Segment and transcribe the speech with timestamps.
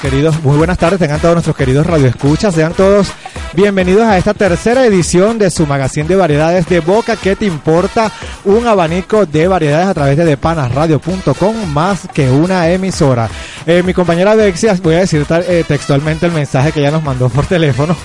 [0.00, 3.12] queridos, muy buenas tardes, tengan todos nuestros queridos radioescuchas, sean todos
[3.54, 8.10] bienvenidos a esta tercera edición de su magazine de variedades de Boca que te importa,
[8.44, 13.28] un abanico de variedades a través de depanasradio.com más que una emisora.
[13.66, 17.28] Eh, mi compañera Bexia, voy a decir eh, textualmente el mensaje que ella nos mandó
[17.28, 17.96] por teléfono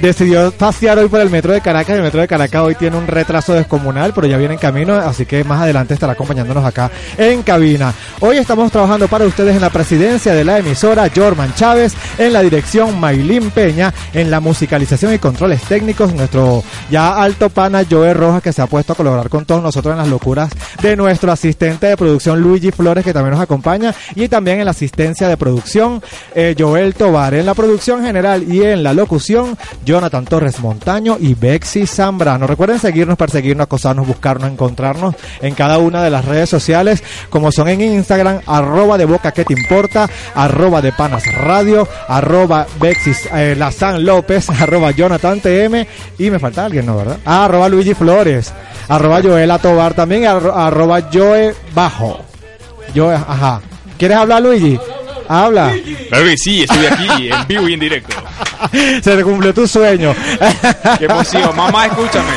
[0.00, 1.96] decidió pasear hoy por el metro de Caracas.
[1.96, 5.26] El metro de Caracas hoy tiene un retraso descomunal, pero ya viene en camino, así
[5.26, 7.92] que más adelante estará acompañándonos acá en cabina.
[8.20, 12.42] Hoy estamos trabajando para ustedes en la presidencia de la emisora Jorman Chávez, en la
[12.42, 18.42] dirección Maylin Peña, en la musicalización y controles técnicos, nuestro ya alto pana Joe Rojas,
[18.42, 20.50] que se ha puesto a colaborar con todos nosotros en las locuras
[20.82, 24.72] de nuestro asistente de producción Luigi Flores, que también nos acompaña, y también en la
[24.72, 26.02] asistencia de producción
[26.34, 31.34] eh, Joel Tobar, en la producción general y en la locución Jonathan Torres Montaño y
[31.34, 32.48] Bexy Zambrano.
[32.48, 37.68] Recuerden seguirnos, perseguirnos, acosarnos, buscarnos, encontrarnos en cada una de las redes sociales, como son
[37.68, 43.54] en Instagram, arroba de boca que te importa, arroba de panas radio, arroba Bexy eh,
[43.56, 45.86] Lazán López, arroba Jonathan TM,
[46.18, 47.18] y me falta alguien, ¿no, verdad?
[47.24, 48.52] Ah, arroba Luigi Flores,
[48.88, 52.24] arroba Joel Tobar también, arroba Joe Bajo.
[52.94, 53.60] Joe, ajá.
[53.98, 54.78] ¿Quieres hablar, Luigi?
[55.28, 55.72] Habla.
[56.10, 58.16] Baby, sí, estoy aquí en vivo y en directo.
[58.72, 60.12] Se te cumplió tu sueño.
[60.98, 61.54] Qué emoción.
[61.54, 62.32] Mamá, escúchame.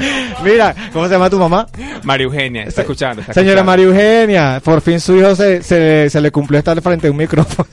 [0.42, 1.66] Mira, ¿cómo se llama tu mamá?
[2.02, 3.22] María Eugenia, está escuchando.
[3.32, 7.10] Señora María Eugenia, por fin su hijo se, se, se le cumplió estar frente a
[7.10, 7.68] un micrófono.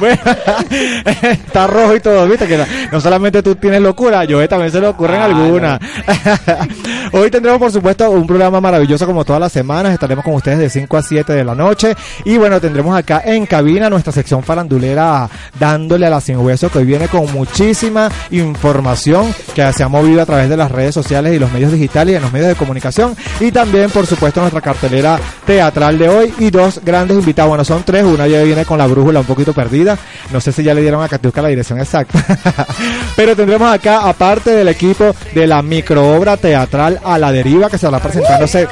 [0.00, 0.20] Bueno,
[1.22, 4.86] está rojo y todo, viste que no solamente tú tienes locura, yo también se le
[4.86, 5.80] ocurren ah, algunas.
[7.12, 10.70] Hoy tendremos por supuesto un programa maravilloso como todas las semanas, estaremos con ustedes de
[10.70, 11.94] 5 a 7 de la noche.
[12.24, 16.78] Y bueno, tendremos acá en cabina nuestra sección farandulera dándole a la sin hueso que
[16.78, 21.34] hoy viene con muchísima información que se ha movido a través de las redes sociales
[21.34, 23.14] y los medios digitales y en los medios de comunicación.
[23.40, 27.82] Y también por supuesto nuestra cartelera teatral de hoy y dos grandes invitados, bueno son
[27.84, 29.98] tres, una ya viene con la brújula un poquito perdida.
[30.32, 32.24] No sé si ya le dieron a Catiusca la dirección exacta.
[33.16, 37.86] Pero tendremos acá, aparte del equipo de la microobra teatral a la deriva, que se
[37.86, 38.68] estará presentándose.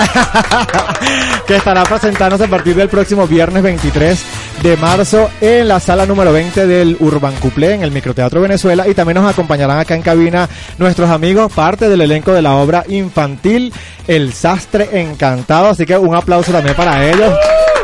[1.46, 4.24] que estará presentándose a partir del próximo viernes 23
[4.62, 8.94] de marzo en la sala número 20 del Urban Cuplé en el Microteatro Venezuela y
[8.94, 13.72] también nos acompañarán acá en cabina nuestros amigos, parte del elenco de la obra infantil
[14.06, 17.32] El Sastre Encantado, así que un aplauso también para ellos.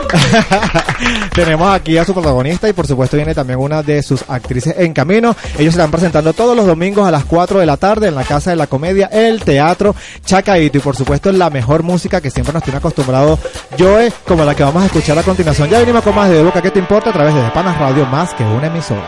[1.34, 4.92] Tenemos aquí a su protagonista y por supuesto viene también una de sus actrices en
[4.92, 5.36] camino.
[5.58, 8.24] Ellos se están presentando todos los domingos a las 4 de la tarde en la
[8.24, 9.94] Casa de la Comedia, el Teatro
[10.24, 13.38] Chacaito y por supuesto la mejor música que siempre nos tiene acostumbrado
[13.78, 15.68] Joe, como la que vamos a escuchar a continuación.
[15.68, 18.32] Ya venimos con más de Boca que te importa a través de Panas Radio, más
[18.34, 19.02] que una emisora.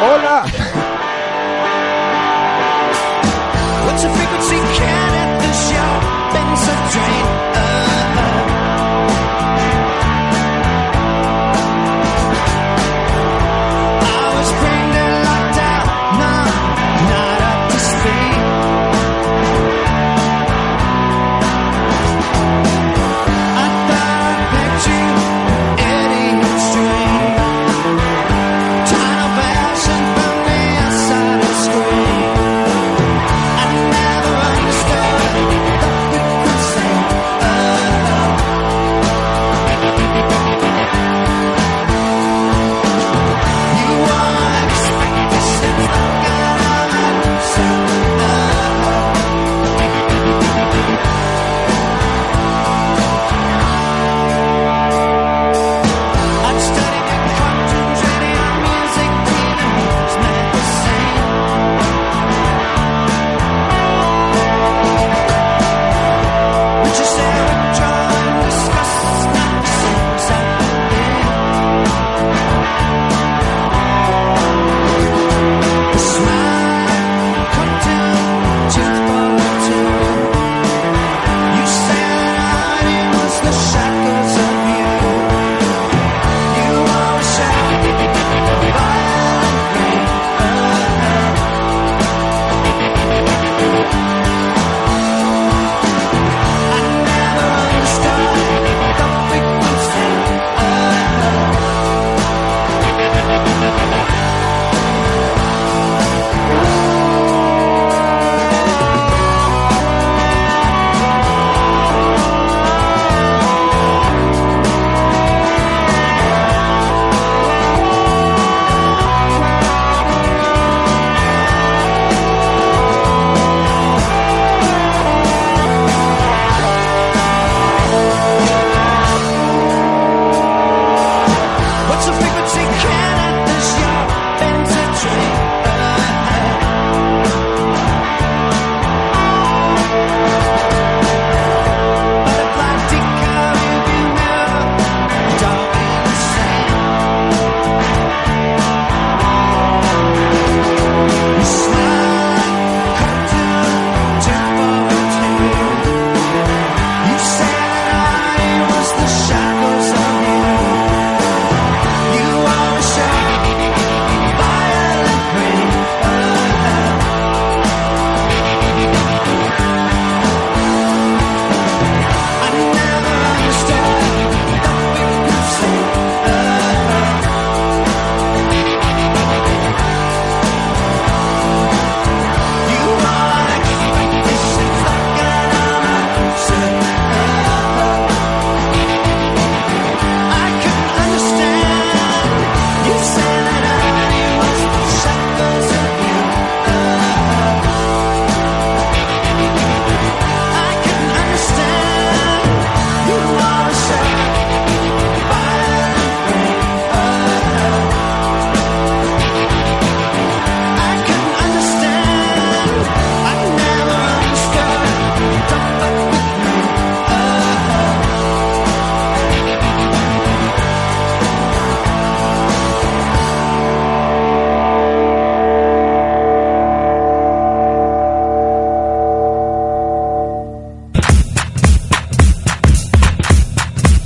[0.00, 0.44] Hola.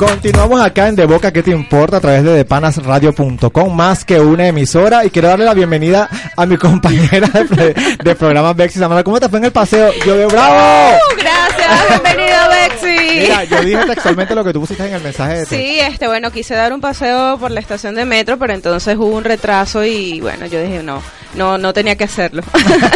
[0.01, 4.47] Continuamos acá en De Boca que te importa a través de depanasradio.com, más que una
[4.47, 5.05] emisora.
[5.05, 9.05] Y quiero darle la bienvenida a mi compañera de, de programa Bexi Samara.
[9.05, 9.93] ¿Cómo te fue en el paseo?
[10.07, 10.97] Yo de bravo.
[10.97, 13.21] Uh, gracias, bienvenido Bexi.
[13.21, 15.45] Mira, yo dije textualmente lo que tú pusiste en el mensaje de.
[15.45, 19.15] Sí, este, bueno, quise dar un paseo por la estación de metro, pero entonces hubo
[19.15, 21.03] un retraso y bueno, yo dije no,
[21.35, 22.43] no, no tenía que hacerlo.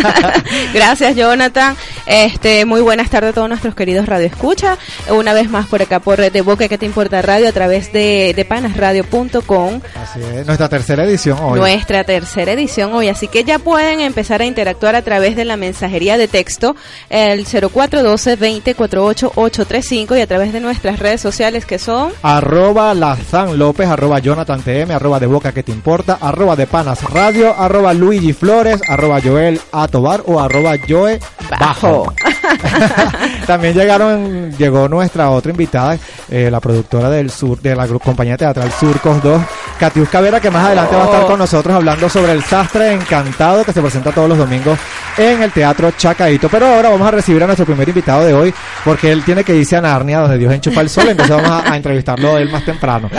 [0.73, 1.77] gracias, Jonathan.
[2.07, 4.79] Este, muy buenas tardes a todos nuestros queridos Radio Escucha.
[5.11, 8.33] Una vez más por acá por De Boca que te importa radio a través de,
[8.37, 9.81] de panasradio.com.
[9.95, 11.59] Así es, nuestra tercera edición hoy.
[11.59, 15.57] Nuestra tercera edición hoy, así que ya pueden empezar a interactuar a través de la
[15.57, 16.77] mensajería de texto
[17.09, 22.93] el 0412 20 48 835 y a través de nuestras redes sociales que son arroba
[22.95, 27.55] Lazán López, arroba Jonathan TM, arroba de Boca que te importa, arroba de Panas Radio,
[27.57, 31.19] arroba Luigi Flores, arroba Joel Atobar o arroba Joe
[31.59, 31.94] Bajo.
[33.47, 35.99] También llegaron, llegó nuestra otra invitada,
[36.31, 39.43] eh, la productora del sur, de la compañía teatral Surcos 2,
[39.79, 43.65] Catiusca Vera, que más adelante va a estar con nosotros hablando sobre el sastre encantado
[43.65, 44.79] que se presenta todos los domingos
[45.17, 46.49] en el Teatro Chacaito.
[46.49, 48.55] Pero ahora vamos a recibir a nuestro primer invitado de hoy,
[48.85, 51.73] porque él tiene que irse a Narnia, donde Dios enchufa el sol, entonces vamos a,
[51.73, 53.11] a entrevistarlo él más temprano.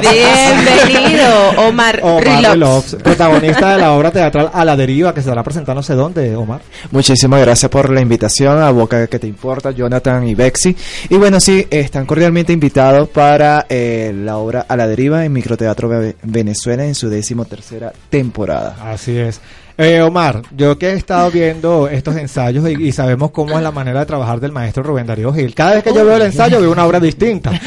[0.00, 2.52] Bienvenido, Omar, Omar.
[2.52, 6.60] Rilox, protagonista de la obra teatral A la Deriva, que se estará presentándose dónde, Omar.
[6.90, 10.76] Muchísimas gracias por la invitación a Boca que te importa, Jonathan y Bexi.
[11.08, 15.88] Y bueno, sí, están cordialmente invitados para eh, la obra A la Deriva en Microteatro
[15.88, 18.76] Ve- Venezuela en su décimo tercera temporada.
[18.80, 19.40] Así es.
[19.78, 23.70] Eh, Omar, yo que he estado viendo estos ensayos y, y sabemos cómo es la
[23.70, 25.54] manera de trabajar del maestro Rubén Darío Gil.
[25.54, 27.50] Cada vez que yo veo el ensayo veo una obra distinta.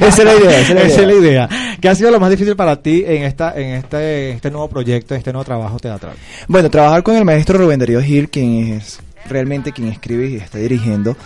[0.00, 1.48] Esa es la idea, esa es la Esa es la idea.
[1.48, 1.76] idea.
[1.80, 5.14] ¿Qué ha sido lo más difícil para ti en esta, en este, este nuevo proyecto,
[5.14, 6.14] este nuevo trabajo teatral?
[6.48, 8.98] Bueno, trabajar con el maestro Rubén Darío Gil, quien es
[9.28, 11.16] realmente quien escribe y está dirigiendo,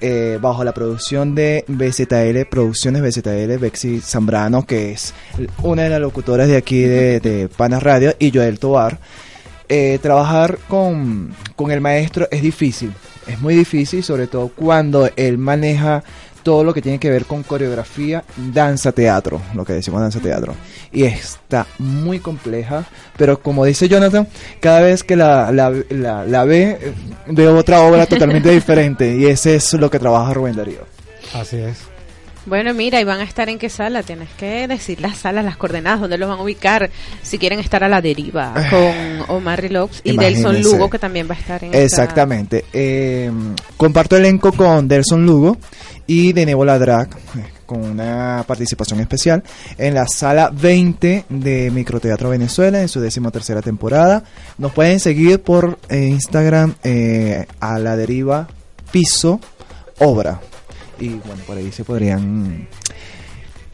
[0.00, 5.14] eh, bajo la producción de BZL, Producciones BZL, Bexi Zambrano, que es
[5.62, 8.98] una de las locutoras de aquí de, de Panas Radio, y Joel Tobar.
[9.68, 12.92] Eh, trabajar con, con el maestro es difícil,
[13.26, 16.02] es muy difícil, sobre todo cuando él maneja
[16.42, 20.54] todo lo que tiene que ver con coreografía, danza, teatro, lo que decimos danza, teatro.
[20.92, 22.84] Y está muy compleja,
[23.16, 24.26] pero como dice Jonathan,
[24.60, 25.70] cada vez que la, la,
[26.26, 26.94] la, ve, eh,
[27.28, 29.16] ve otra obra totalmente diferente.
[29.16, 30.80] Y ese es lo que trabaja Rubén Darío.
[31.34, 31.91] Así es.
[32.44, 34.02] Bueno, mira, ¿y van a estar en qué sala?
[34.02, 36.90] Tienes que decir las salas, las coordenadas, dónde los van a ubicar,
[37.22, 40.60] si quieren estar a la deriva con Omar Rilox y Delson.
[40.60, 42.64] Lugo, que también va a estar en esta- Exactamente.
[42.72, 43.30] Eh,
[43.76, 45.56] comparto elenco con Delson Lugo
[46.08, 47.08] y de Nebola Drag,
[47.64, 49.44] con una participación especial
[49.78, 54.24] en la sala 20 de Microteatro Venezuela en su decimotercera temporada.
[54.58, 58.48] Nos pueden seguir por eh, Instagram eh, a la deriva
[58.90, 59.38] piso
[60.00, 60.40] obra.
[61.02, 62.68] Y bueno, por ahí se podrían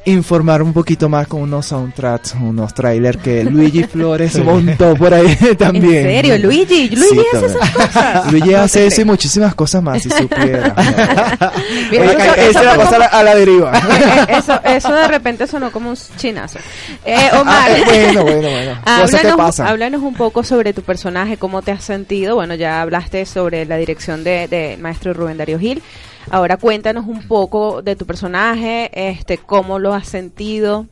[0.04, 5.36] informar un poquito más con unos soundtracks, unos trailers que Luigi Flores montó por ahí
[5.58, 6.06] también.
[6.06, 6.88] ¿En serio, Luigi?
[6.88, 8.32] Luigi Sí, hace esas cosas.
[8.32, 10.74] Luigi No hace eso y muchísimas cosas más, si supiera.
[11.90, 13.72] Mira, Oye, eso- eso a la, deriva.
[13.72, 13.92] como-
[14.38, 16.58] eso, eso de repente sonó como un chinazo.
[17.04, 18.78] Eh, Omar, Ah, bueno, bueno, bueno.
[19.02, 19.66] Cosas que pasan.
[19.66, 22.36] háblanos un poco sobre tu personaje, cómo te has sentido.
[22.36, 25.82] Bueno, ya hablaste sobre la dirección de, de maestro Rubén Darío Gil.
[26.30, 30.86] Ahora cuéntanos un poco de tu personaje, este, cómo lo has sentido.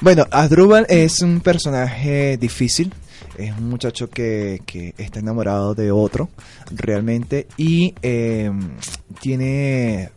[0.00, 2.92] Bueno, Asdrúbal es un personaje difícil.
[3.36, 6.28] Es un muchacho que, que está enamorado de otro,
[6.70, 8.50] realmente, y eh,
[9.20, 10.10] tiene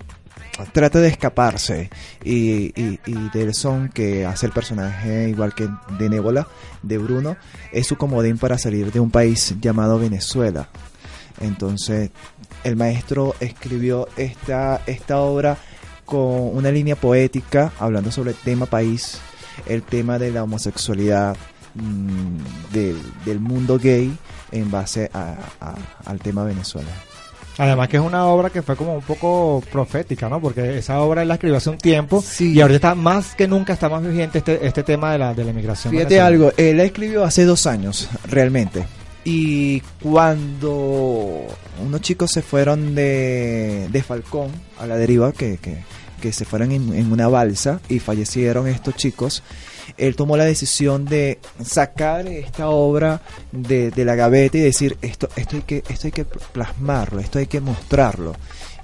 [0.71, 1.89] trata de escaparse
[2.23, 5.67] y, y, y que hace el personaje igual que
[5.97, 6.47] de Nébola
[6.83, 7.37] de Bruno
[7.71, 10.69] es su comodín para salir de un país llamado Venezuela
[11.41, 12.11] entonces
[12.63, 15.57] el maestro escribió esta, esta obra
[16.05, 19.19] con una línea poética hablando sobre el tema país
[19.67, 21.35] el tema de la homosexualidad
[21.75, 24.11] mm, del, del mundo gay
[24.51, 26.89] en base a- a- al tema Venezuela
[27.59, 30.41] Además que es una obra que fue como un poco profética, ¿no?
[30.41, 32.51] Porque esa obra él la escribió hace un tiempo Sí.
[32.53, 35.43] y ahorita está más que nunca está más vigente este, este tema de la, de
[35.43, 35.93] la inmigración.
[35.93, 38.83] Fíjate algo, él la escribió hace dos años, realmente.
[39.25, 41.45] Y cuando
[41.81, 45.83] unos chicos se fueron de, de Falcón a la deriva, que, que,
[46.21, 49.43] que se fueron en, en una balsa y fallecieron estos chicos,
[49.97, 55.29] él tomó la decisión de sacar esta obra de, de la gaveta y decir, esto,
[55.35, 58.35] esto, hay que, esto hay que plasmarlo, esto hay que mostrarlo.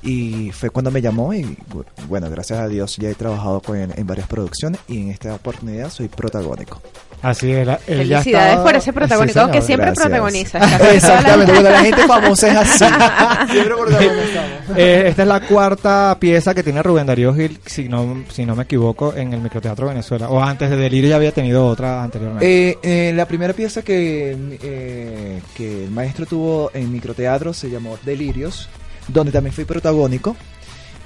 [0.01, 3.75] Y fue cuando me llamó y bu- bueno, gracias a Dios ya he trabajado con,
[3.77, 6.81] en varias producciones y en esta oportunidad soy protagónico.
[7.21, 7.67] Así es.
[7.67, 10.53] la- él ya Felicidades por ese protagónico, Sí, aunque siempre gracias.
[10.93, 12.85] Exactamente, cuando la gente famosa es así.
[13.51, 14.77] Siempre protagonizamos.
[14.77, 18.55] Eh, esta es la cuarta pieza que tiene Rubén Darío Gil, si no, si no
[18.55, 20.29] me equivoco, en el Microteatro Venezuela.
[20.29, 22.69] O antes de Delirio ya había tenido otra anteriormente.
[22.69, 27.97] Eh, eh, la primera pieza que, eh, que el maestro tuvo en microteatro se llamó
[28.05, 28.69] Delirios,
[29.11, 30.35] donde también fui protagónico.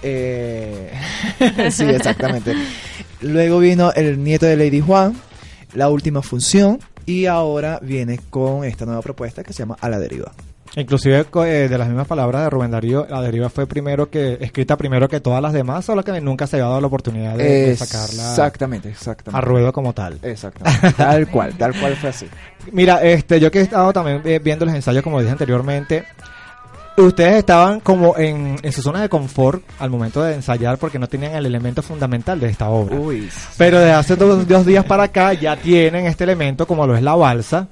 [0.02, 0.92] Eh,
[1.72, 2.54] sí, exactamente.
[3.22, 5.16] Luego vino el nieto de Lady Juan,
[5.74, 10.00] la última función, y ahora viene con esta nueva propuesta que se llama A la
[10.00, 10.34] deriva.
[10.76, 14.76] Inclusive eh, de las mismas palabras de Rubén Darío, la deriva fue primero que escrita
[14.76, 17.78] primero que todas las demás, solo que nunca se había dado la oportunidad de, de
[17.78, 19.38] sacarla Exactamente, exactamente.
[19.38, 20.18] a ruedo como tal.
[20.24, 20.94] Exactamente.
[20.94, 22.28] Tal cual, tal cual fue así.
[22.72, 26.06] Mira, este, yo que he estado también eh, viendo los ensayos, como dije anteriormente,
[26.98, 31.08] ustedes estaban como en, en su zona de confort al momento de ensayar porque no
[31.08, 32.96] tenían el elemento fundamental de esta obra.
[32.96, 33.30] Uy.
[33.58, 37.02] Pero de hace dos, dos días para acá ya tienen este elemento como lo es
[37.02, 37.68] la balsa.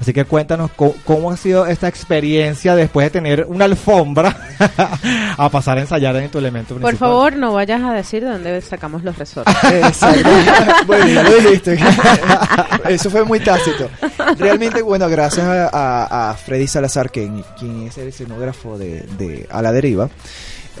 [0.00, 4.36] Así que cuéntanos co- cómo, ha sido esta experiencia después de tener una alfombra
[5.38, 7.08] a pasar a ensayar en tu elemento Por principal.
[7.08, 9.54] favor, no vayas a decir de dónde sacamos los resortes.
[9.72, 10.28] Exacto.
[10.86, 11.78] bueno, ya lo dijiste.
[12.88, 13.88] Eso fue muy tácito.
[14.38, 19.46] Realmente, bueno, gracias a, a- a Freddy Salazar, quien, quien es el escenógrafo de, de
[19.50, 20.10] A la Deriva,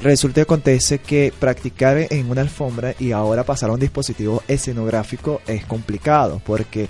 [0.02, 5.40] resulta que acontece que practicar en una alfombra y ahora pasar a un dispositivo escenográfico
[5.46, 6.88] es complicado, porque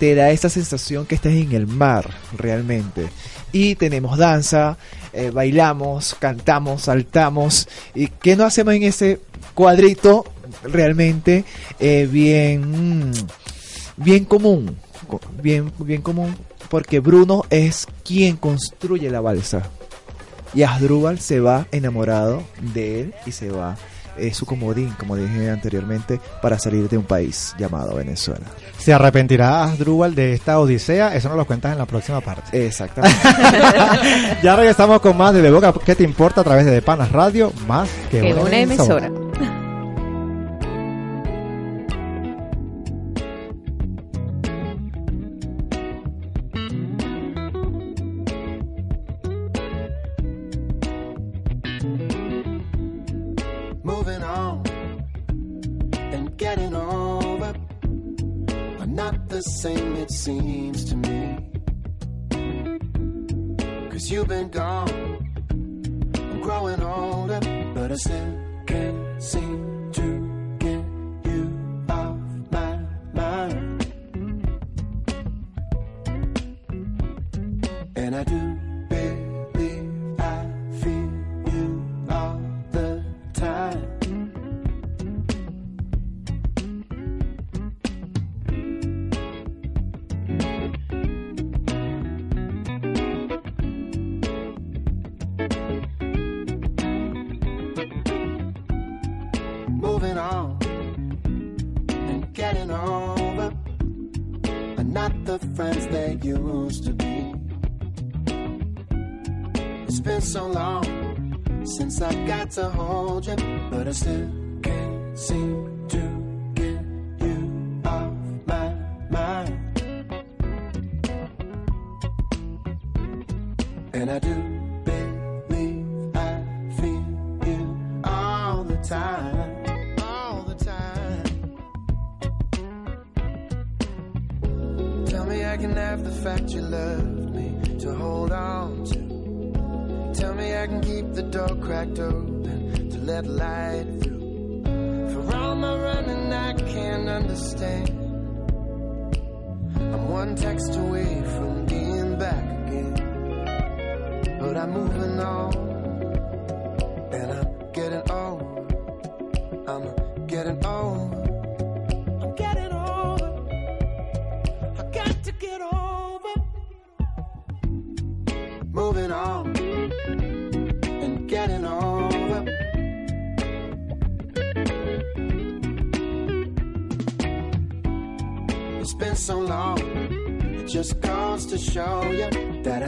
[0.00, 3.06] te da esa sensación que estás en el mar, realmente.
[3.52, 4.78] Y tenemos danza,
[5.12, 7.68] eh, bailamos, cantamos, saltamos.
[7.94, 9.20] ¿Y qué no hacemos en ese
[9.54, 10.24] cuadrito
[10.64, 11.44] realmente
[11.78, 13.12] eh, bien, mm,
[13.98, 14.74] bien común?
[15.06, 16.34] Co- Bien, bien común,
[16.70, 19.68] porque Bruno es quien construye la balsa.
[20.54, 22.42] Y Asdrúbal se va enamorado
[22.74, 23.76] de él y se va,
[24.26, 28.46] es su comodín, como dije anteriormente, para salir de un país llamado Venezuela.
[28.78, 31.14] ¿Se arrepentirá Asdrúbal de esta odisea?
[31.14, 32.66] Eso nos lo cuentas en la próxima parte.
[32.66, 33.18] Exactamente.
[34.42, 36.40] ya regresamos con más de De Boca ¿Qué te importa?
[36.40, 39.10] a través de De Panas Radio, más que, Que una emisora.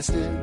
[0.03, 0.42] fantastic.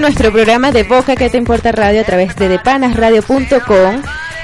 [0.00, 4.00] De nuestro programa de Boca que te importa radio a través de depanasradio.com.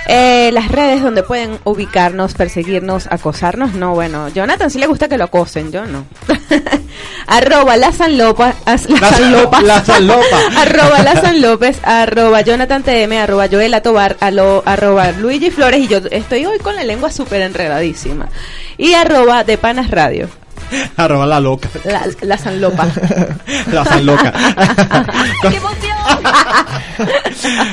[0.07, 5.17] Eh, las redes donde pueden ubicarnos, perseguirnos, acosarnos, no, bueno, Jonathan sí le gusta que
[5.17, 6.05] lo acosen, yo no.
[7.27, 10.39] arroba la San Lopa, as- la, La San Lopa, la San Lopa.
[10.59, 15.89] arroba la San López, arroba Jonathan TM, arroba Joela Tobar, alo- arroba Luigi Flores y
[15.89, 18.29] yo estoy hoy con la lengua súper enredadísima.
[18.77, 20.29] Y arroba de Panas Radio,
[20.97, 21.69] Arroba la loca.
[21.85, 22.87] la, la San Lopa.
[23.73, 24.33] La San Loca.
[25.43, 25.97] ¡Qué emoción!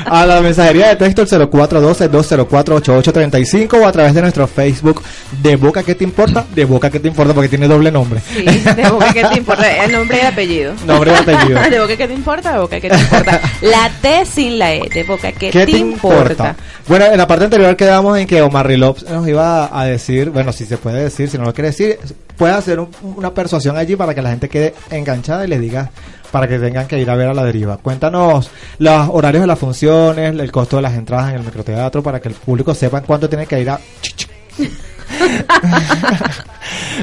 [0.05, 5.01] a la mensajería de texto el 0412-204-8835 o a través de nuestro Facebook
[5.41, 8.19] de Boca que te importa, de Boca que te importa porque tiene doble nombre.
[8.19, 10.73] Sí, de boca que te importa, el nombre y apellido.
[10.85, 11.59] Nombre y apellido.
[11.69, 13.41] de boca que te importa, de boca que te importa.
[13.61, 16.55] La T sin la E, de boca que ¿Qué te, importa.
[16.87, 20.51] Bueno, en la parte anterior quedamos en que Omar Rilops nos iba a decir, bueno,
[20.51, 21.97] si se puede decir, si no lo quiere decir,
[22.37, 25.89] puede hacer un- una persuasión allí para que la gente quede enganchada y les diga
[26.31, 27.77] para que tengan que ir a ver a la deriva.
[27.77, 32.19] Cuéntanos los horarios de las funciones, el costo de las entradas en el microteatro para
[32.19, 33.79] que el público sepa cuánto tiene que ir a...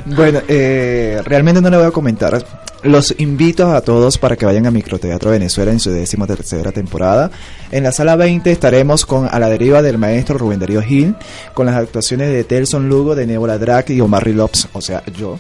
[0.07, 2.43] Bueno, eh, realmente no le voy a comentar.
[2.83, 7.31] Los invito a todos para que vayan a Microteatro Venezuela en su décima tercera temporada.
[7.71, 11.15] En la sala 20 estaremos con A la deriva del maestro Rubén Darío Gil,
[11.53, 15.39] con las actuaciones de Telson Lugo, de Nebola Drac y Omar Rilops, o sea, yo.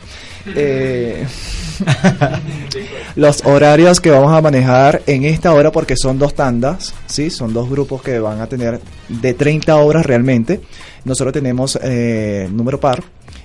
[0.54, 1.26] Eh,
[3.16, 7.30] los horarios que vamos a manejar en esta hora, porque son dos tandas, ¿sí?
[7.30, 10.60] Son dos grupos que van a tener de 30 horas realmente.
[11.06, 13.02] Nosotros tenemos eh, número par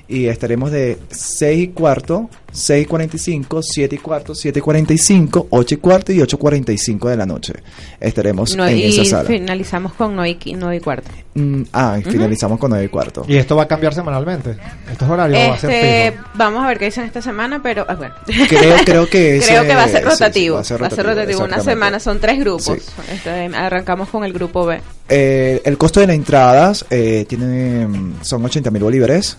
[0.07, 5.47] y estaremos de 6 y cuarto, 6 y 45, 7 y cuarto, 7 y 45,
[5.49, 7.53] 8 y cuarto y 8 y 45 de la noche.
[7.99, 9.27] Estaremos No, en y esa sala.
[9.29, 11.09] finalizamos con 9 y, nueve y cuarto.
[11.33, 13.25] Mm, ah, y finalizamos con 9 y cuarto.
[13.27, 14.55] Y esto va a cambiar semanalmente.
[14.91, 16.23] Estos horarios va a ser Este, fijo.
[16.35, 18.13] vamos a ver qué dicen esta semana, pero ah, bueno.
[18.47, 20.55] Creo, creo que ese- Creo que va a ser sí, sí, rotativo.
[20.55, 21.43] va a ser Va a ser rotativo, rotativo.
[21.63, 22.63] Una semana son tres grupos.
[22.65, 23.01] Sí.
[23.11, 24.79] Este, arrancamos con el grupo B.
[25.09, 29.37] Eh, el costo de las entradas eh, tiene, mm, son 80 mil bolívares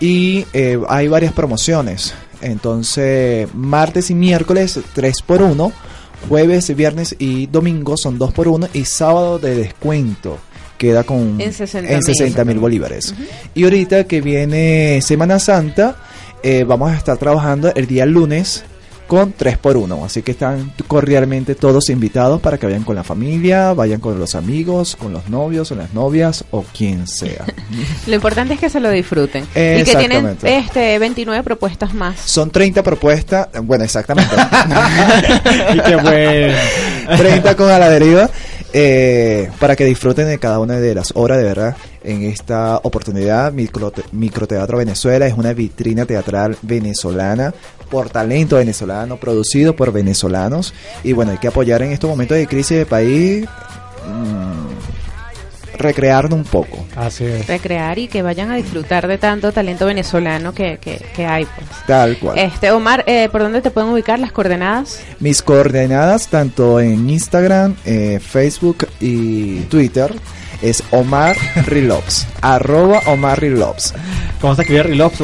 [0.00, 2.14] y eh, hay varias promociones.
[2.42, 5.72] Entonces, martes y miércoles 3 por 1
[6.28, 10.38] jueves, viernes y domingo son 2 por 1 y sábado de descuento
[10.78, 11.90] queda con En 60.000.
[11.90, 13.14] en 60 mil bolívares.
[13.54, 15.96] Y ahorita que viene Semana Santa,
[16.42, 18.64] eh, vamos a estar trabajando el día lunes
[19.06, 23.04] con 3 por 1 Así que están cordialmente todos invitados para que vayan con la
[23.04, 27.44] familia, vayan con los amigos, con los novios o las novias o quien sea.
[28.06, 29.44] Lo importante es que se lo disfruten.
[29.44, 32.20] Y que tienen este 29 propuestas más.
[32.20, 34.34] Son 30 propuestas, bueno, exactamente.
[35.74, 36.54] y qué bueno.
[37.16, 38.28] 30 con a la deriva.
[38.78, 41.74] Eh, para que disfruten de cada una de las obras, de verdad.
[42.04, 47.54] En esta oportunidad, Microte- Microteatro Venezuela es una vitrina teatral venezolana
[47.90, 50.74] por talento venezolano, producido por venezolanos.
[51.04, 53.46] Y bueno, hay que apoyar en estos momentos de crisis de país,
[54.06, 54.65] mm,
[55.76, 56.84] recrearnos un poco.
[56.96, 57.46] Así es.
[57.46, 61.44] Recrear y que vayan a disfrutar de tanto talento venezolano que, que, que hay.
[61.44, 61.68] Pues.
[61.86, 62.38] Tal cual.
[62.38, 65.00] Este, Omar, eh, ¿por dónde te pueden ubicar las coordenadas?
[65.20, 70.12] Mis coordenadas, tanto en Instagram, eh, Facebook y Twitter,
[70.62, 72.26] es Omar Rilops.
[72.40, 73.94] arroba Omar Rilops.
[74.40, 75.20] ¿Cómo se escribe Rilops?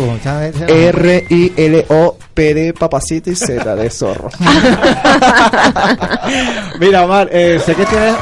[0.68, 4.30] R-I-L-O-P de papacito y Z de zorro.
[6.80, 8.14] Mira, Omar, eh, sé que tienes,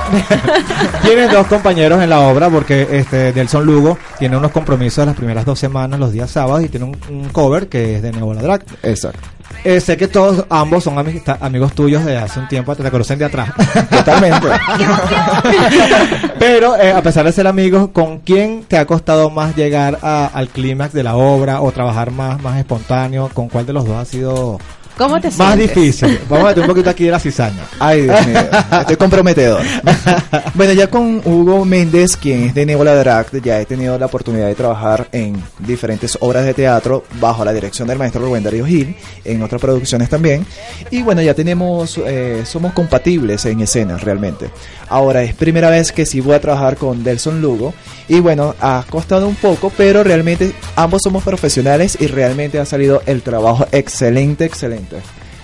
[1.03, 5.45] tienes dos compañeros en la obra porque este Nelson Lugo tiene unos compromisos las primeras
[5.45, 8.63] dos semanas, los días sábados, y tiene un, un cover que es de Nebola Drag.
[8.83, 9.21] Exacto.
[9.65, 13.19] Eh, sé que todos, ambos son amista- amigos tuyos de hace un tiempo, te conocen
[13.19, 13.51] de atrás.
[13.91, 14.49] Totalmente.
[16.39, 20.27] Pero eh, a pesar de ser amigos, ¿con quién te ha costado más llegar a-
[20.33, 23.29] al clímax de la obra o trabajar más, más espontáneo?
[23.35, 24.59] ¿Con cuál de los dos ha sido
[25.01, 25.75] ¿Cómo te Más sientes?
[25.75, 26.21] difícil.
[26.29, 27.63] Vamos a meter un poquito aquí de la cizaña.
[27.79, 28.41] Ay, Dios mío,
[28.81, 29.63] estoy comprometedor.
[30.55, 34.49] bueno, ya con Hugo Méndez, quien es de Nebula Drag, ya he tenido la oportunidad
[34.49, 38.95] de trabajar en diferentes obras de teatro bajo la dirección del maestro Rubén Darío Gil,
[39.25, 40.45] en otras producciones también.
[40.91, 44.51] Y bueno, ya tenemos, eh, somos compatibles en escena realmente.
[44.91, 47.73] Ahora es primera vez que sí voy a trabajar con Delson Lugo.
[48.09, 53.01] Y bueno, ha costado un poco, pero realmente ambos somos profesionales y realmente ha salido
[53.07, 54.90] el trabajo excelente, excelente.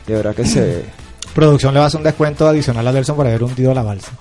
[0.07, 0.85] De verdad que se...
[1.35, 4.13] Producción le va a un descuento adicional a Delson por haber hundido la balsa.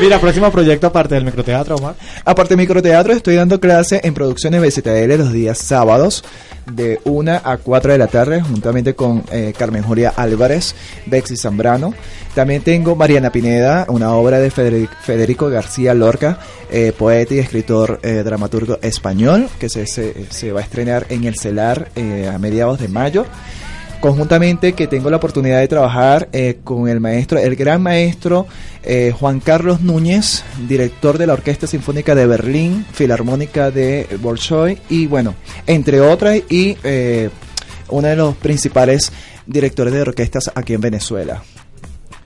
[0.00, 1.94] Mira, próximo proyecto aparte del microteatro, Omar.
[2.24, 6.24] Aparte de microteatro, estoy dando clase en producciones BCTL los días sábados
[6.70, 10.74] de 1 a 4 de la tarde, juntamente con eh, Carmen Julia Álvarez,
[11.06, 11.94] Bexy Zambrano.
[12.34, 16.38] También tengo Mariana Pineda, una obra de Federic- Federico García Lorca,
[16.70, 21.24] eh, poeta y escritor eh, dramaturgo español, que se, se- se va a estrenar en
[21.24, 23.26] el CELAR eh, a mediados de mayo
[24.02, 28.48] conjuntamente que tengo la oportunidad de trabajar eh, con el maestro, el gran maestro
[28.82, 35.06] eh, Juan Carlos Núñez, director de la Orquesta Sinfónica de Berlín, Filarmónica de Bolshoi y
[35.06, 35.36] bueno,
[35.68, 37.30] entre otras y eh,
[37.90, 39.12] uno de los principales
[39.46, 41.40] directores de orquestas aquí en Venezuela.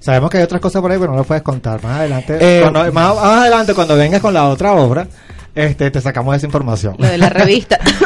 [0.01, 1.83] Sabemos que hay otras cosas por ahí, pero no lo puedes contar.
[1.83, 5.07] Más adelante, Eh, cuando, más, más adelante cuando vengas con la otra obra,
[5.55, 6.95] este, te sacamos esa información.
[6.99, 7.79] Lo de la revista.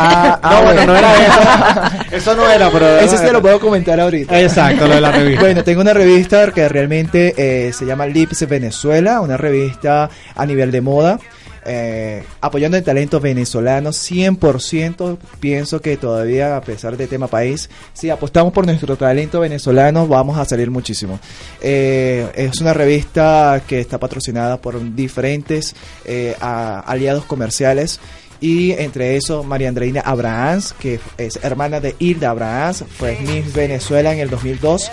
[0.00, 2.06] Ah, ah, no, bueno, no era eso.
[2.16, 2.98] Eso no era, pero...
[2.98, 4.40] Eso sí te lo puedo comentar ahorita.
[4.40, 5.40] Exacto, lo de la revista.
[5.42, 10.70] Bueno, tengo una revista que realmente eh, se llama Lips Venezuela, una revista a nivel
[10.70, 11.18] de moda.
[11.66, 18.08] eh, apoyando el talento venezolano 100% pienso que todavía a pesar de tema país si
[18.08, 21.18] apostamos por nuestro talento venezolano vamos a salir muchísimo
[21.60, 25.74] Eh, es una revista que está patrocinada por diferentes
[26.06, 28.00] eh, a- aliados comerciales
[28.40, 34.12] y entre eso María Andreina Abrahams, que es hermana de Hilda Abrahams, fue Miss Venezuela
[34.12, 34.90] en el 2002.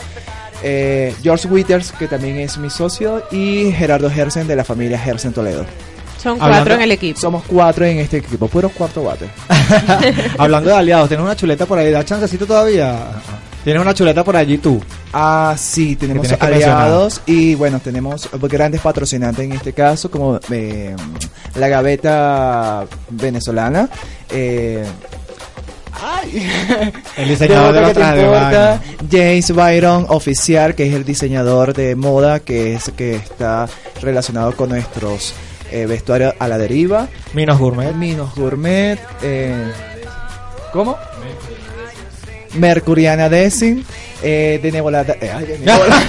[0.63, 5.33] Eh, George Withers, que también es mi socio, y Gerardo Gersen de la familia Gersen
[5.33, 5.65] Toledo.
[6.21, 7.19] Son Hablando- cuatro en el equipo.
[7.19, 9.29] Somos cuatro en este equipo, puros cuarto bate.
[10.39, 11.91] Hablando de aliados, ¿tienes una chuleta por ahí?
[11.91, 12.97] ¿Da chancecito todavía?
[13.65, 14.79] ¿Tienes una chuleta por allí tú?
[15.11, 20.95] Ah, sí, tenemos que aliados y bueno, tenemos grandes patrocinantes en este caso, como eh,
[21.55, 23.89] la Gaveta venezolana.
[24.29, 24.85] Eh,
[25.99, 26.47] ay,
[27.17, 28.81] El diseñador de lo los trajes de importa.
[29.11, 33.67] James Byron oficial, que es el diseñador de moda, que es que está
[33.99, 35.33] relacionado con nuestros
[35.71, 37.07] eh, vestuarios a la deriva.
[37.33, 37.95] Minos Gourmet.
[37.95, 38.99] Minos Gourmet.
[39.23, 39.71] eh,
[40.71, 40.97] ¿Cómo?
[42.55, 43.85] Mercuriana Desin.
[44.23, 45.01] Eh, de Nebola.
[45.01, 46.03] eh, ay, de Nebola.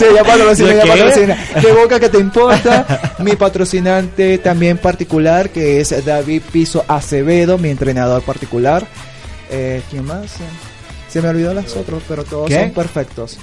[0.14, 3.14] ya patrocina, ¿De boca que te importa?
[3.18, 8.86] Mi patrocinante también particular, que es David Piso Acevedo, mi entrenador particular.
[9.50, 10.32] Eh, ¿Quién más?
[11.08, 12.56] Se me olvidó las otras, pero todos ¿Qué?
[12.60, 13.38] son perfectos.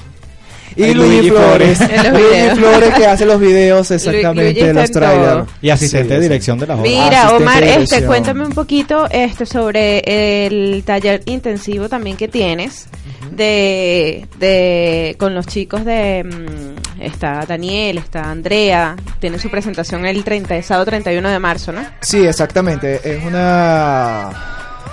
[0.75, 1.79] Y Ay, Luigi Luigi Flores.
[1.79, 2.55] Luigi.
[2.55, 5.47] Flores que hace los videos exactamente de los trailers.
[5.61, 6.23] Y asistente Sí, de sí.
[6.23, 6.83] dirección de la obra.
[6.83, 12.87] Mira, asistente Omar, este, cuéntame un poquito este sobre el taller intensivo también que tienes
[13.31, 20.23] de, de con los chicos de mm, está Daniel, está Andrea, tiene su presentación el
[20.23, 21.81] 30 de sábado 31 de marzo, ¿no?
[22.01, 22.99] Sí, exactamente.
[23.03, 24.29] Es una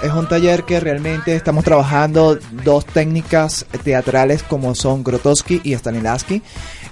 [0.02, 6.42] es un taller que realmente estamos trabajando dos técnicas teatrales como son Grotowski y Stanislavski.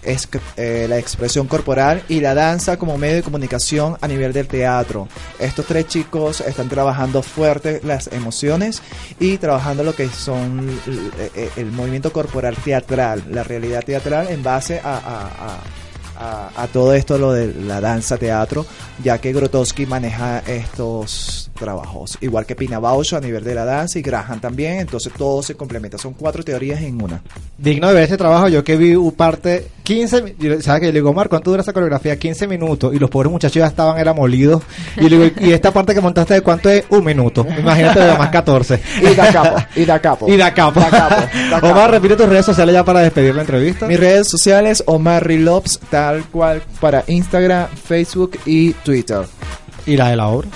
[0.02, 4.46] Es eh, la expresión corporal y la danza como medio de comunicación a nivel del
[4.46, 5.08] teatro.
[5.38, 8.80] Estos tres chicos están trabajando fuerte las emociones
[9.18, 11.00] y trabajando lo que son l-
[11.34, 15.58] eh, el movimiento corporal teatral, la realidad teatral en base a
[16.18, 18.66] a, todo esto, lo de la danza teatro,
[19.02, 23.98] ya que Grotowski maneja estos trabajos, igual que Pina Bausch a nivel de la danza
[23.98, 27.22] y Graham también, entonces todo se complementa, son cuatro teorías en una.
[27.56, 30.92] Digno de ver este trabajo, yo que vi parte 15, mi- yo- ¿sabes que Yo
[30.92, 32.14] le digo, Omar, ¿cuánto dura esa coreografía?
[32.18, 34.62] 15 minutos y los pobres muchachos ya estaban era molidos.
[34.98, 36.84] Y le digo, ¿y esta parte que montaste de cuánto es?
[36.90, 37.46] Un minuto.
[37.58, 38.78] Imagínate de más 14.
[39.00, 40.28] Y da capo, y da capo.
[40.28, 40.78] Y da capo.
[40.80, 41.66] Da capo, da capo.
[41.68, 43.86] Omar, repite tus redes sociales ya para despedir la entrevista.
[43.86, 49.22] Mis redes sociales, Omar Rilops, tal cual para Instagram, Facebook y Twitter.
[49.86, 50.48] Y la de la obra.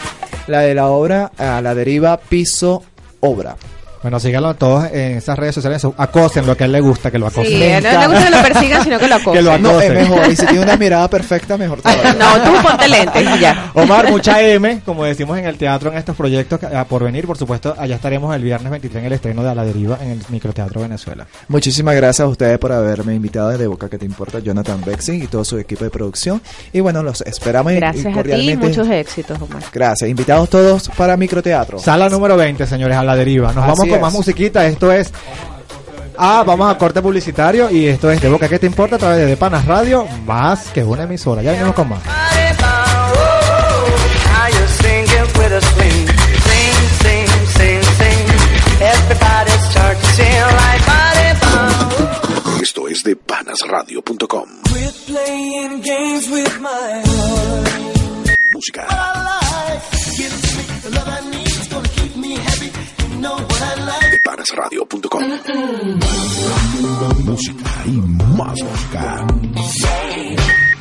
[0.46, 2.82] La de la obra, a la deriva, piso,
[3.20, 3.56] obra.
[4.02, 5.82] Bueno, síganlo todos en esas redes sociales.
[5.96, 7.46] Acosen lo que a él le gusta, que lo acosen.
[7.52, 9.32] Sí, no le gusta que lo persigan, sino que lo acosen.
[9.32, 9.94] Que lo No, es acosen.
[10.10, 10.30] mejor.
[10.32, 12.12] Y si tiene una mirada perfecta, mejor todavía.
[12.14, 13.70] No, tú ponte lentes y ya.
[13.74, 17.26] Omar, mucha M, como decimos en el teatro, en estos proyectos que- ah, por venir,
[17.26, 20.10] por supuesto, allá estaremos el viernes 23 en el estreno de A la Deriva en
[20.10, 21.26] el Microteatro Venezuela.
[21.48, 25.26] Muchísimas gracias a ustedes por haberme invitado desde Boca que te importa, Jonathan Bexing y
[25.28, 26.42] todo su equipo de producción.
[26.72, 29.62] Y bueno, los esperamos Gracias a ti muchos éxitos, Omar.
[29.72, 30.10] Gracias.
[30.10, 31.78] Invitados todos para Microteatro.
[31.78, 33.52] Sala número 20, señores, A la Deriva.
[33.52, 34.66] Nos Así vamos con más musiquita.
[34.66, 35.12] Esto es...
[36.16, 39.18] Ah, vamos a corte publicitario y esto es de Boca que te importa a través
[39.18, 41.42] de De Panas Radio, más que una emisora.
[41.42, 42.00] Ya venimos con más.
[52.62, 54.48] Esto es de panasradio.com.
[58.52, 58.86] Música,
[64.24, 65.22] panasradio.com.
[67.24, 67.90] Música y
[68.36, 69.26] más música.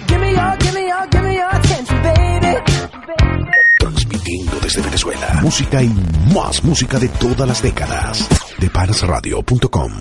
[0.08, 3.61] Give me your, give me your, give me your attention, baby.
[4.22, 5.40] Transmitiendo desde Venezuela.
[5.42, 5.90] Música y
[6.34, 8.28] más música de todas las décadas.
[8.60, 9.92] De panasradio.com.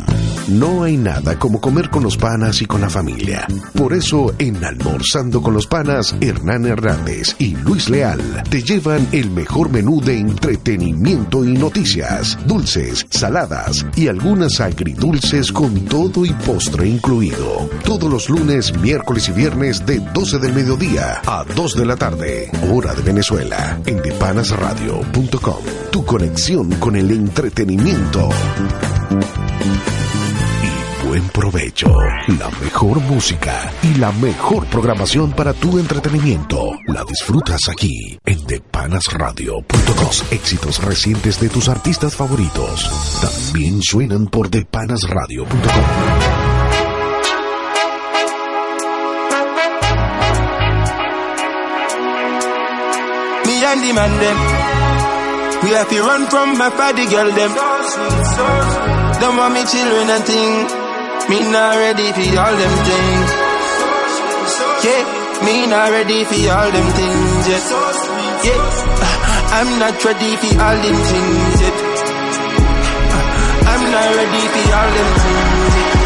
[0.49, 3.47] No hay nada como comer con los panas y con la familia.
[3.75, 9.31] Por eso, en Almorzando con los panas, Hernán Hernández y Luis Leal te llevan el
[9.31, 16.89] mejor menú de entretenimiento y noticias, dulces, saladas y algunas agridulces con todo y postre
[16.89, 17.71] incluido.
[17.85, 22.51] Todos los lunes, miércoles y viernes de 12 del mediodía a 2 de la tarde,
[22.71, 25.63] hora de Venezuela, en depanasradio.com.
[25.93, 28.29] Tu conexión con el entretenimiento.
[30.63, 31.89] Y buen provecho.
[32.39, 36.71] La mejor música y la mejor programación para tu entretenimiento.
[36.89, 40.11] La disfrutas aquí en depanasradio.com.
[40.31, 46.40] Éxitos recientes de tus artistas favoritos también suenan por depanasradio.com.
[53.71, 54.39] and the man them.
[55.63, 57.53] We have to run from my party girl them.
[59.21, 60.55] Don't want me children and thing.
[61.31, 63.31] Me not ready for all them things.
[64.85, 65.03] Yeah,
[65.47, 67.45] me not ready for all them things.
[68.47, 68.63] Yeah,
[69.59, 71.77] I'm not ready for all them things yet.
[73.71, 76.01] I'm not ready for all them things yet.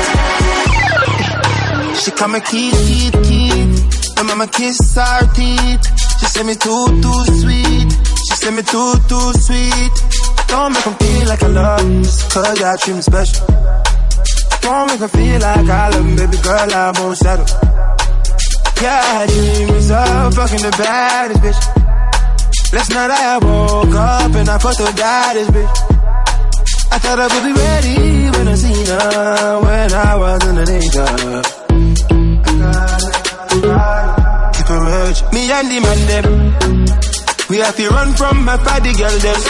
[2.02, 4.18] She call me kiss, Keith, Keith.
[4.18, 6.13] And mama kiss her teeth.
[6.24, 7.92] She say me too, too sweet.
[7.92, 9.94] She say me too, too sweet.
[10.48, 11.84] Don't make 'em feel like I love
[12.32, 13.46] cause I treat 'em special.
[14.62, 17.44] Don't make 'em feel like I love love 'em, baby girl, I won't settle.
[18.80, 21.60] Yeah, dream is up, fucking the baddest bitch.
[22.72, 25.76] Last night I woke up and I fucked the baddest bitch.
[26.90, 31.42] I thought I would be ready when I seen her when I was underneath her.
[33.50, 34.03] Keep it
[34.70, 35.22] rich.
[35.32, 36.26] Me and the man them.
[37.50, 39.40] We have to run from my party girl them.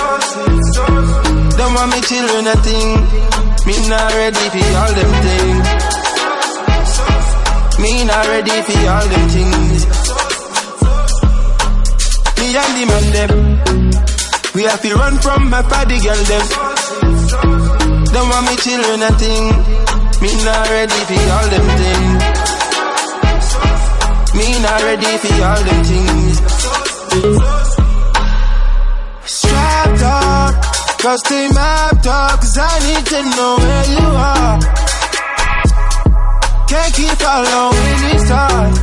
[1.57, 2.88] Don't want me children a thing.
[3.66, 5.66] Me not ready for all them things.
[7.79, 9.81] Me not ready for all them things.
[12.38, 13.33] Me and the man them.
[14.55, 16.46] We have to run from my party girl them.
[18.12, 19.44] Don't want me children a thing.
[20.22, 22.33] Me not ready for all them things.
[24.34, 26.36] Me not ready for all them things.
[29.24, 30.54] Strapped up,
[30.98, 34.58] cause they mapped up, cause I need to know where you are.
[36.66, 38.74] Can't keep following this time.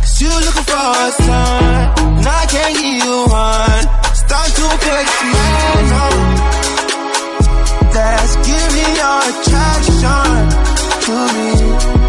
[0.00, 3.84] Cause you looking for a sign, and I can't give you one.
[4.14, 5.58] Start to fix man.
[7.94, 10.44] Let's give me your attraction
[11.04, 12.07] to me.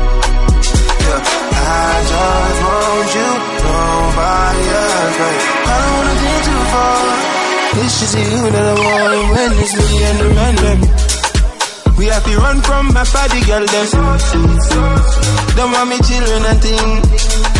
[1.19, 3.29] I just want you,
[3.65, 5.43] nobody else, babe.
[5.69, 6.99] I don't wanna think too far.
[7.79, 10.79] It's just you that I want when it's me and the man them.
[11.99, 13.87] We have to run from my party girl them.
[15.55, 16.89] Don't want me children and thing.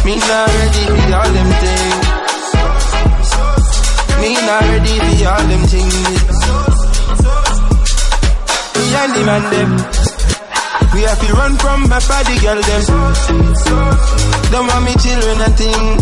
[0.06, 2.06] Me not ready for all them things.
[4.22, 5.96] Me not ready for all them things.
[8.76, 10.09] Me and the man them.
[10.94, 12.82] We have to run from my party girl them.
[14.52, 15.98] Don't want me children and thing.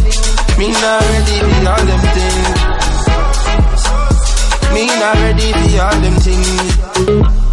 [0.57, 2.59] Me not ready for all them things.
[4.73, 7.46] Me not ready for all them things.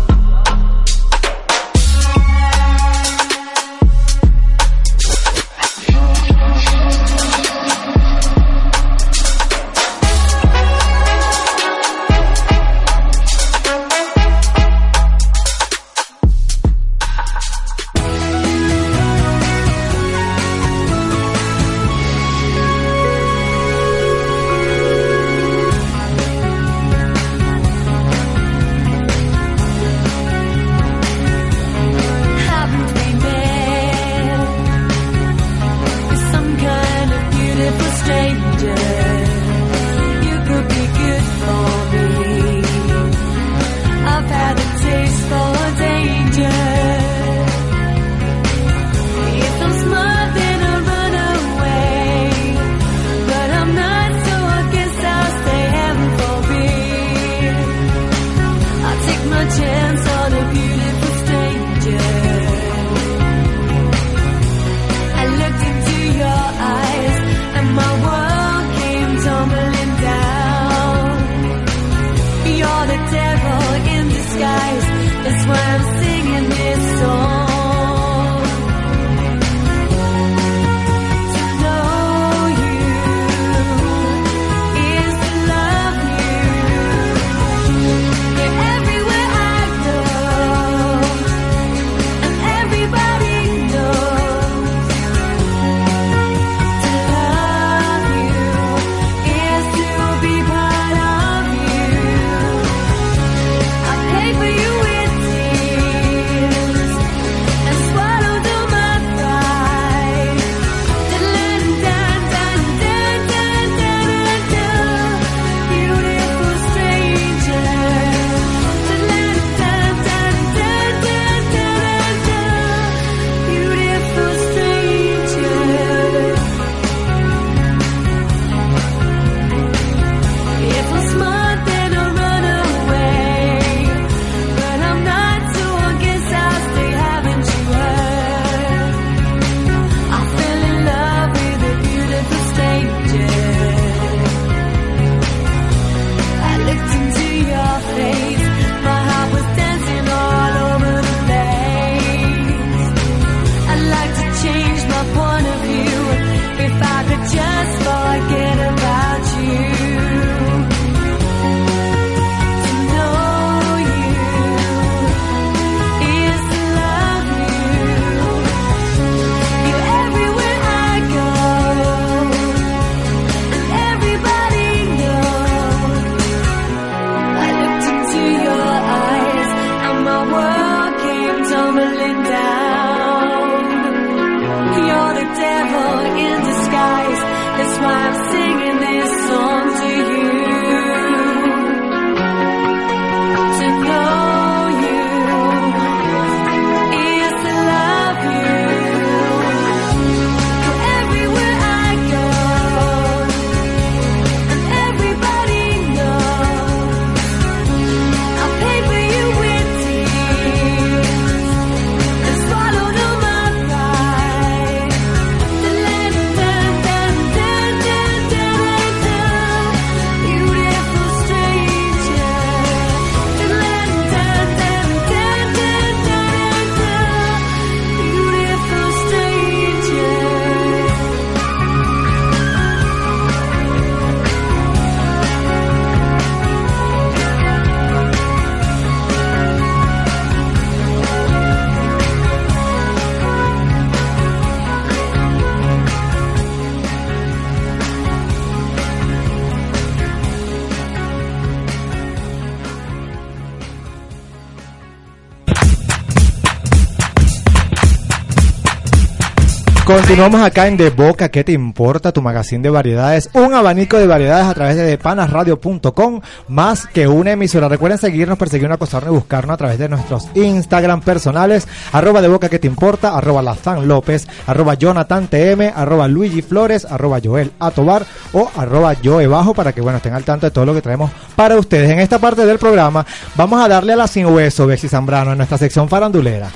[259.95, 262.11] Continuamos acá en De Boca, ¿qué te importa?
[262.11, 267.31] Tu magazine de variedades, un abanico de variedades a través de depanasradio.com, más que una
[267.31, 267.69] emisora.
[267.69, 272.49] Recuerden seguirnos, perseguirnos, acosarnos y buscarnos a través de nuestros Instagram personales, arroba De Boca,
[272.49, 273.17] ¿qué te importa?
[273.17, 279.29] Arroba Lazán López, arroba Jonathan TM, arroba Luigi Flores, arroba Joel Atobar o arroba Joe
[279.29, 281.89] Bajo para que, bueno, estén al tanto de todo lo que traemos para ustedes.
[281.89, 285.39] En esta parte del programa vamos a darle a la sin hueso, Bexy Zambrano, en
[285.39, 286.51] nuestra sección farandulera.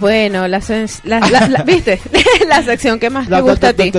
[0.00, 0.60] Bueno, la,
[1.04, 2.00] la, la- la- ¿viste?
[2.48, 3.92] la sección que más te gusta a ti.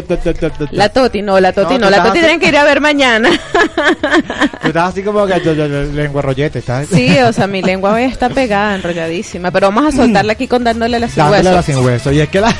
[0.72, 3.30] La Toti, no, la Toti No, la Toti tienen que ir a ver mañana.
[4.62, 7.62] Tú estás así como que yo- yo- yo- lengua rollete, estás sí, o sea, mi
[7.62, 11.44] lengua hoy está pegada, enrolladísima, pero vamos a soltarla aquí con dándole la sin dándole
[11.44, 12.12] la sin hueso.
[12.12, 12.54] Y es que la,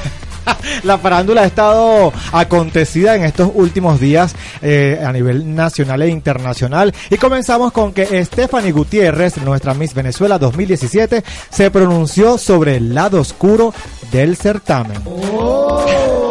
[0.84, 6.94] la farándula ha estado acontecida en estos últimos días eh, a nivel nacional e internacional.
[7.10, 13.22] Y comenzamos con que Stephanie Gutiérrez, nuestra Miss Venezuela 2017, se pronunció sobre el lado
[13.22, 13.74] oscuro
[14.12, 15.02] del certamen.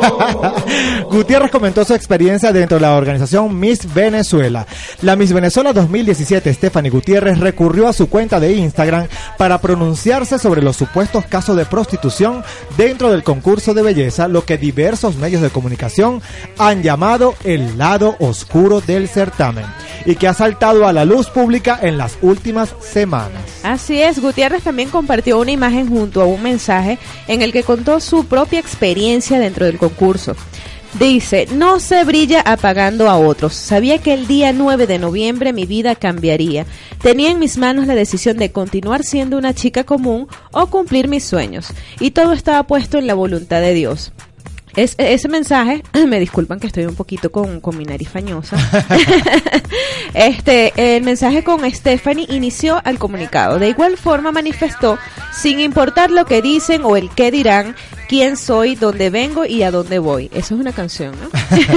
[1.11, 4.67] Gutiérrez comentó su experiencia dentro de la organización Miss Venezuela.
[5.03, 10.63] La Miss Venezuela 2017, Stephanie Gutiérrez, recurrió a su cuenta de Instagram para pronunciarse sobre
[10.63, 12.43] los supuestos casos de prostitución
[12.77, 16.23] dentro del concurso de belleza, lo que diversos medios de comunicación
[16.59, 19.67] han llamado el lado oscuro del certamen
[20.05, 23.43] y que ha saltado a la luz pública en las últimas semanas.
[23.63, 26.99] Así es, Gutiérrez también compartió una imagen junto a un mensaje
[27.29, 29.92] en el que contó su propia experiencia dentro del concurso.
[30.99, 33.55] Dice, no se brilla apagando a otros.
[33.55, 36.67] Sabía que el día 9 de noviembre mi vida cambiaría.
[37.01, 41.25] Tenía en mis manos la decisión de continuar siendo una chica común o cumplir mis
[41.25, 41.69] sueños.
[41.99, 44.13] Y todo estaba puesto en la voluntad de Dios.
[44.77, 48.57] Es, ese mensaje, me disculpan que estoy un poquito con, con mi nariz fañosa.
[50.15, 53.59] este, el mensaje con Stephanie inició al comunicado.
[53.59, 54.99] De igual forma manifestó,
[55.33, 57.77] sin importar lo que dicen o el qué dirán,
[58.13, 60.29] quién soy, dónde vengo y a dónde voy.
[60.35, 61.31] Eso es una canción, ¿no?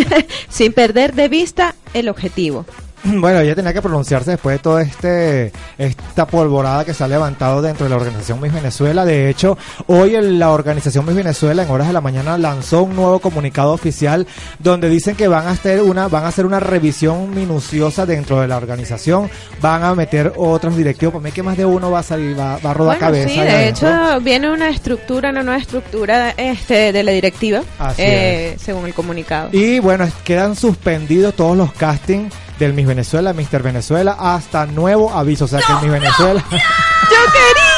[0.50, 2.66] sin perder de vista el objetivo.
[3.26, 7.62] Bueno, ella tenía que pronunciarse después de toda este, esta polvorada que se ha levantado
[7.62, 9.06] dentro de la organización Miss Venezuela.
[9.06, 12.96] De hecho, hoy en la organización Miss Venezuela en horas de la mañana lanzó un
[12.96, 14.28] nuevo comunicado oficial
[14.60, 18.48] donde dicen que van a hacer una, van a hacer una revisión minuciosa dentro de
[18.48, 19.30] la organización,
[19.62, 21.14] van a meter otros directivos.
[21.14, 23.30] Para mí que más de uno va a salir, va, va a rodar Bueno, cabeza.
[23.30, 27.62] sí, de hecho viene una estructura, una nueva estructura este, de la directiva,
[27.98, 29.50] eh, según el comunicado.
[29.52, 35.46] Y bueno, quedan suspendidos todos los castings del Miss Venezuela, Mister Venezuela, hasta nuevo aviso.
[35.46, 36.44] O sea que el Miss Venezuela.
[36.52, 37.75] ¡Yo quería!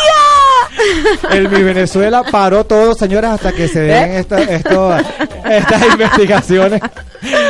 [1.31, 4.19] El Mi Venezuela paró todo, señores, hasta que se den ¿Eh?
[4.19, 4.97] esta- esto-
[5.49, 6.81] estas investigaciones.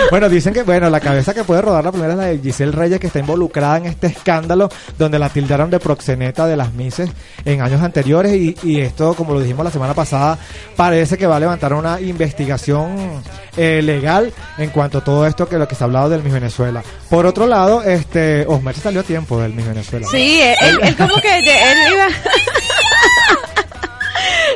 [0.10, 2.72] Bueno, dicen que, bueno, la cabeza que puede rodar la primera es la de Giselle
[2.72, 7.10] Reyes, que está involucrada en este escándalo donde la tildaron de proxeneta de las Mises
[7.44, 8.34] en años anteriores.
[8.34, 10.38] Y, y esto, como lo dijimos la semana pasada,
[10.76, 13.22] parece que va a levantar una investigación
[13.58, 16.34] eh, legal en cuanto a todo esto que lo que se ha hablado del Miss
[16.34, 16.82] Venezuela.
[17.10, 20.08] Por otro lado, este Osmer se salió a tiempo del Miss Venezuela.
[20.10, 21.46] Sí, él, él- él como que él
[21.94, 22.08] iba...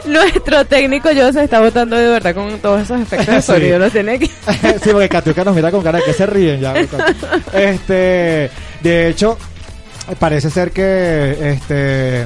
[0.05, 3.51] Nuestro técnico yo se está botando de verdad con todos esos efectos de Sí.
[3.51, 3.79] sonido.
[3.79, 4.25] Los tiene que...
[4.83, 6.73] sí, porque Katiuska nos mira con cara de que se ríen ya.
[7.53, 8.49] Este,
[8.81, 9.37] de hecho,
[10.19, 12.25] parece ser que este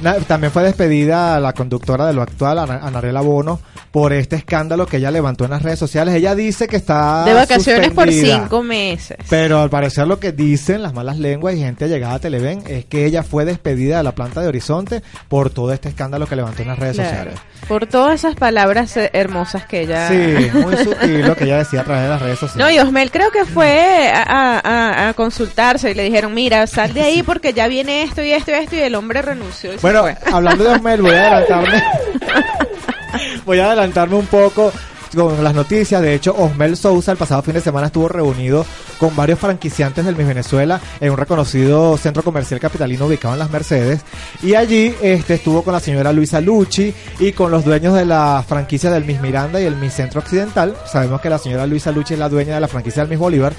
[0.00, 3.60] na- también fue despedida la conductora de lo actual, Ana- Anarela Bono,
[3.94, 6.16] por este escándalo que ella levantó en las redes sociales.
[6.16, 9.16] Ella dice que está De vacaciones por cinco meses.
[9.30, 12.86] Pero al parecer lo que dicen las malas lenguas y gente llegada a Televen es
[12.86, 16.62] que ella fue despedida de la planta de Horizonte por todo este escándalo que levantó
[16.62, 17.08] en las redes Claro.
[17.10, 17.40] sociales.
[17.68, 20.08] Por todas esas palabras eh, hermosas que ella...
[20.08, 22.74] Sí, muy sutil lo que ella decía a través de las redes No, sociales.
[22.74, 27.02] y Osmel creo que fue a, a- a- consultarse y le dijeron, mira, sal de
[27.02, 29.72] ahí porque ya viene esto y esto y esto y el hombre renunció.
[29.72, 31.80] y Bueno, hablando de Osmel, voy a adelantarme.
[33.44, 34.72] voy a adelantarme un poco
[35.14, 36.02] con las noticias.
[36.02, 38.66] De hecho, Osmel Sousa el pasado fin de semana estuvo reunido
[38.98, 43.50] con varios franquiciantes del Miss Venezuela en un reconocido centro comercial capitalino ubicado en las
[43.50, 44.00] Mercedes.
[44.42, 48.44] Y allí este, estuvo con la señora Luisa Lucci y con los dueños de la
[48.46, 50.76] franquicia del Miss Miranda y el Miss Centro Occidental.
[50.90, 53.52] Sabemos que la señora Luisa Lucci es la dueña de la franquicia del Miss Bolívar.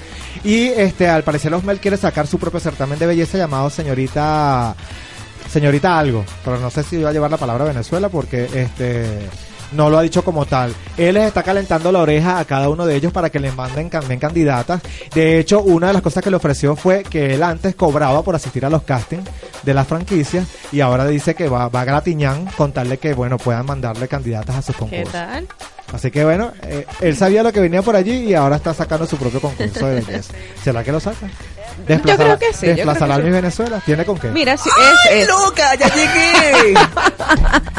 [0.44, 4.74] Y este, al parecer Osmel quiere sacar su propio certamen de belleza llamado señorita
[5.56, 9.26] señorita algo, pero no sé si va a llevar la palabra Venezuela porque este
[9.72, 10.74] no lo ha dicho como tal.
[10.98, 13.88] Él les está calentando la oreja a cada uno de ellos para que les manden
[13.88, 14.82] también candidatas.
[15.14, 18.34] De hecho, una de las cosas que le ofreció fue que él antes cobraba por
[18.34, 19.24] asistir a los castings
[19.62, 23.64] de las franquicias y ahora dice que va, va a gratiñán contarle que bueno puedan
[23.64, 25.12] mandarle candidatas a sus ¿Qué concursos.
[25.12, 25.48] tal?
[25.90, 29.06] Así que bueno, eh, él sabía lo que venía por allí y ahora está sacando
[29.06, 30.34] su propio concurso de belleza.
[30.62, 31.28] ¿Será que lo saca?
[31.88, 33.24] Yo creo que sí, yo creo Desplazará que al sí.
[33.24, 33.80] Miss Venezuela.
[33.84, 34.28] ¿Tiene con qué?
[34.28, 34.70] Mira, sí,
[35.10, 35.74] es, es- ¡Loca!
[35.76, 36.74] ¡Ya llegué!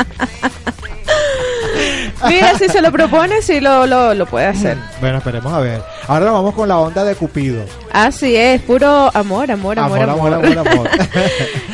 [2.27, 4.77] mira, si se lo propone, sí lo, lo, lo puede hacer.
[4.99, 5.81] Bueno, esperemos a ver.
[6.07, 7.63] Ahora nos vamos con la onda de Cupido.
[7.91, 10.33] Así es, puro amor, amor, amor, amor.
[10.33, 10.89] amor, amor.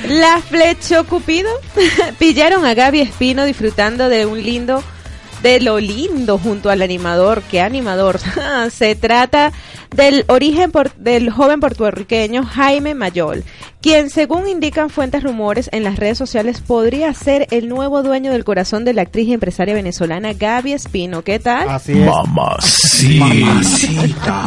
[0.09, 1.49] La Flecho Cupido
[2.19, 4.83] pillaron a Gaby Espino disfrutando de un lindo,
[5.43, 7.43] de lo lindo junto al animador.
[7.51, 8.19] ¿Qué animador?
[8.71, 9.51] Se trata
[9.95, 13.43] del origen por- del joven puertorriqueño Jaime Mayol,
[13.79, 18.43] quien según indican fuentes rumores en las redes sociales podría ser el nuevo dueño del
[18.43, 21.23] corazón de la actriz y empresaria venezolana Gaby Espino.
[21.23, 21.69] ¿Qué tal?
[21.69, 22.07] Así es.
[23.19, 24.45] Mamacita.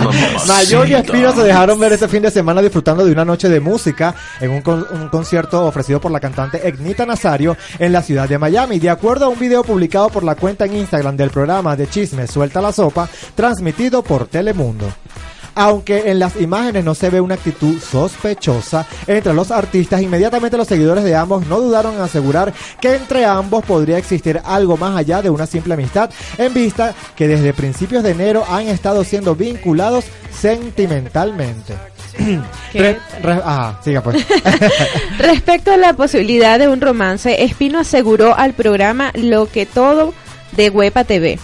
[0.48, 3.60] Mayor y Espino se dejaron ver este fin de semana disfrutando de una noche de
[3.60, 8.28] música en un, con- un concierto ofrecido por la cantante Egnita Nazario en la ciudad
[8.28, 8.78] de Miami.
[8.80, 12.26] De acuerdo a un video publicado por la cuenta en Instagram del programa de chisme
[12.28, 14.86] Suelta la Sopa, transmitido por Telemundo.
[15.58, 20.68] Aunque en las imágenes no se ve una actitud sospechosa entre los artistas, inmediatamente los
[20.68, 25.22] seguidores de ambos no dudaron en asegurar que entre ambos podría existir algo más allá
[25.22, 30.04] de una simple amistad, en vista que desde principios de enero han estado siendo vinculados
[30.38, 31.74] sentimentalmente.
[32.72, 32.80] ¿Qué?
[32.80, 34.26] Re- re- ajá, siga pues.
[35.18, 40.12] Respecto a la posibilidad de un romance, Espino aseguró al programa Lo que todo
[40.52, 41.38] de Huepa TV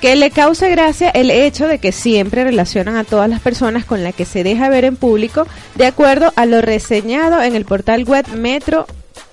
[0.00, 4.02] que le causa gracia el hecho de que siempre relacionan a todas las personas con
[4.02, 8.04] las que se deja ver en público, de acuerdo a lo reseñado en el portal
[8.04, 8.86] web Metro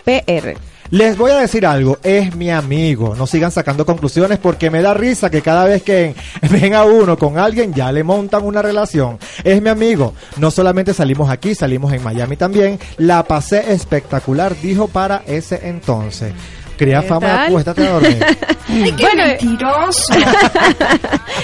[0.03, 0.57] PR.
[0.89, 3.13] Les voy a decir algo, es mi amigo.
[3.13, 6.15] No sigan sacando conclusiones porque me da risa que cada vez que
[6.49, 9.19] ven a uno con alguien ya le montan una relación.
[9.43, 10.13] Es mi amigo.
[10.37, 12.79] No solamente salimos aquí, salimos en Miami también.
[12.97, 16.31] La pasé espectacular, dijo para ese entonces.
[16.77, 17.47] Cría ¿Qué fama, tal?
[17.47, 18.25] acuéstate a dormir.
[19.01, 19.23] bueno,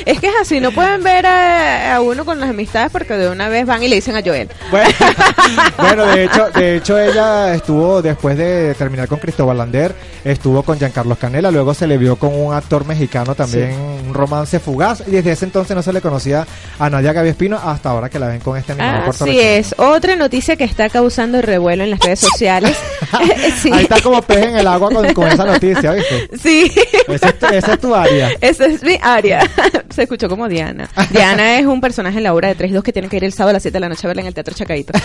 [0.06, 3.30] es que es así, no pueden ver a, a uno con las amistades porque de
[3.30, 4.50] una vez van y le dicen a Joel.
[4.70, 4.90] Bueno,
[5.78, 10.78] bueno, de hecho, de hecho ella estuvo después de terminar con Cristóbal Lander, estuvo con
[10.78, 13.74] Giancarlos Canela, luego se le vio con un actor mexicano también,
[14.08, 16.46] un romance fugaz, y desde ese entonces no se le conocía
[16.80, 19.50] a Nadia Gaby Espino hasta ahora que la ven con este animador Así puertorriqueño.
[19.50, 22.78] es, otra noticia que está causando revuelo en las redes sociales.
[23.58, 23.72] sí.
[23.72, 26.30] Ahí está como pez en el agua con, con esa noticia, ¿viste?
[26.42, 26.72] Sí.
[27.08, 28.30] Esa es, tu- esa es tu área.
[28.42, 29.42] Esa es mi área.
[29.90, 30.90] Se escuchó como Diana.
[31.12, 33.52] Diana es un personaje en la obra de 3-2 que tiene que ir el sábado
[33.52, 34.94] a las 7 de la noche a verla en el Teatro Chacaito.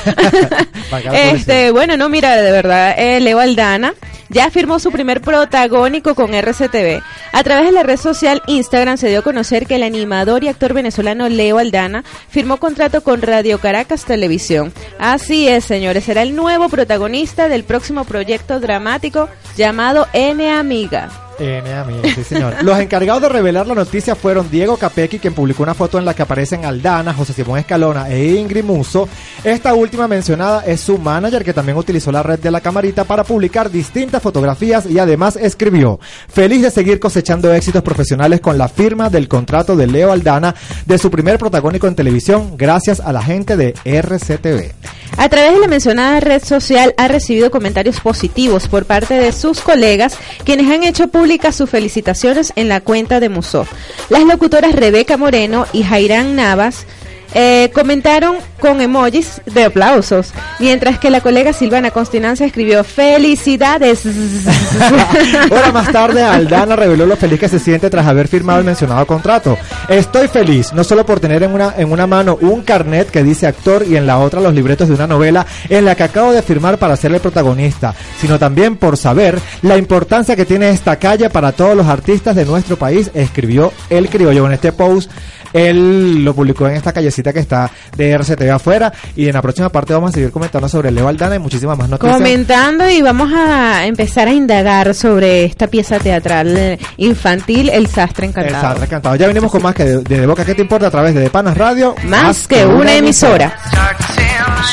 [1.13, 3.93] Este, bueno, no, mira, de verdad, eh, Leo Aldana
[4.31, 7.03] ya firmó su primer protagónico con RCTV.
[7.33, 10.49] A través de la red social Instagram se dio a conocer que el animador y
[10.49, 14.73] actor venezolano Leo Aldana firmó contrato con Radio Caracas Televisión.
[14.99, 21.09] Así es, señores, será el nuevo protagonista del próximo proyecto dramático llamado N Amiga.
[21.39, 22.55] N, amigo, sí, señor.
[22.63, 26.15] Los encargados de revelar la noticia fueron Diego Capecchi, quien publicó una foto en la
[26.15, 29.09] que aparecen Aldana, José Simón Escalona e Ingrid Muso.
[29.45, 33.25] Esta última mencionada es su manager, que también utilizó la red de la camarita para
[33.25, 39.09] publicar distintas fotografías y además escribió: Feliz de seguir cosechando éxitos profesionales con la firma
[39.09, 40.55] del contrato de Leo Aldana
[40.87, 44.73] de su primer protagónico en televisión, gracias a la gente de RCTV.
[45.19, 49.61] A través de la mencionada red social ha recibido comentarios positivos por parte de sus
[49.61, 53.67] colegas quienes han hecho públicas sus felicitaciones en la cuenta de Musó.
[54.11, 56.87] Las locutoras Rebeca Moreno y Jairán Navas
[57.35, 64.05] eh, comentaron con emojis de aplausos, mientras que la colega Silvana Constinancia escribió felicidades.
[65.51, 69.07] Hora más tarde, Aldana reveló lo feliz que se siente tras haber firmado el mencionado
[69.07, 69.57] contrato.
[69.89, 73.47] Estoy feliz, no solo por tener en una, en una mano un carnet que dice
[73.47, 76.43] actor y en la otra los libretos de una novela en la que acabo de
[76.43, 81.31] firmar para ser el protagonista, sino también por saber la importancia que tiene esta calle
[81.31, 85.11] para todos los artistas de nuestro país, escribió el criollo en este post.
[85.53, 89.69] Él lo publicó en esta callecita que está de RCTV afuera y en la próxima
[89.69, 92.17] parte vamos a seguir comentando sobre Leo Aldana y muchísimas más noticias.
[92.17, 98.27] Comentando y vamos a empezar a indagar sobre esta pieza teatral eh, infantil El Sastre
[98.27, 98.57] Encantado.
[98.57, 99.17] El Sastre Encantado.
[99.17, 100.45] Ya venimos con más que de, de Boca.
[100.45, 100.89] ¿Qué te importa?
[100.89, 101.95] A través de De Panas Radio.
[102.05, 103.57] Más que una emisora.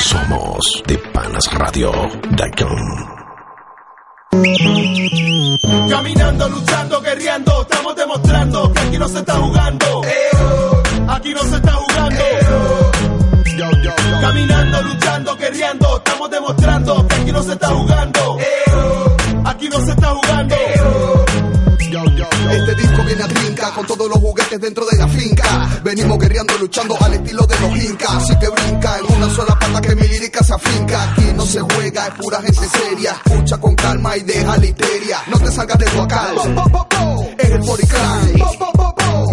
[0.03, 3.14] Somos de Panas Radio.com.
[5.89, 10.01] Caminando, luchando, guerreando, estamos demostrando que aquí no se está jugando.
[11.07, 12.23] Aquí no se está jugando.
[14.21, 18.37] Caminando, luchando, guerreando, estamos demostrando que aquí no se está jugando.
[19.45, 20.55] Aquí no se está jugando.
[22.51, 25.81] Este disco viene a trinca con todos los juguetes dentro de la finca.
[25.83, 28.11] Venimos guerreando, luchando al estilo de los incas.
[28.11, 31.11] Así que brinca en una sola pata que mi lírica se afinca.
[31.11, 33.15] Aquí no se juega, es pura gente seria.
[33.25, 35.17] Escucha con calma y deja la histeria.
[35.27, 36.33] No te salgas de tu acá.
[37.37, 38.33] Es el Boriclan.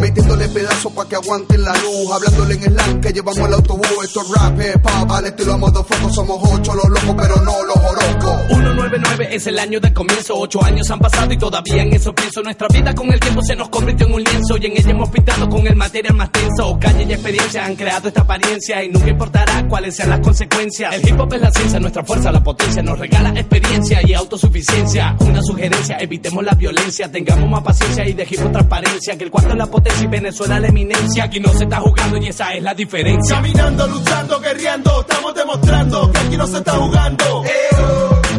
[0.00, 2.10] Metiéndole pedazos pa' que aguanten la luz.
[2.12, 3.86] Hablándole en slang que llevamos el autobús.
[4.04, 6.12] Esto es rap, hip hop, al estilo a modo foco.
[6.12, 8.46] Somos ocho los locos, pero no los orocos.
[8.48, 10.34] 199 es el año del comienzo.
[10.36, 12.42] Ocho años han pasado y todavía en eso pienso.
[12.42, 14.56] Nuestra vida con el tiempo se nos convirtió en un lienzo.
[14.56, 16.78] Y en ella hemos pintado con el material más tenso.
[16.78, 18.84] Calle y experiencia han creado esta apariencia.
[18.84, 20.94] Y nunca importará cuáles sean las consecuencias.
[20.94, 22.82] El hip hop es la ciencia, nuestra fuerza, la potencia.
[22.82, 25.16] Nos regala experiencia y autosuficiencia.
[25.18, 27.10] Una sugerencia, evitemos la violencia.
[27.10, 29.18] Tengamos más paciencia y dejemos transparencia.
[29.18, 31.24] Que el cuarto es la potencia y Venezuela la eminencia.
[31.24, 33.36] Aquí no se está jugando y esa es la diferencia.
[33.36, 37.42] Caminando, luchando, guerreando, estamos demostrando que aquí no se está jugando.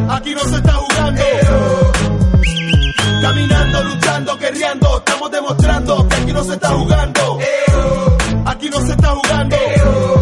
[0.08, 2.13] Aquí no se está jugando.
[3.24, 7.38] Caminando, luchando, guerreando, estamos demostrando que aquí no se está jugando.
[8.44, 10.13] Aquí no se está jugando.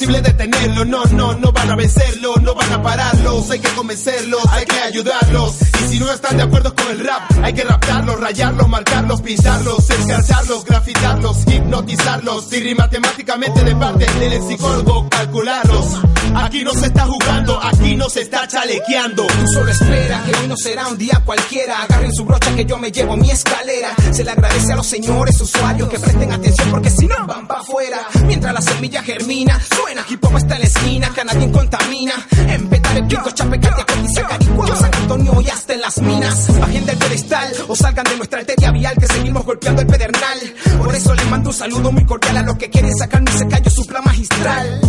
[0.00, 0.84] Imposible detenerlo.
[0.84, 3.50] No, no, no van a vencerlo, no van a pararlos.
[3.50, 5.56] Hay que convencerlos, hay que ayudarlos.
[5.84, 9.90] Y si no están de acuerdo con el rap, hay que rapearlos, rayarlos, marcarlos, pintarlos,
[9.90, 12.52] escarcharlos, grafitarlos, hipnotizarlos.
[12.52, 15.86] Y matemáticamente de parte del psicólogo calcularlos.
[16.34, 19.26] Aquí no se está jugando, aquí no se está chalequeando.
[19.26, 21.82] Tú solo espera que hoy no será un día cualquiera.
[21.82, 23.94] Agarren su brocha que yo me llevo mi escalera.
[24.12, 27.60] Se le agradece a los señores usuarios que presten atención porque si no van para
[27.60, 28.06] afuera.
[28.26, 32.14] Mientras la semilla germina, suena hip hop está en la esquina nadie contamina.
[32.48, 36.60] Empetar el pico, chapecate, cotiza, caricua, San Antonio y hasta en las minas.
[36.60, 40.38] Bajen del pedestal o salgan de nuestra arteria vial que seguimos golpeando el pedernal.
[40.78, 43.70] Por eso les mando un saludo muy cordial a los que quieren sacar mi callo
[43.70, 44.80] su plan magistral.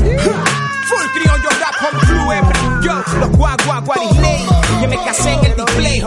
[0.92, 4.46] Full criollo rap home crew every yo Los guagua guariley
[4.84, 6.04] Y me casé en el display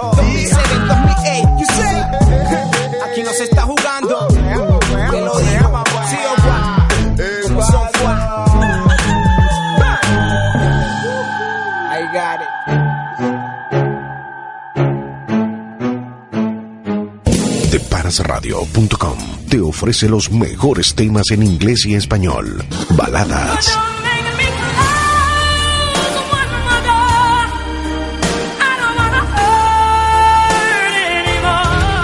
[18.15, 22.65] Deparasradio.com te ofrece los mejores temas en inglés y español.
[22.91, 23.77] Baladas.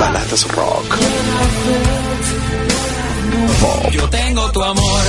[0.01, 0.99] Baladas rock.
[3.61, 3.93] Pop.
[3.93, 5.03] Yo tengo tu amor.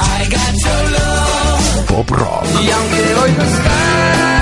[0.00, 1.86] I got your love.
[1.88, 2.46] Pop rock.
[2.62, 4.33] Y aunque hoy no estás,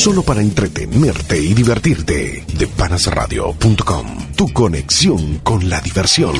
[0.00, 2.42] solo para entretenerte y divertirte.
[2.56, 6.34] Depanasradio.com, tu conexión con la diversión.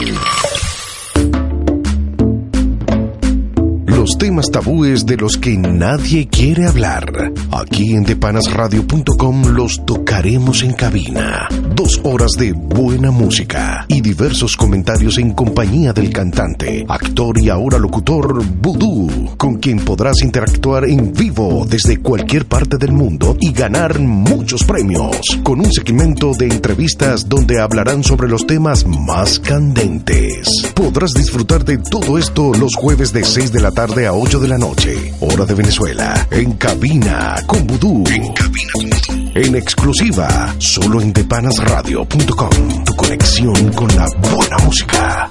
[3.85, 7.33] Los temas tabúes de los que nadie quiere hablar.
[7.53, 11.47] Aquí en depanasradio.com los tocaremos en cabina.
[11.77, 18.43] Dos horas de buena música diversos comentarios en compañía del cantante, actor y ahora locutor
[18.45, 24.65] Voodoo, con quien podrás interactuar en vivo desde cualquier parte del mundo y ganar muchos
[24.65, 30.49] premios, con un segmento de entrevistas donde hablarán sobre los temas más candentes.
[30.75, 34.49] Podrás disfrutar de todo esto los jueves de 6 de la tarde a 8 de
[34.49, 38.05] la noche, hora de Venezuela, en cabina con Vudú.
[38.09, 42.85] En cabina en exclusiva, solo en depanasradio.com.
[42.85, 45.31] Tu conexión con la buena música.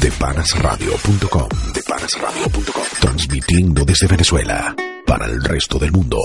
[0.00, 1.48] Depanasradio.com.
[1.74, 2.82] Depanasradio.com.
[3.00, 4.74] Transmitiendo desde Venezuela
[5.06, 6.18] para el resto del mundo.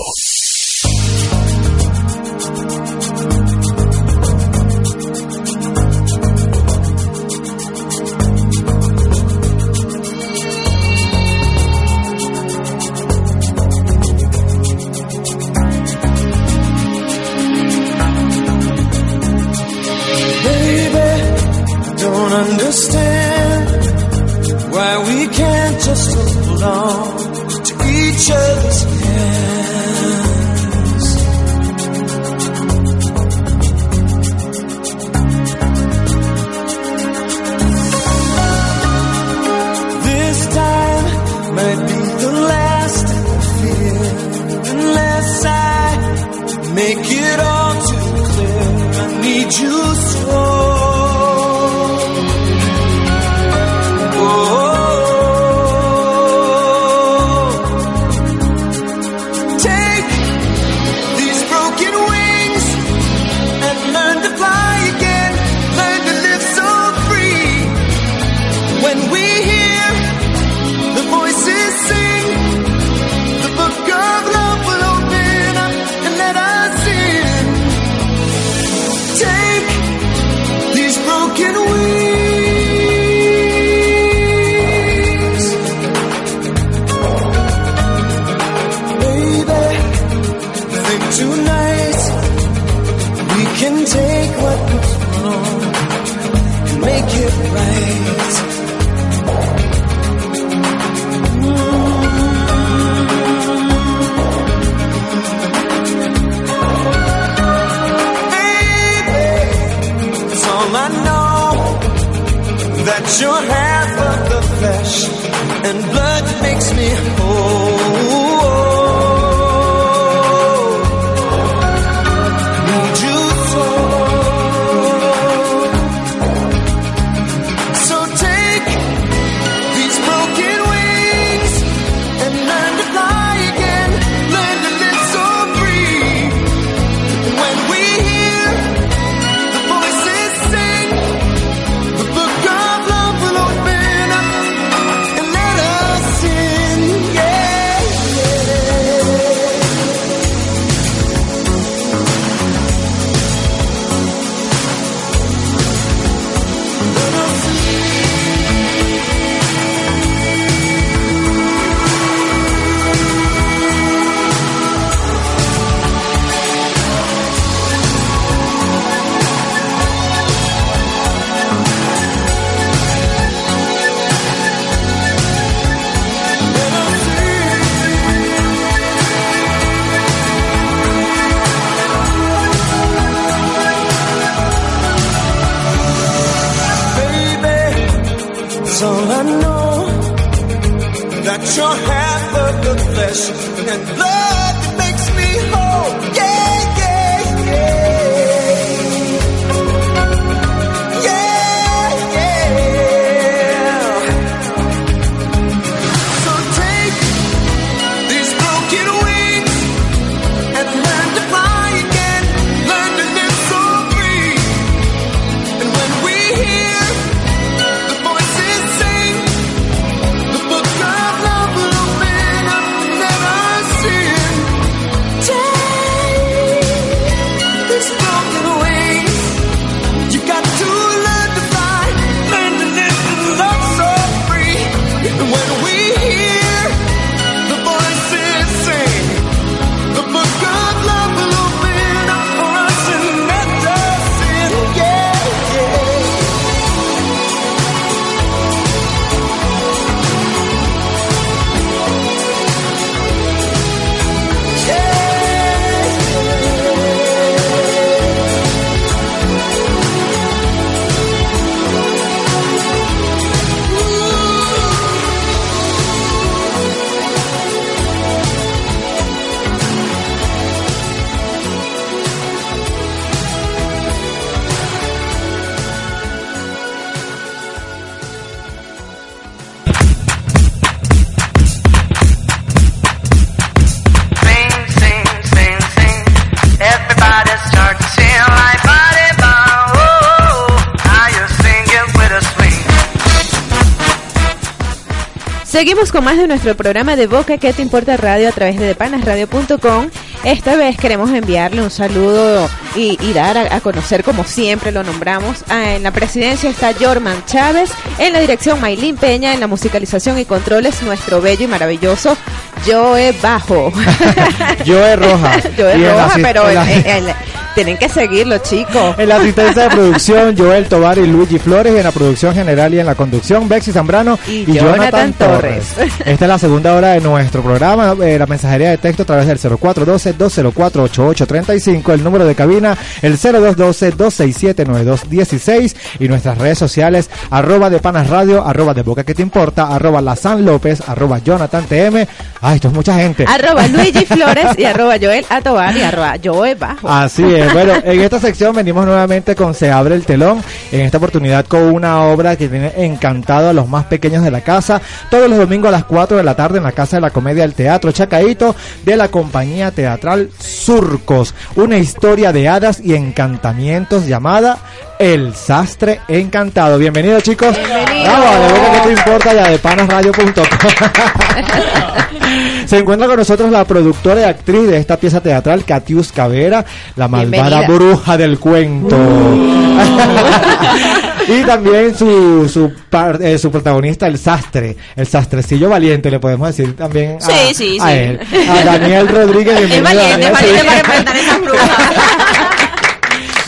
[295.58, 298.66] Seguimos con más de nuestro programa de Boca que te importa radio a través de
[298.66, 299.88] depanasradio.com.
[300.22, 304.84] Esta vez queremos enviarle un saludo y, y dar a, a conocer, como siempre lo
[304.84, 305.38] nombramos.
[305.50, 310.24] En la presidencia está Jorman Chávez, en la dirección Maylin Peña, en la musicalización y
[310.26, 312.16] controles nuestro bello y maravilloso
[312.64, 313.72] Joe Bajo.
[314.64, 315.40] Joe Roja.
[315.56, 317.16] Joe Roja, pero en la-
[317.58, 318.94] tienen que seguirlo, chicos.
[318.98, 321.74] En la asistencia de producción, Joel Tobar y Luigi Flores.
[321.74, 325.74] En la producción general y en la conducción, Bexy Zambrano y, Jonathan Torres.
[326.04, 327.96] Esta es la segunda hora de nuestro programa.
[328.00, 331.94] eh, la mensajería de texto a través del 0412-204-8835.
[331.94, 335.74] El número de cabina, el 0212-267-9216.
[335.98, 340.00] Y nuestras redes sociales, arroba de Panas Radio, arroba de Boca que te importa, arroba
[340.00, 342.06] la San López, arroba Jonathan TM.
[342.40, 343.24] Ay, esto es mucha gente.
[343.26, 346.88] Arroba Luigi Flores y arroba Joel Atobar y arroba Joe Bajo.
[346.88, 347.47] Así es.
[347.52, 350.42] Bueno, en esta sección venimos nuevamente con Se abre el telón.
[350.70, 354.42] En esta oportunidad con una obra que tiene encantado a los más pequeños de la
[354.42, 354.80] casa.
[355.10, 357.42] Todos los domingos a las 4 de la tarde en la Casa de la Comedia
[357.42, 361.34] del Teatro Chacaito de la compañía teatral Surcos.
[361.56, 364.58] Una historia de hadas y encantamientos llamada
[364.98, 366.76] El Sastre Encantado.
[366.78, 367.56] Bienvenidos chicos.
[367.56, 368.10] Bienvenido.
[368.12, 370.34] Vamos, de verdad que te importa ya de panasradio.com.
[372.66, 376.64] Se encuentra con nosotros la productora y actriz de esta pieza teatral, Catius Cavera,
[376.96, 377.68] la malvada Bienvenida.
[377.68, 378.96] bruja del cuento.
[381.28, 386.48] y también su, su, par- eh, su protagonista, el sastre, el sastrecillo valiente, le podemos
[386.48, 387.92] decir también a, Sí, sí, a sí.
[387.92, 388.20] él.
[388.50, 389.60] A Daniel Rodríguez.
[389.60, 390.34] Es bienvenido, valiente, es Daniel.
[390.34, 390.66] valiente Sí.
[390.66, 391.70] para enfrentar esas brujas.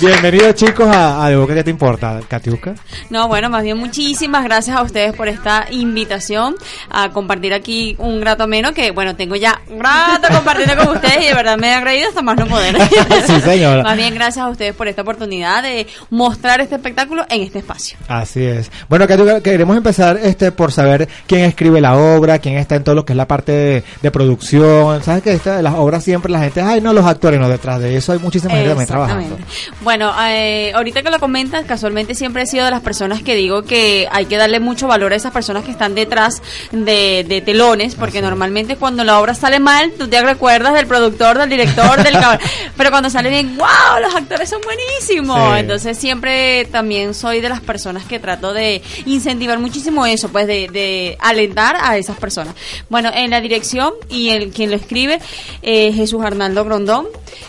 [0.01, 2.75] Bienvenidos chicos a, a De Boca que te importa, Catiusca.
[3.11, 6.55] No, bueno, más bien muchísimas gracias a ustedes por esta invitación
[6.89, 11.25] a compartir aquí un grato ameno que, bueno, tengo ya un rato compartiendo con ustedes
[11.25, 12.77] y de verdad me he agradecido hasta más no poder.
[13.27, 13.83] Sí, señora.
[13.83, 17.99] Más bien gracias a ustedes por esta oportunidad de mostrar este espectáculo en este espacio.
[18.09, 18.71] Así es.
[18.89, 22.95] Bueno, Catiusca, queremos empezar este por saber quién escribe la obra, quién está en todo
[22.95, 25.03] lo que es la parte de, de producción.
[25.03, 27.97] ¿Sabes que esta, las obras siempre la gente, ay, no, los actores, no, detrás de
[27.97, 29.37] eso hay muchísima gente también trabajando.
[29.83, 33.63] Bueno, eh, ahorita que lo comentas, casualmente siempre he sido de las personas que digo
[33.63, 37.95] que hay que darle mucho valor a esas personas que están detrás de, de telones,
[37.95, 42.15] porque normalmente cuando la obra sale mal, tú te recuerdas del productor, del director, del
[42.77, 45.55] pero cuando sale bien, wow, los actores son buenísimos.
[45.55, 45.61] Sí.
[45.61, 50.69] Entonces siempre también soy de las personas que trato de incentivar muchísimo eso, pues de,
[50.69, 52.55] de alentar a esas personas.
[52.89, 55.21] Bueno, en la dirección y el quien lo escribe,
[55.63, 57.07] eh, Jesús Arnaldo Grondón.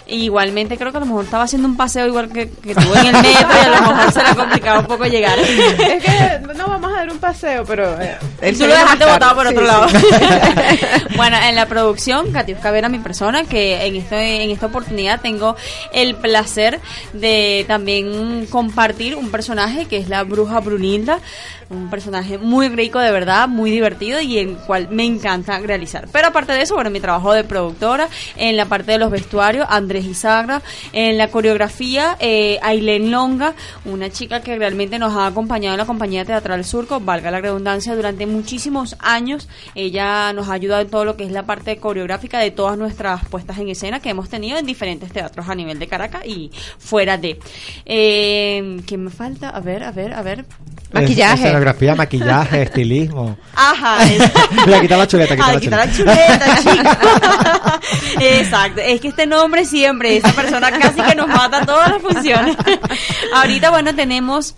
[0.07, 3.07] Igualmente creo que a lo mejor estaba haciendo un paseo igual que, que tuvo en
[3.07, 5.37] el metro y a lo mejor se le ha complicado un poco llegar.
[5.39, 7.99] Es que no vamos a dar un paseo, pero.
[8.01, 8.17] eh,
[8.57, 9.89] Tú lo dejaste botado por otro lado.
[9.89, 9.97] sí.
[11.15, 15.55] bueno, en la producción, Katiuska Vera, mi persona, que en, este, en esta oportunidad tengo
[15.93, 16.79] el placer
[17.13, 21.19] de también compartir un personaje que es la bruja Brunilda,
[21.71, 26.07] un personaje muy rico de verdad, muy divertido y el cual me encanta realizar.
[26.11, 29.65] Pero aparte de eso, bueno, mi trabajo de productora, en la parte de los vestuarios,
[29.69, 30.61] Andrés Izagra,
[30.93, 33.53] en la coreografía, eh, Ailén Longa,
[33.85, 37.95] una chica que realmente nos ha acompañado en la compañía teatral Surco, valga la redundancia,
[37.95, 39.47] durante muchísimos años.
[39.75, 43.25] Ella nos ha ayudado en todo lo que es la parte coreográfica de todas nuestras
[43.27, 47.17] puestas en escena que hemos tenido en diferentes teatros a nivel de Caracas y fuera
[47.17, 47.39] de.
[47.85, 49.49] Eh, ¿Qué me falta?
[49.49, 50.45] A ver, a ver, a ver.
[50.93, 53.37] Es- Escenografía, maquillaje, estilismo.
[53.55, 53.97] Ajá.
[54.65, 56.47] Mira, quita la chuleta, quita Ay, la quita chuleta.
[56.47, 56.99] la chuleta,
[57.79, 57.79] chica.
[58.19, 58.81] Exacto.
[58.81, 62.55] Es que este nombre siempre, esa persona casi que nos mata todas las funciones.
[63.35, 64.55] Ahorita, bueno, tenemos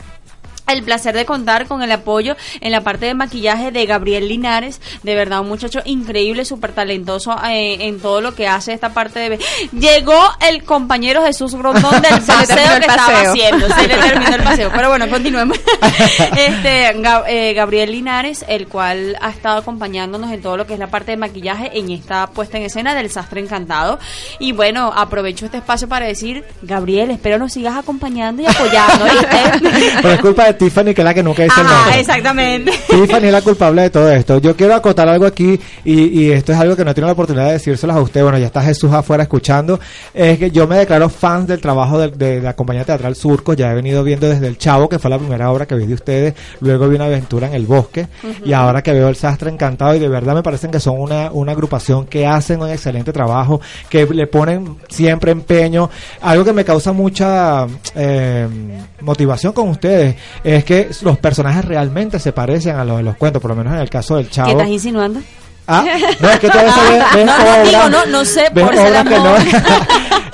[0.67, 4.81] el placer de contar con el apoyo en la parte de maquillaje de Gabriel Linares,
[5.03, 9.19] de verdad un muchacho increíble, súper talentoso eh, en todo lo que hace esta parte
[9.19, 9.39] de...
[9.71, 14.71] Llegó el compañero Jesús Grondón del paseo que estaba haciendo, se le terminó el paseo,
[14.73, 15.59] pero bueno, continuemos.
[16.37, 16.93] este
[17.27, 21.11] eh, Gabriel Linares, el cual ha estado acompañándonos en todo lo que es la parte
[21.11, 23.99] de maquillaje en esta puesta en escena del Sastre Encantado.
[24.39, 29.05] Y bueno, aprovecho este espacio para decir, Gabriel, espero nos sigas acompañando y apoyando.
[29.61, 30.21] ¿viste?
[30.21, 31.99] Culpa de Tiffany, que es la que nunca dice el nombre.
[31.99, 32.71] exactamente.
[32.89, 34.39] Tiffany es la culpable de todo esto.
[34.39, 37.13] Yo quiero acotar algo aquí y, y esto es algo que no he tenido la
[37.13, 38.23] oportunidad de decírselos a usted.
[38.23, 39.79] Bueno, ya está Jesús afuera escuchando.
[40.13, 43.53] Es que yo me declaro fan del trabajo de, la compañía teatral Surco.
[43.53, 45.93] Ya he venido viendo desde El Chavo, que fue la primera obra que vi de
[45.93, 46.33] ustedes.
[46.59, 48.07] Luego vi una aventura en el bosque.
[48.45, 49.95] Y ahora que veo El Sastre Encantado.
[49.95, 53.61] Y de verdad me parecen que son una, una agrupación que hacen un excelente trabajo,
[53.89, 55.89] que le ponen siempre empeño.
[56.21, 58.47] Algo que me causa mucha eh,
[59.01, 63.41] motivación con ustedes es que los personajes realmente se parecen a los de los cuentos,
[63.41, 64.51] por lo menos en el caso del ¿Qué Chavo.
[64.51, 65.21] estás insinuando?
[65.67, 65.85] Ah,
[66.19, 69.35] no, es que ves No, no, digo, no, no sé, por ser que no.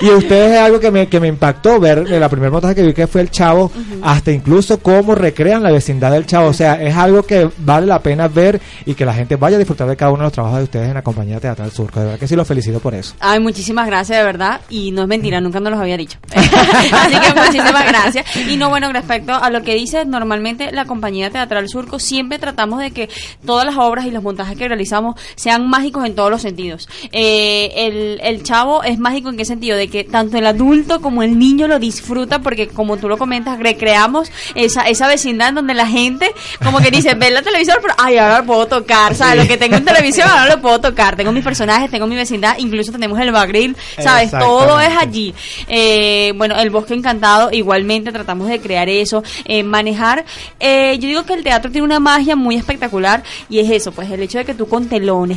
[0.00, 2.82] y ustedes es algo que me, que me impactó ver de la primera montaje que
[2.82, 3.70] vi que fue el Chavo,
[4.02, 6.48] hasta incluso cómo recrean la vecindad del Chavo.
[6.48, 9.58] O sea, es algo que vale la pena ver y que la gente vaya a
[9.58, 12.00] disfrutar de cada uno de los trabajos de ustedes en la compañía Teatral Surco.
[12.00, 13.14] De verdad que sí los felicito por eso.
[13.20, 14.60] Ay, muchísimas gracias, de verdad.
[14.68, 16.18] Y no es mentira, nunca nos los había dicho.
[16.34, 18.26] Así que muchísimas gracias.
[18.48, 22.80] Y no, bueno, respecto a lo que dices, normalmente la compañía Teatral Surco siempre tratamos
[22.80, 23.08] de que
[23.44, 26.88] todas las obras y los montajes que realizamos sean mágicos en todos los sentidos.
[27.12, 29.76] Eh, el, el chavo es mágico en qué sentido?
[29.76, 33.58] De que tanto el adulto como el niño lo disfruta porque, como tú lo comentas,
[33.58, 36.30] recreamos esa, esa vecindad en donde la gente
[36.62, 39.14] como que dice, ve la televisión, pero ay, ahora lo puedo tocar.
[39.14, 39.42] ¿Sabes?
[39.42, 41.16] Lo que tengo en televisión ahora lo puedo tocar.
[41.16, 44.30] Tengo mis personajes, tengo mi vecindad, incluso tenemos el bagril, ¿sabes?
[44.30, 45.34] Todo es allí.
[45.68, 50.24] Eh, bueno, el bosque encantado, igualmente tratamos de crear eso, eh, manejar.
[50.58, 54.10] eh, yo digo que el teatro tiene una magia muy espectacular y es eso, pues
[54.10, 54.86] el hecho de que tú con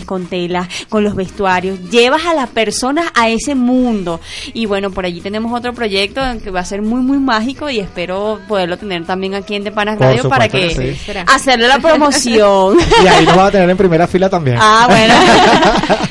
[0.06, 4.20] con telas, con los vestuarios, llevas a las personas a ese mundo.
[4.54, 7.80] Y bueno, por allí tenemos otro proyecto que va a ser muy, muy mágico y
[7.80, 11.14] espero poderlo tener también aquí en De Panas Radio para supuesto que sí.
[11.28, 12.78] hacerle la promoción.
[13.04, 14.58] Y ahí nos va a tener en primera fila también.
[14.60, 15.14] Ah, bueno.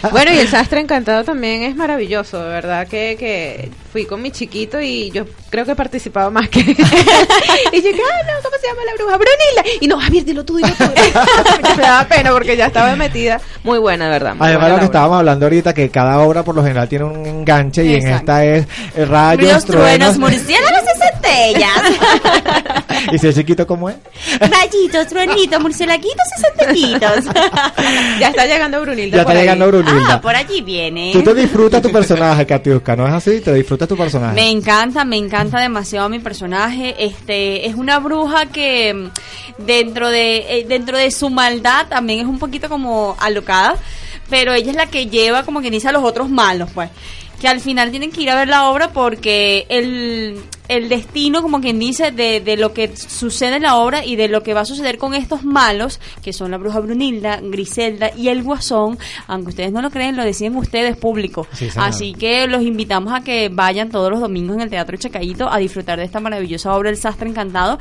[0.10, 4.30] bueno, y el sastre encantado también es maravilloso, de verdad que, que fui con mi
[4.30, 8.56] chiquito y yo creo que he participado más que y yo dije, ah, no, ¿cómo
[8.58, 9.16] se llama la bruja?
[9.18, 9.62] Brunilda.
[9.82, 10.84] Y no, Javier, dilo tú, dilo tú.
[11.76, 13.38] Me daba pena porque ya estaba metida.
[13.62, 14.34] Muy buena, de verdad.
[14.40, 17.84] Además, lo que estábamos hablando ahorita, que cada obra por lo general tiene un enganche
[17.84, 20.18] y en esta es eh, rayos, Ríos, truenos, truenos.
[20.18, 21.82] murciélagos y centellas.
[23.12, 23.96] ¿Y si es chiquito cómo es?
[24.40, 27.24] Rayitos, truenitos, murciélaguitos y centellitos.
[28.18, 29.18] Ya está llegando Brunilda.
[29.18, 29.38] Ya por está ahí.
[29.40, 30.14] llegando Brunilda.
[30.14, 31.10] Ah, por allí viene.
[31.12, 33.40] Tú te disfrutas tu personaje, Katiuska, ¿no es así?
[33.40, 34.34] Te disfrutas tu personaje.
[34.34, 36.94] Me encanta, me encanta demasiado mi personaje.
[37.04, 42.26] Este es una bruja que mm, dentro de eh, dentro de su maldad también es
[42.26, 43.76] un poquito como alocada,
[44.30, 46.90] pero ella es la que lleva como quien dice a los otros malos, pues.
[47.40, 50.40] Que al final tienen que ir a ver la obra porque el,
[50.76, 54.28] el destino, como quien dice, de, de lo que sucede en la obra y de
[54.28, 58.28] lo que va a suceder con estos malos, que son la bruja Brunilda, Griselda y
[58.28, 61.46] el Guasón, aunque ustedes no lo creen, lo deciden ustedes público.
[61.52, 61.68] Sí.
[61.76, 65.58] Así que los invitamos a que vayan todos los domingos en el Teatro Chacayito a
[65.58, 67.78] disfrutar de esta maravillosa obra El Sastre Encantado.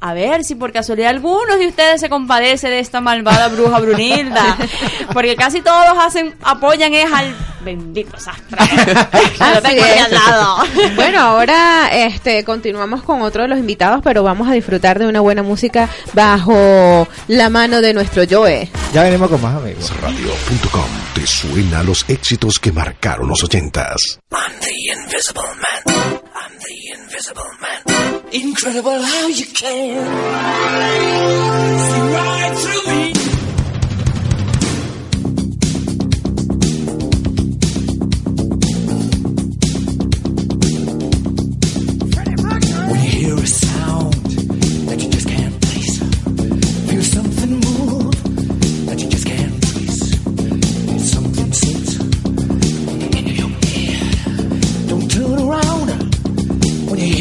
[0.00, 4.56] A ver si por casualidad algunos de ustedes se compadece de esta malvada bruja Brunilda.
[5.12, 7.34] Porque casi todos hacen, apoyan es al
[7.64, 8.58] bendito sastre.
[9.40, 10.56] Al lado.
[10.94, 15.20] Bueno, ahora este continuamos con otro de los invitados, pero vamos a disfrutar de una
[15.20, 18.68] buena música bajo la mano de nuestro Joe.
[18.92, 19.90] Ya venimos con más amigos.
[20.00, 24.20] Radio.com te suena los éxitos que marcaron los ochentas.
[24.30, 25.82] I'm the invisible man.
[26.34, 28.22] I'm the invisible man.
[28.32, 30.06] Incredible how you can
[31.78, 33.39] see right through me.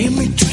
[0.10, 0.49] When you hear me tread.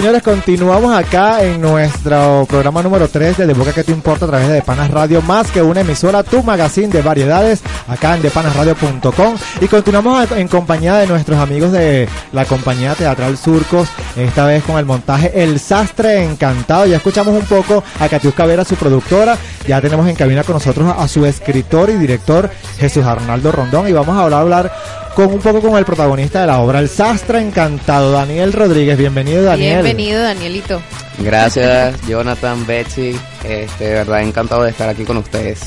[0.00, 4.28] Señores, continuamos acá en nuestro programa número 3 de De Boca que te importa a
[4.28, 9.34] través de Panas Radio, más que una emisora, tu magazine de variedades, acá en depanasradio.com.
[9.60, 14.78] Y continuamos en compañía de nuestros amigos de la compañía teatral Surcos, esta vez con
[14.78, 16.86] el montaje El Sastre Encantado.
[16.86, 19.36] Ya escuchamos un poco a Catiusca Vera, su productora.
[19.66, 23.88] Ya tenemos en cabina con nosotros a su escritor y director, Jesús Arnaldo Rondón.
[23.88, 24.72] Y vamos a hablar, hablar
[25.14, 28.96] con un poco con el protagonista de la obra, El Sastre Encantado, Daniel Rodríguez.
[28.96, 29.82] Bienvenido, Daniel.
[29.82, 30.80] Bienvenido, Danielito.
[31.18, 33.18] Gracias, Jonathan, Betsy.
[33.44, 35.60] Este, de verdad, encantado de estar aquí con ustedes.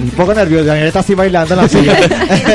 [0.00, 1.98] Un poco nervioso, Daniel está así bailando en la silla.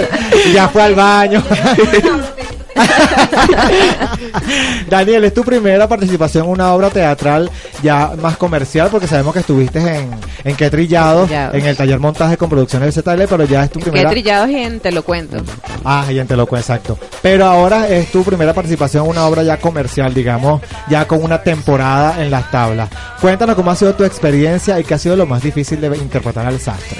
[0.53, 1.43] ya fue al baño.
[4.89, 7.49] Daniel, es tu primera participación en una obra teatral
[7.81, 10.09] ya más comercial, porque sabemos que estuviste en,
[10.43, 11.55] en Qué Trillado, Trillados.
[11.55, 14.09] en el taller montaje con producciones del ZL, pero ya es tu Qué primera.
[14.09, 15.37] trillados y en Te lo cuento.
[15.83, 16.97] Ah, y en Te lo cuento, exacto.
[17.21, 21.41] Pero ahora es tu primera participación en una obra ya comercial, digamos, ya con una
[21.41, 22.89] temporada en las tablas.
[23.21, 26.45] Cuéntanos cómo ha sido tu experiencia y qué ha sido lo más difícil de interpretar
[26.45, 26.97] al sastre.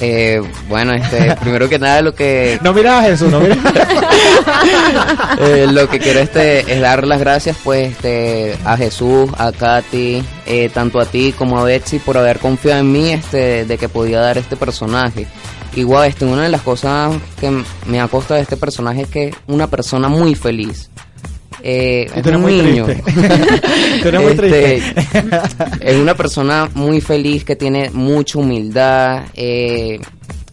[0.00, 3.58] Eh, bueno, este, primero que nada lo que No miras a Jesús, no miras.
[5.40, 10.22] eh, lo que quiero este es dar las gracias pues este a Jesús, a Katy,
[10.46, 13.88] eh, tanto a ti como a Betsy por haber confiado en mí este de que
[13.88, 15.26] podía dar este personaje.
[15.74, 19.34] Igual este una de las cosas que me ha costado de este personaje es que
[19.46, 20.90] una persona muy feliz.
[21.62, 22.84] Eh, tú eres un muy niño.
[22.86, 23.12] triste.
[24.02, 25.04] Tú eres muy Este, triste.
[25.80, 29.24] es una persona muy feliz que tiene mucha humildad.
[29.34, 29.98] eh,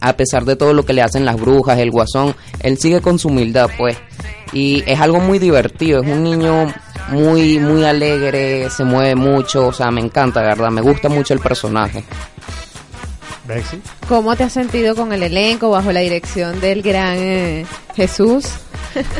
[0.00, 3.18] a pesar de todo lo que le hacen las brujas, el guasón, él sigue con
[3.18, 3.96] su humildad, pues.
[4.52, 6.02] Y es algo muy divertido.
[6.02, 6.72] Es un niño
[7.08, 9.68] muy, muy alegre, se mueve mucho.
[9.68, 10.70] O sea, me encanta, verdad.
[10.70, 12.04] Me gusta mucho el personaje.
[14.08, 18.46] ¿Cómo te has sentido con el elenco bajo la dirección del gran eh, Jesús?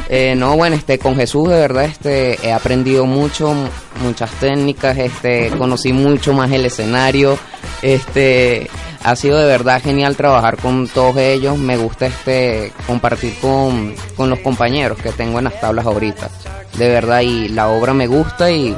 [0.09, 3.55] Eh, no, bueno, este, con Jesús de verdad, este, he aprendido mucho,
[4.01, 7.39] muchas técnicas, este, conocí mucho más el escenario,
[7.83, 8.71] este,
[9.05, 14.31] ha sido de verdad genial trabajar con todos ellos, me gusta este, compartir con, con
[14.31, 16.31] los compañeros que tengo en las tablas ahorita,
[16.79, 18.75] de verdad, y la obra me gusta y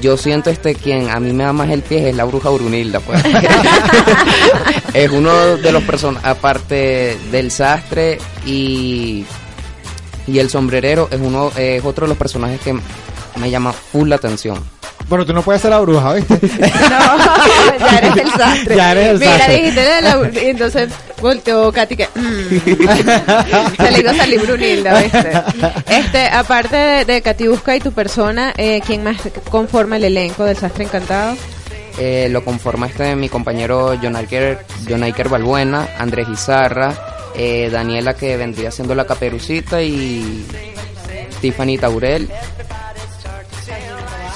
[0.00, 3.00] yo siento este quien a mí me da más el pie es la bruja Brunilda,
[3.00, 3.22] pues.
[4.94, 9.24] es uno de los personajes, aparte del sastre y
[10.26, 12.78] y el sombrerero es uno es otro de los personajes que
[13.36, 14.62] me llama full la atención.
[15.08, 16.38] Bueno, tú no puedes ser la bruja, ¿viste?
[17.80, 18.76] ya eres el sastre.
[18.76, 19.56] Ya eres el Mira, sastre.
[19.56, 20.90] dijiste de la- y entonces
[21.20, 23.76] volteó Katy que mm.
[23.82, 25.32] se le iba a salir Brunilda, ¿viste?
[25.88, 29.16] Este, aparte de, de Katiuska y tu persona, eh, ¿quién más
[29.50, 31.36] conforma el elenco del Sastre Encantado?
[31.98, 36.94] Eh, lo conforma este mi compañero John Iker, John Iker Balbuena, Andrés Izarra,
[37.34, 40.46] eh, Daniela que vendría siendo la caperucita y
[41.40, 42.28] Tiffany Taurel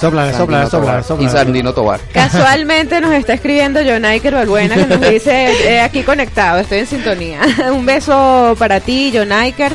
[0.03, 2.01] Sopla, sopla, sopla, y Sandino Tobar.
[2.11, 6.87] Casualmente nos está escribiendo John Iker Balbuena que nos dice eh, aquí conectado, estoy en
[6.87, 7.39] sintonía.
[7.71, 9.71] Un beso para ti, John Iker.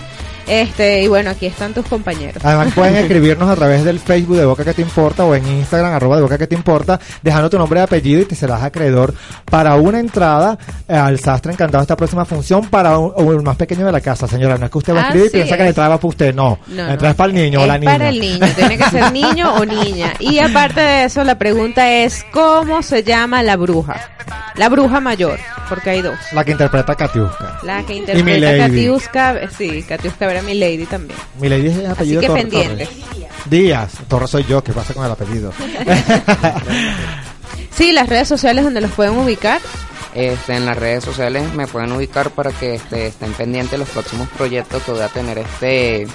[0.49, 2.43] Este, y bueno, aquí están tus compañeros.
[2.45, 5.93] Además pueden escribirnos a través del Facebook de Boca que te importa o en Instagram
[5.93, 9.15] arroba de Boca que te importa, dejando tu nombre y apellido y te serás acreedor
[9.45, 10.59] para una entrada
[10.89, 14.01] eh, al Sastre Encantado esta próxima función para un, o el más pequeño de la
[14.01, 14.57] casa, señora.
[14.59, 15.71] No es que usted va a escribir y piensa que la es.
[15.71, 16.59] entrada va para usted, no.
[16.67, 17.09] No, la no.
[17.09, 17.93] es para el niño o la niña.
[17.93, 20.13] para el niño, tiene que ser niño o niña.
[20.19, 23.97] Y aparte de eso, la pregunta es, ¿cómo se llama la bruja?
[24.57, 25.39] La bruja mayor,
[25.69, 26.19] porque hay dos.
[26.33, 27.61] La que interpreta a Katiuska.
[27.63, 28.59] La que interpreta Milady.
[28.59, 31.19] Katiuska, eh, sí, Katiuska Vera mi lady también.
[31.41, 32.45] Mi lady es apellido que Torres.
[32.45, 32.89] pendiente.
[33.47, 33.93] Díaz.
[34.09, 35.53] Torres soy yo, ¿qué pasa con el apellido?
[37.71, 39.61] Sí, las redes sociales donde los pueden ubicar.
[40.13, 44.29] Este, en las redes sociales me pueden ubicar para que este, estén pendientes los próximos
[44.31, 46.09] proyectos que voy a tener este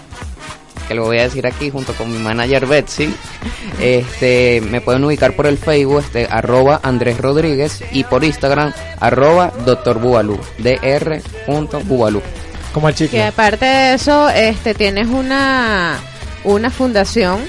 [0.89, 3.15] que lo voy a decir aquí junto con mi manager Betsy.
[3.79, 9.53] Este, me pueden ubicar por el Facebook, este, arroba Andrés Rodríguez y por Instagram, arroba
[9.65, 9.99] Dr.
[9.99, 12.21] Bubalú, dr.bubalú.
[12.73, 15.99] Como el Que aparte de eso, este, tienes una,
[16.43, 17.39] una fundación.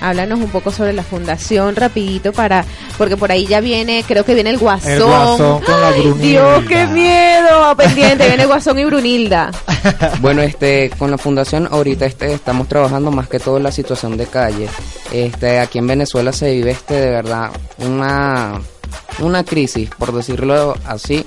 [0.00, 2.64] Háblanos un poco sobre la fundación rapidito para
[2.98, 4.90] porque por ahí ya viene, creo que viene el Guasón.
[4.90, 6.26] El Guasón con la Ay, Brunilda.
[6.26, 9.52] Dios, qué miedo, pendiente, viene Guasón y Brunilda.
[10.20, 14.16] Bueno, este, con la fundación ahorita este, estamos trabajando más que todo en la situación
[14.16, 14.68] de calle.
[15.12, 18.60] Este, aquí en Venezuela se vive este de verdad una
[19.20, 21.24] una crisis, por decirlo así.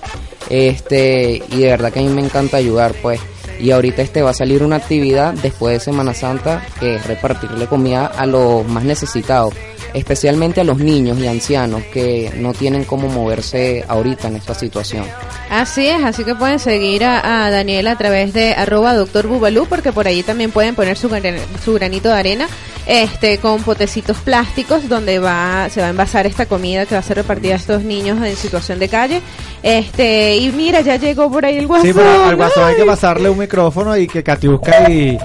[0.50, 3.20] Este, y de verdad que a mí me encanta ayudar, pues.
[3.60, 7.68] Y ahorita este va a salir una actividad después de Semana Santa que es repartirle
[7.68, 9.54] comida a los más necesitados,
[9.94, 15.06] especialmente a los niños y ancianos que no tienen cómo moverse ahorita en esta situación.
[15.50, 19.28] Así es, así que pueden seguir a, Daniel a través de arroba doctor
[19.70, 22.48] porque por ahí también pueden poner su granito de arena
[22.86, 27.04] este con potecitos plásticos donde va se va a envasar esta comida que va a
[27.04, 29.22] ser repartida a estos niños en situación de calle.
[29.64, 31.88] Este, y mira, ya llegó por ahí el guasón.
[31.88, 35.18] Sí, pero al guasón hay que pasarle un micrófono y que Katiuska y,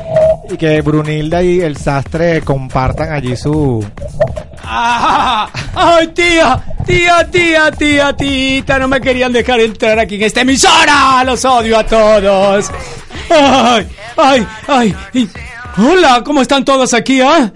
[0.50, 3.84] y que Brunilda y el sastre compartan allí su...
[4.64, 6.62] Ah, ¡Ay, tía!
[6.86, 11.22] Tía, tía, tía, tita, no me querían dejar entrar aquí en esta emisora.
[11.24, 12.70] Los odio a todos.
[13.28, 14.96] ¡Ay, ay, ay!
[15.78, 17.52] Hola, ¿cómo están todos aquí, ah?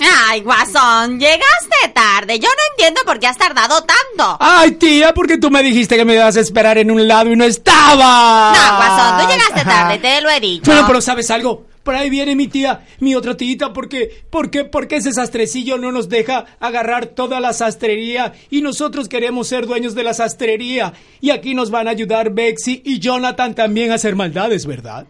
[0.00, 2.38] Ay, guasón, llegaste tarde.
[2.38, 4.36] Yo no entiendo por qué has tardado tanto.
[4.40, 7.36] Ay, tía, porque tú me dijiste que me ibas a esperar en un lado y
[7.36, 8.52] no estaba.
[8.52, 10.70] No, guasón, tú llegaste tarde, te lo he dicho.
[10.70, 11.66] Bueno, pero ¿sabes algo?
[11.84, 16.08] Por ahí viene mi tía, mi otra tita, porque, porque, porque ese sastrecillo no nos
[16.08, 20.92] deja agarrar toda la sastrería y nosotros queremos ser dueños de la sastrería.
[21.20, 25.06] Y aquí nos van a ayudar Bexy y Jonathan también a hacer maldades, ¿verdad?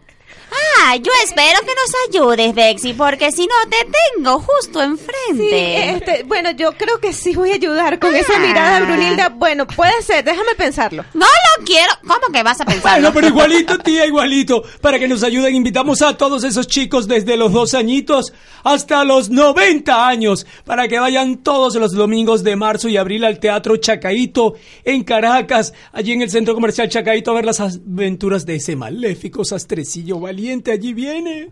[0.85, 5.49] Ay, yo espero que nos ayudes, Bexy, porque si no te tengo justo enfrente.
[5.49, 9.29] Sí, este, bueno, yo creo que sí voy a ayudar con esa mirada de Brunilda.
[9.29, 11.03] Bueno, puede ser, déjame pensarlo.
[11.13, 11.91] No lo quiero.
[12.01, 12.99] ¿Cómo que vas a pensar?
[12.99, 14.63] Bueno, pero igualito, tía, igualito.
[14.81, 19.29] Para que nos ayuden, invitamos a todos esos chicos desde los dos añitos hasta los
[19.29, 20.45] 90 años.
[20.65, 25.73] Para que vayan todos los domingos de marzo y abril al Teatro Chacaito en Caracas,
[25.91, 30.42] allí en el Centro Comercial Chacaito, a ver las aventuras de ese maléfico sastrecillo valiente.
[30.51, 31.51] Allí viene.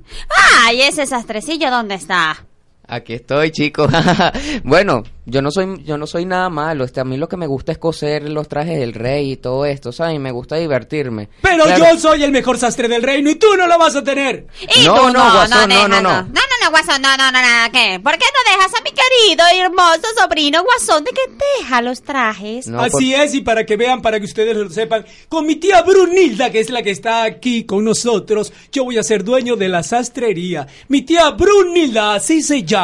[0.63, 2.45] Ay, ese sastrecillo, ¿dónde está?
[2.91, 3.89] Aquí estoy, chicos.
[4.65, 6.83] bueno, yo no soy yo no soy nada malo.
[6.83, 9.65] Este, a mí lo que me gusta es coser los trajes del rey y todo
[9.65, 10.15] esto, ¿sabes?
[10.17, 11.29] Y me gusta divertirme.
[11.41, 11.85] Pero Claro.
[11.93, 14.45] yo soy el mejor sastre del reino y tú no lo vas a tener.
[14.75, 16.11] Y No, tú no, no, guasón, no, no, no.
[16.11, 17.97] No, no, no, guasón, no, no, no, no, ¿qué?
[18.03, 21.21] ¿Por qué no dejas a mi querido y hermoso sobrino guasón de que
[21.61, 22.67] deja los trajes?
[22.67, 26.49] Así es, y para que vean, para que ustedes lo sepan, con mi tía Brunilda,
[26.51, 29.81] que es la que está aquí con nosotros, yo voy a ser dueño de la
[29.81, 30.67] sastrería.
[30.89, 32.80] Mi tía Brunilda, así se llama.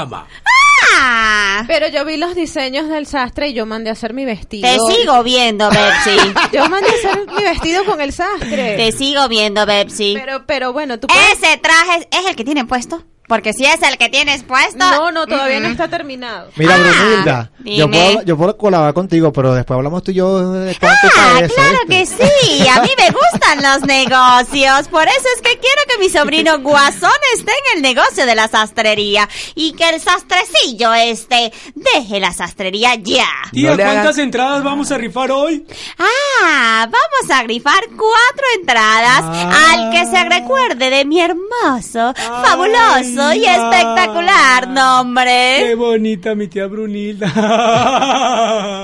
[0.99, 1.63] Ah.
[1.67, 4.67] Pero yo vi los diseños del sastre y yo mandé a hacer mi vestido.
[4.67, 6.17] Te sigo viendo, Betsy.
[6.53, 8.77] Yo mandé a hacer mi vestido con el sastre.
[8.77, 10.15] Te sigo viendo, Betsy.
[10.17, 13.03] Pero, pero bueno, tú puedes- ¿Ese traje es el que tienen puesto?
[13.27, 14.77] Porque si es el que tienes puesto...
[14.77, 16.49] No, no, todavía no está terminado.
[16.55, 20.51] Mira, Ah, Brunilda, yo puedo, yo puedo colaborar contigo, pero después hablamos tú y yo
[20.53, 22.17] de cuánto Ah, eso, claro ¿viste?
[22.17, 26.09] que sí, a mí me gustan los negocios, por eso es que quiero que mi
[26.09, 32.19] sobrino Guasón esté en el negocio de la sastrería y que el sastrecillo este deje
[32.21, 33.25] la sastrería ya.
[33.51, 35.65] Tía, No ¿cuántas hagan- entradas vamos a rifar hoy?
[35.99, 39.73] Ah, vamos a grifar cuatro entradas Ah.
[39.73, 45.75] al que se recuerde de mi hermoso, fabuloso y espectacular Qué nombre.
[45.75, 47.27] bonita mi tía Brunilda.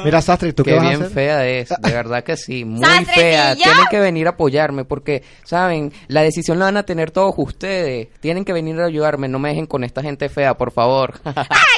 [0.05, 1.13] Mira, Sastre, ¿tú qué, Qué vas a bien hacer?
[1.13, 3.55] fea es, de verdad que sí, muy fea.
[3.55, 5.91] Tienen que venir a apoyarme porque, ¿saben?
[6.07, 8.07] La decisión la van a tener todos ustedes.
[8.19, 11.19] Tienen que venir a ayudarme, no me dejen con esta gente fea, por favor.
[11.25, 11.35] Ay,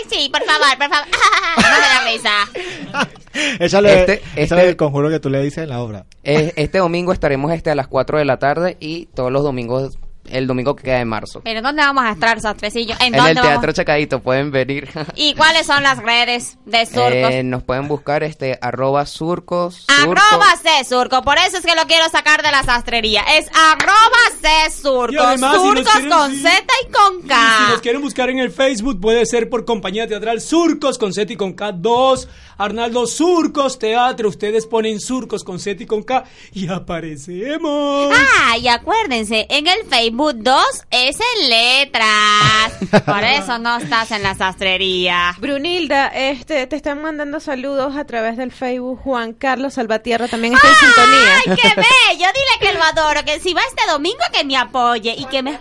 [0.09, 1.07] sí, por favor, por favor.
[1.57, 3.59] no me da risa.
[3.59, 6.05] Échale, Este- échale este- el conjuro que tú le dices en la obra.
[6.23, 9.97] Este domingo estaremos este a las 4 de la tarde y todos los domingos,
[10.29, 11.41] el domingo que queda de marzo.
[11.43, 12.95] Pero ¿dónde vamos a estar, sastrecillo?
[12.99, 13.51] ¿En, En dónde el vamos?
[13.51, 14.89] Teatro Chacadito pueden venir.
[15.15, 17.05] ¿Y cuáles son las redes de surcos?
[17.31, 19.85] Eh, nos pueden buscar este arroba surcos.
[19.87, 19.95] surcos.
[20.03, 23.21] Arroba C surco, por eso es que lo quiero sacar de la sastrería.
[23.37, 23.95] Es arroba
[24.41, 26.35] C surco, si surcos quieren- con.
[26.35, 27.57] Z y con Y K.
[27.65, 31.31] si nos quieren buscar en el Facebook, puede ser por compañía teatral Surcos con Z
[31.33, 32.27] y con K 2,
[32.57, 34.29] Arnaldo Surcos Teatro.
[34.29, 36.23] Ustedes ponen Surcos con Z y con K
[36.53, 38.13] y aparecemos.
[38.15, 43.03] Ah, y acuérdense, en el Facebook Boot 2 es en letras.
[43.05, 45.35] Por eso no estás en la sastrería.
[45.39, 49.01] Brunilda, este, te están mandando saludos a través del Facebook.
[49.03, 51.35] Juan Carlos Salvatierra también está en sintonía.
[51.35, 52.27] ¡Ay, qué bello!
[52.33, 55.59] Dile que lo adoro, que si va este domingo que me apoye y que me...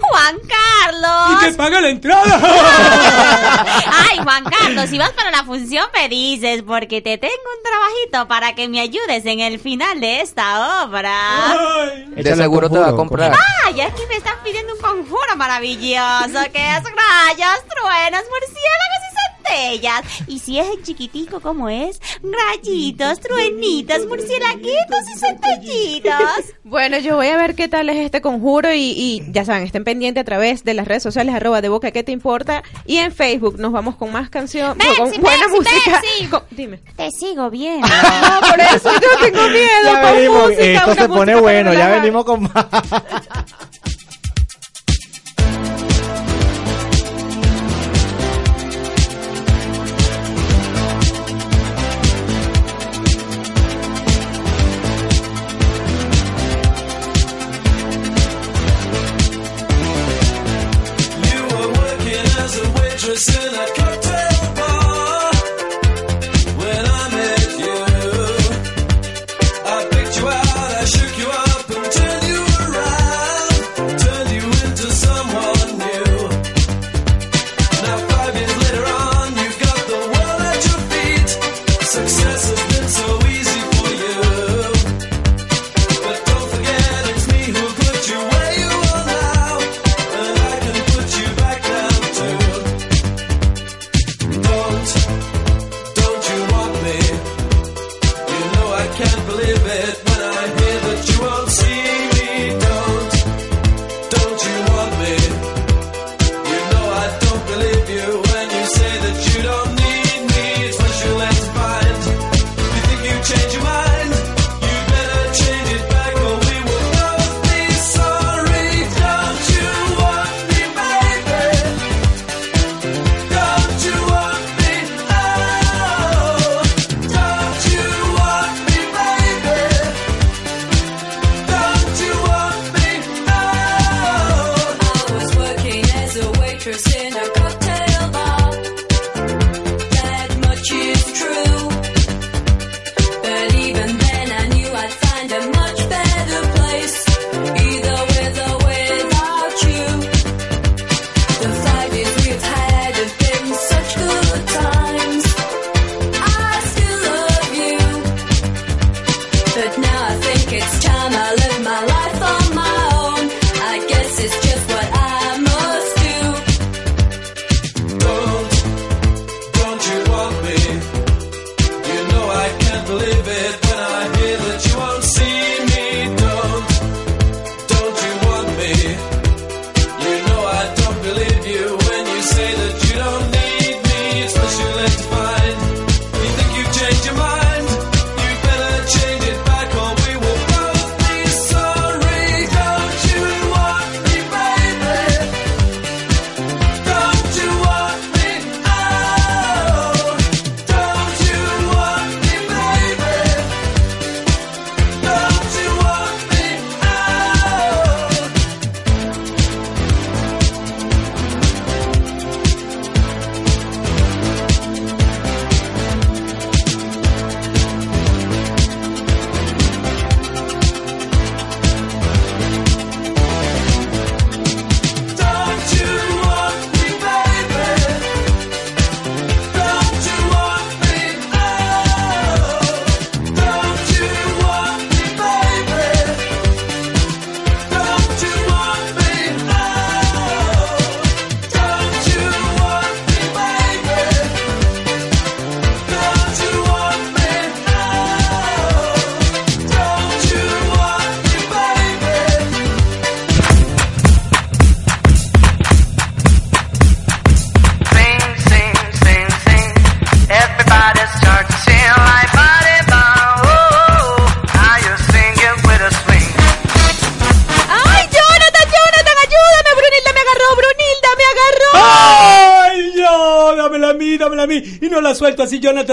[0.00, 1.42] ¡Juan Carlos!
[1.42, 2.40] ¡Y que paga la entrada!
[4.08, 4.88] ¡Ay, Juan Carlos!
[4.88, 8.80] Si vas para la función me dices, porque te tengo un trabajito para que me
[8.80, 11.50] ayudes en el final de esta obra.
[11.50, 13.32] Ay, de seguro te va a comprar.
[13.32, 19.16] ¡Ah, ya aquí me están pidiendo un conjuro maravilloso que es rayas, truenas, murciélagos y
[19.46, 20.28] centellas.
[20.28, 26.54] Y si es el chiquitico como es, rayitos, truenitos, murciélaguitos y centellitos.
[26.64, 30.20] Bueno, yo voy a ver qué tal es este conjuro y, ya saben, estén pendientes
[30.20, 33.58] a través de las redes sociales arroba de boca que te importa y en Facebook
[33.58, 36.02] nos vamos con más canción, con buena música.
[36.30, 36.80] Con, dime.
[36.96, 37.80] Te sigo bien.
[37.80, 39.84] No, por eso yo tengo miedo.
[39.84, 42.66] Ya venimos, esto se pone bueno, ya venimos con más.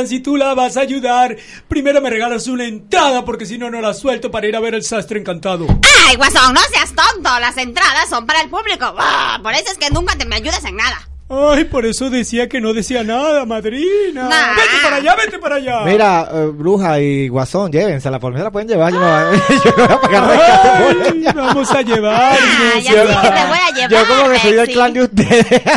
[0.07, 3.81] Si tú la vas a ayudar, primero me regalas una entrada porque si no, no
[3.81, 5.65] la suelto para ir a ver el sastre encantado.
[6.07, 7.29] ¡Ay, guasón, no seas tonto!
[7.39, 8.93] Las entradas son para el público.
[8.97, 11.07] Ah, por eso es que nunca te me ayudas en nada
[11.69, 14.29] por eso decía que no decía nada, madrina.
[14.55, 15.81] Vete para allá, vete para allá.
[15.85, 18.91] Mira, eh, bruja y guasón, llévensela, por mí se la pueden llevar.
[18.93, 19.31] Yo no,
[19.61, 22.13] yo no voy a pagar rescate por Ay, vamos a llevar.
[22.15, 22.37] Ah,
[22.79, 25.61] ya dije que te voy a llevar, Yo como que soy del clan de ustedes.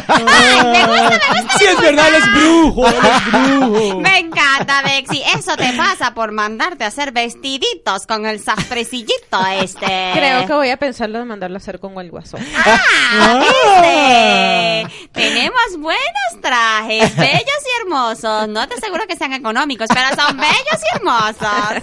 [1.59, 4.01] Si es verdad, él es brujo, él es brujo.
[4.01, 5.23] Me encanta, Bexi.
[5.39, 10.11] Eso te pasa por mandarte a hacer vestiditos con el sastrecillito este.
[10.13, 12.45] Creo que voy a pensarlo de mandarlo a hacer con el guasón.
[12.55, 14.76] Ah, ¿viste?
[15.17, 18.49] Tenemos buenos trajes, bellos y hermosos.
[18.49, 20.57] No te aseguro que sean económicos, pero son bellos
[20.93, 21.83] y hermosos.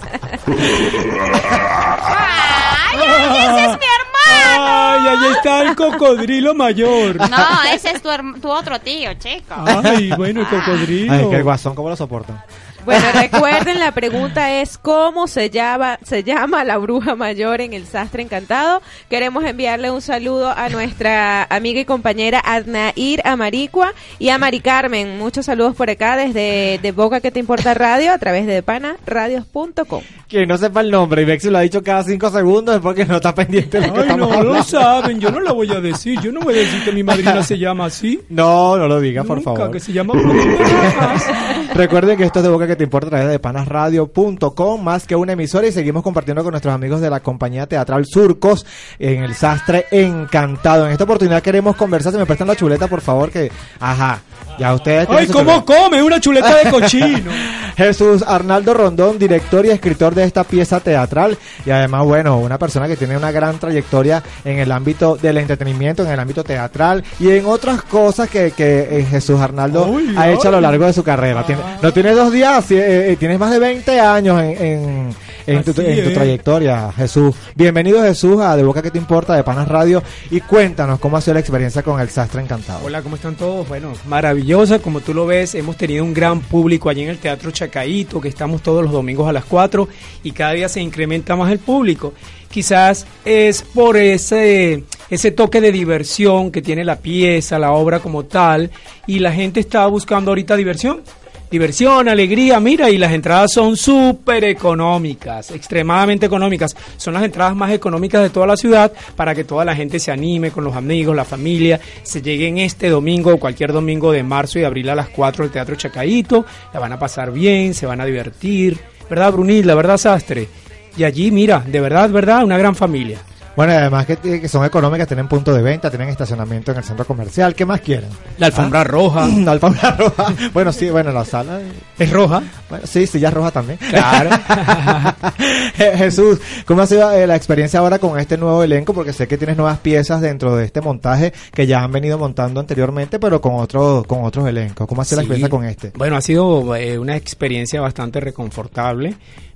[2.06, 4.66] ¡Ay, ese es mi hermano!
[4.66, 7.16] Ay, ahí está el cocodrilo mayor.
[7.28, 9.54] No, ese es tu, herm- tu otro tío, chico.
[9.82, 11.12] Ay, bueno, el cocodrilo.
[11.12, 12.42] Ay, que el guasón, ¿cómo lo soportan?
[12.84, 17.86] Bueno, recuerden, la pregunta es cómo se llama, se llama la bruja mayor en el
[17.86, 18.82] sastre encantado.
[19.08, 25.18] Queremos enviarle un saludo a nuestra amiga y compañera Adnair Amaricua y a Mari Carmen.
[25.18, 30.02] Muchos saludos por acá desde de Boca que te importa radio a través de panaradios.com.
[30.28, 33.04] Quien no sepa el nombre y Bexi lo ha dicho cada cinco segundos es porque
[33.04, 35.80] no está pendiente de lo que Ay, no lo saben, yo no la voy a
[35.80, 36.20] decir.
[36.20, 38.20] Yo no voy a decir que mi madrina se llama así.
[38.34, 39.70] No, no lo digas, por Nunca, favor.
[39.70, 40.14] que se llama.
[41.74, 45.16] Recuerden que esto es de Boca que te importa a través de panasradio.com, más que
[45.16, 48.66] una emisora, y seguimos compartiendo con nuestros amigos de la compañía teatral Surcos
[48.98, 50.86] en el Sastre Encantado.
[50.86, 54.20] En esta oportunidad queremos conversar, si me prestan la chuleta, por favor, que, ajá,
[54.58, 55.08] ya ustedes...
[55.10, 55.82] Ay, ¿cómo chuleta.
[55.84, 56.02] come?
[56.02, 57.30] Una chuleta de cochino.
[57.76, 61.36] Jesús Arnaldo Rondón, director y escritor de esta pieza teatral
[61.66, 66.04] y además, bueno, una persona que tiene una gran trayectoria en el ámbito del entretenimiento,
[66.04, 70.30] en el ámbito teatral y en otras cosas que, que eh, Jesús Arnaldo Uy, ha
[70.30, 71.44] hecho a lo largo de su carrera.
[71.44, 75.62] Tiene- no tienes dos días, eh, eh, tienes más de 20 años en, en- en
[75.62, 77.34] tu, en tu trayectoria, Jesús.
[77.54, 81.20] Bienvenido, Jesús, a De Boca que te importa, de Panas Radio y cuéntanos cómo ha
[81.20, 82.80] sido la experiencia con el Sastre Encantado.
[82.86, 83.68] Hola, ¿cómo están todos?
[83.68, 87.50] Bueno, maravillosa, como tú lo ves, hemos tenido un gran público allí en el Teatro
[87.50, 89.86] Chacaíto, que estamos todos los domingos a las 4
[90.22, 92.14] y cada día se incrementa más el público.
[92.50, 98.24] Quizás es por ese, ese toque de diversión que tiene la pieza, la obra como
[98.24, 98.70] tal,
[99.06, 101.02] y la gente está buscando ahorita diversión.
[101.50, 106.74] Diversión, alegría, mira, y las entradas son súper económicas, extremadamente económicas.
[106.96, 110.10] Son las entradas más económicas de toda la ciudad para que toda la gente se
[110.10, 114.58] anime con los amigos, la familia, se lleguen este domingo o cualquier domingo de marzo
[114.58, 118.00] y abril a las 4 del Teatro Chacaíto, la van a pasar bien, se van
[118.00, 119.74] a divertir, ¿verdad, Brunilda?
[119.74, 120.48] ¿Verdad, Sastre?
[120.96, 123.20] Y allí, mira, de verdad, verdad, una gran familia.
[123.56, 127.04] Bueno, además que, que son económicas, tienen punto de venta, tienen estacionamiento en el centro
[127.06, 127.54] comercial.
[127.54, 128.08] ¿Qué más quieren?
[128.38, 128.84] La alfombra ¿Ah?
[128.84, 129.26] roja.
[129.44, 130.34] La alfombra roja.
[130.52, 131.60] Bueno, sí, bueno, la sala.
[131.98, 132.42] ¿Es roja?
[132.68, 133.78] Bueno, sí, sí, ya es roja también.
[133.90, 134.30] Claro.
[135.78, 138.92] Je- Jesús, ¿cómo ha sido eh, la experiencia ahora con este nuevo elenco?
[138.92, 142.60] Porque sé que tienes nuevas piezas dentro de este montaje que ya han venido montando
[142.60, 144.86] anteriormente, pero con otros con otros elencos.
[144.86, 145.92] ¿Cómo ha sido la experiencia con este?
[145.96, 149.14] Bueno, ha sido eh, una experiencia bastante reconfortable,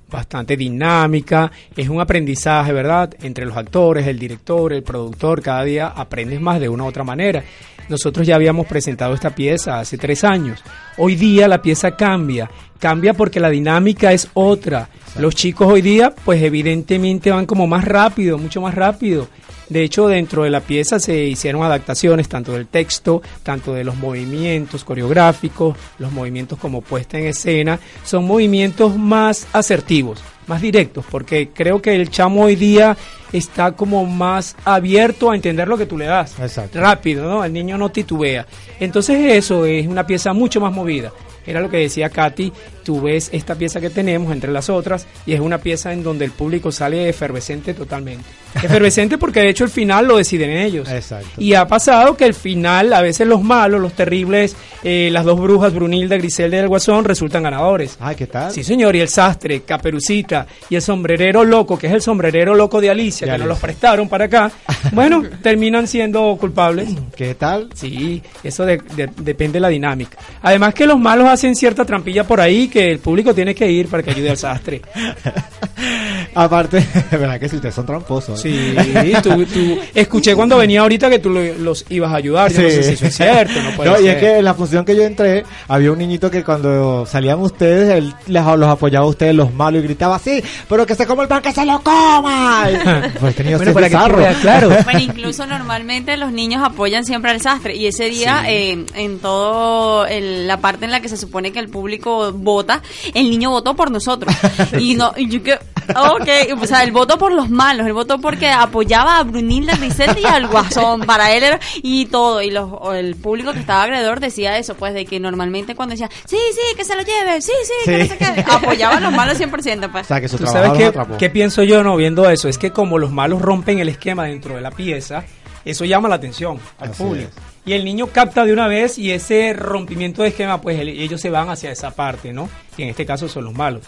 [0.09, 3.13] bastante dinámica, es un aprendizaje, ¿verdad?
[3.21, 7.03] Entre los actores, el director, el productor, cada día aprendes más de una u otra
[7.03, 7.43] manera.
[7.89, 10.63] Nosotros ya habíamos presentado esta pieza hace tres años.
[10.97, 12.49] Hoy día la pieza cambia,
[12.79, 14.89] cambia porque la dinámica es otra.
[15.17, 19.27] Los chicos hoy día, pues evidentemente van como más rápido, mucho más rápido.
[19.69, 23.95] De hecho, dentro de la pieza se hicieron adaptaciones tanto del texto, tanto de los
[23.95, 27.79] movimientos coreográficos, los movimientos como puesta en escena.
[28.03, 32.97] Son movimientos más asertivos, más directos, porque creo que el chamo hoy día
[33.31, 36.35] está como más abierto a entender lo que tú le das.
[36.73, 37.43] Rápido, ¿no?
[37.43, 38.45] El niño no titubea.
[38.79, 41.11] Entonces eso es una pieza mucho más movida.
[41.45, 42.53] Era lo que decía Katy,
[42.83, 46.25] tú ves esta pieza que tenemos entre las otras y es una pieza en donde
[46.25, 48.23] el público sale efervescente totalmente.
[48.55, 50.89] Efervescente porque de hecho el final lo deciden ellos.
[50.89, 51.29] Exacto.
[51.37, 55.39] Y ha pasado que el final, a veces los malos, los terribles, eh, las dos
[55.39, 57.97] brujas, Brunilda, Griselda y el Guasón, resultan ganadores.
[57.99, 58.51] Ay, ¿qué tal?
[58.51, 62.81] Sí, señor, y el sastre, Caperucita y el sombrerero loco, que es el sombrerero loco
[62.81, 63.47] de Alicia, De que Alicia.
[63.47, 64.51] los prestaron para acá,
[64.91, 66.89] bueno, terminan siendo culpables.
[67.15, 67.69] ¿Qué tal?
[67.73, 70.17] Sí, eso de- de- depende de la dinámica.
[70.41, 73.87] Además que los malos hacen cierta trampilla por ahí que el público tiene que ir
[73.87, 74.81] para que ayude al sastre.
[76.35, 78.43] Aparte, verdad que si ustedes son tramposos.
[78.45, 78.75] ¿eh?
[79.03, 82.51] Sí, tú, tú- escuché cuando venía ahorita que tú lo- los ibas a ayudar.
[82.51, 84.09] Yo no sé si eso es cierto, no puede No, y ser.
[84.15, 87.89] es que en la función que yo entré, había un niñito que cuando salían ustedes,
[87.95, 91.23] él les, los apoyaba a ustedes los malos y gritaba así, pero que se coma
[91.23, 92.67] el pan, que se lo coma.
[93.19, 93.95] pues tenía Bueno, para que
[94.41, 94.69] claro.
[94.83, 98.51] Bueno, incluso normalmente los niños apoyan siempre al sastre y ese día Sí.
[98.51, 102.81] eh, en todo el- la parte en la que se supone que el público vota,
[103.13, 104.33] el niño votó por nosotros
[104.79, 105.57] y no y yo que
[105.89, 110.19] Ok, o sea, el voto por los malos, el voto porque apoyaba a Brunilda Griselda
[110.19, 114.19] y al Guasón, para él era, y todo, y los, el público que estaba alrededor
[114.19, 117.51] decía eso, pues, de que normalmente cuando decía, sí, sí, que se lo lleve, sí,
[117.63, 120.05] sí, que no sé qué, apoyaba a los malos 100%, pues.
[120.05, 121.17] O sea, que su ¿Tú sabes qué, atrapó.
[121.17, 122.47] qué pienso yo no viendo eso?
[122.49, 125.23] Es que como los malos rompen el esquema dentro de la pieza,
[125.65, 127.31] eso llama la atención al Así público.
[127.65, 131.19] Y el niño capta de una vez y ese rompimiento de esquema, pues el- ellos
[131.21, 132.49] se van hacia esa parte, ¿no?
[132.75, 133.83] Que en este caso son los malos.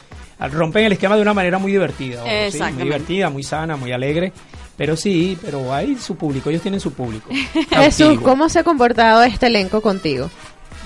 [0.47, 2.23] Rompen el esquema de una manera muy divertida.
[2.49, 2.61] ¿sí?
[2.61, 4.33] Muy divertida, muy sana, muy alegre.
[4.77, 7.29] Pero sí, pero hay su público, ellos tienen su público.
[7.69, 8.19] Jesús.
[8.21, 10.31] ¿cómo se ha comportado este elenco contigo?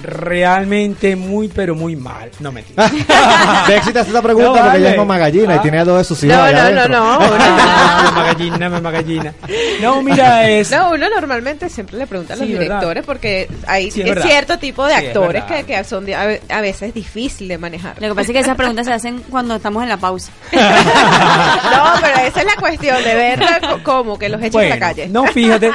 [0.03, 2.29] Realmente muy, pero muy mal.
[2.39, 2.51] No.
[2.51, 5.61] De éxito esta pregunta No, porque ella es mamá gallina y Ah.
[5.61, 7.19] tiene a dos de sus hijos No, allá no, no, no.
[8.05, 9.33] Me magallina, me magallina.
[9.81, 10.69] No, mira, es...
[10.71, 12.65] No, uno normalmente siempre le pregunta a los Sí, ¿verdad?
[12.67, 16.25] directores porque hay Sí, es cierto tipo de Sí, actores que, que son de- a,
[16.25, 17.95] ve- a veces difícil de manejar.
[18.01, 20.31] Lo que pasa es que esas preguntas se hacen cuando estamos en la pausa.
[20.51, 24.69] No, pero esa es la cuestión de verla co- como que los echan a la
[24.69, 25.07] Bueno, calle.
[25.07, 25.71] No, fíjate,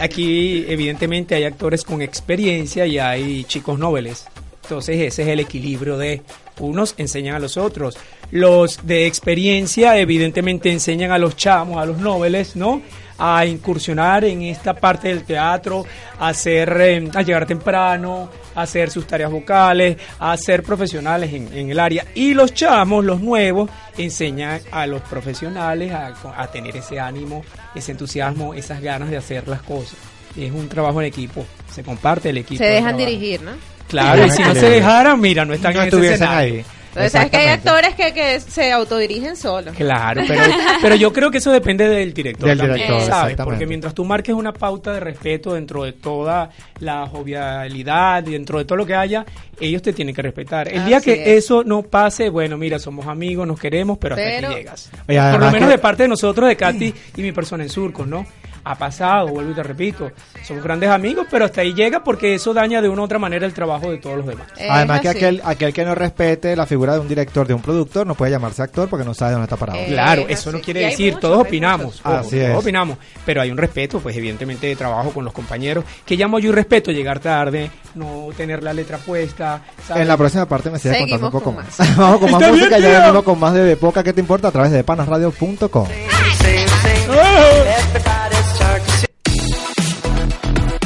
[0.00, 4.26] aquí evidentemente hay actores con experiencia y hay chicos noveles.
[4.64, 6.22] Entonces ese es el equilibrio de
[6.58, 7.96] unos enseñan a los otros.
[8.30, 12.80] Los de experiencia evidentemente enseñan a los chamos, a los noveles, ¿no?
[13.18, 15.84] A incursionar en esta parte del teatro,
[16.18, 21.70] a hacer, eh, a llegar temprano, a hacer sus tareas vocales, a ser profesionales en,
[21.70, 22.06] el área.
[22.14, 27.44] Y los chamos, los nuevos, enseñan a los profesionales a, a tener ese ánimo,
[27.74, 29.96] ese entusiasmo, esas ganas de hacer las cosas.
[30.36, 32.58] Es un trabajo en equipo, se comparte el equipo.
[32.58, 33.52] Se de dejan dirigir, ¿no?
[33.88, 36.64] Claro, y si no se dejaran, mira, no están No en ese escenario.
[36.88, 39.74] Entonces, sabes que hay actores que, que se autodirigen solos.
[39.74, 40.42] Claro, pero,
[40.80, 43.36] pero yo creo que eso depende del director Del también, director, ¿sabes?
[43.36, 48.64] Porque mientras tú marques una pauta de respeto dentro de toda la jovialidad, dentro de
[48.64, 49.26] todo lo que haya,
[49.58, 50.68] ellos te tienen que respetar.
[50.68, 51.44] El día que es.
[51.44, 54.90] eso no pase, bueno, mira, somos amigos, nos queremos, pero hasta aquí llegas.
[55.08, 57.70] Oye, Por lo menos que- de parte de nosotros, de Katy y mi persona en
[57.70, 58.24] Surcos, ¿no?
[58.64, 60.10] Ha pasado, vuelvo y te repito,
[60.42, 63.44] somos grandes amigos, pero hasta ahí llega porque eso daña de una u otra manera
[63.46, 64.46] el trabajo de todos los demás.
[64.70, 68.06] Además que aquel, aquel que no respete la figura de un director, de un productor,
[68.06, 69.78] no puede llamarse actor porque no sabe dónde está parado.
[69.86, 72.00] Claro, es eso no quiere Y decir, muchos, todos opinamos, muchos.
[72.06, 72.56] ojo, Así todos es.
[72.56, 76.48] opinamos, pero hay un respeto, pues evidentemente de trabajo con los compañeros, que llamo yo
[76.48, 80.02] y respeto llegar tarde, no tener la letra puesta, ¿sabes?
[80.02, 81.76] En la próxima parte me sigues contando un poco con más.
[81.98, 83.00] Vamos con más Está bien, música, ya tío.
[83.00, 85.86] venimos con más de, Poca que te importa a través de panasradio.com.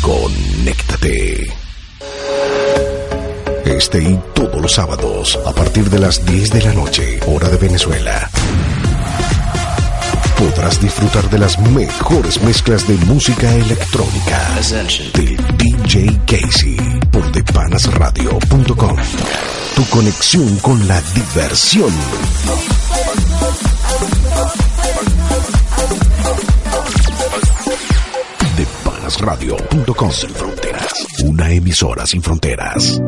[0.00, 1.46] Conéctate.
[3.66, 7.58] Este y todos los sábados, a partir de las 10 de la noche, hora de
[7.58, 8.30] Venezuela.
[10.38, 14.58] Podrás disfrutar de las mejores mezclas de música electrónica
[15.12, 16.93] del DJ Casey
[17.24, 18.96] por depanasradio.com.
[19.76, 21.90] Tu conexión con la diversión.
[28.56, 31.06] Depanasradio.com Sin fronteras.
[31.24, 33.00] Una emisora sin fronteras.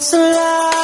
[0.00, 0.79] What's the love?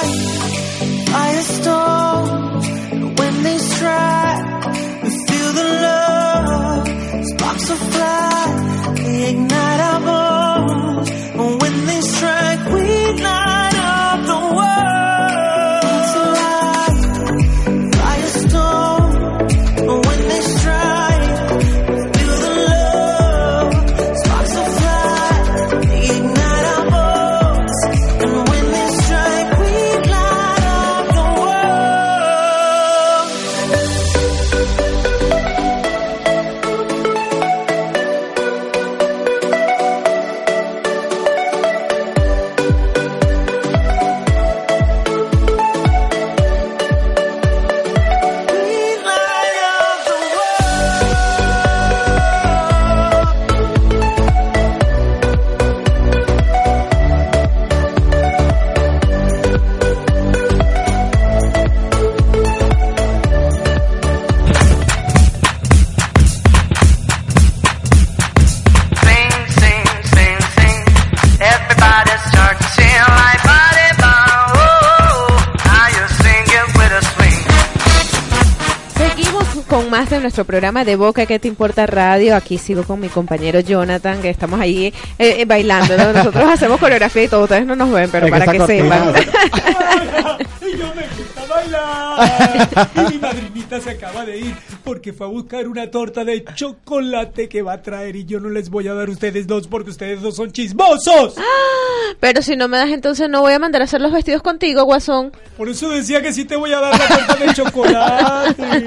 [80.36, 82.36] Nuestro programa de Boca que te importa radio.
[82.36, 85.96] Aquí sigo con mi compañero Jonathan, que estamos ahí eh, eh, bailando.
[85.96, 86.12] ¿no?
[86.12, 87.44] Nosotros hacemos coreografía y todo.
[87.44, 89.14] Ustedes no nos ven, pero Es que para que está sepan.
[90.60, 92.68] Y yo me gusta bailar.
[92.96, 94.54] Y mi madrinita se acaba de ir
[94.84, 98.50] porque fue a buscar una torta de chocolate que va a traer y yo no
[98.50, 101.36] les voy a dar a ustedes dos porque ustedes dos son chismosos.
[102.20, 104.84] Pero si no me das, entonces no voy a mandar a hacer los vestidos contigo,
[104.84, 105.32] guasón.
[105.56, 108.86] Por eso decía que sí te voy a dar la torta de chocolate.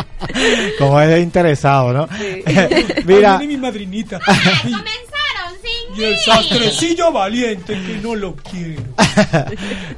[0.79, 2.07] Como es interesado, ¿no?
[3.05, 4.19] Mira, viene mi madrinita.
[5.95, 8.81] Y, y el sastrecillo valiente que no lo quiero.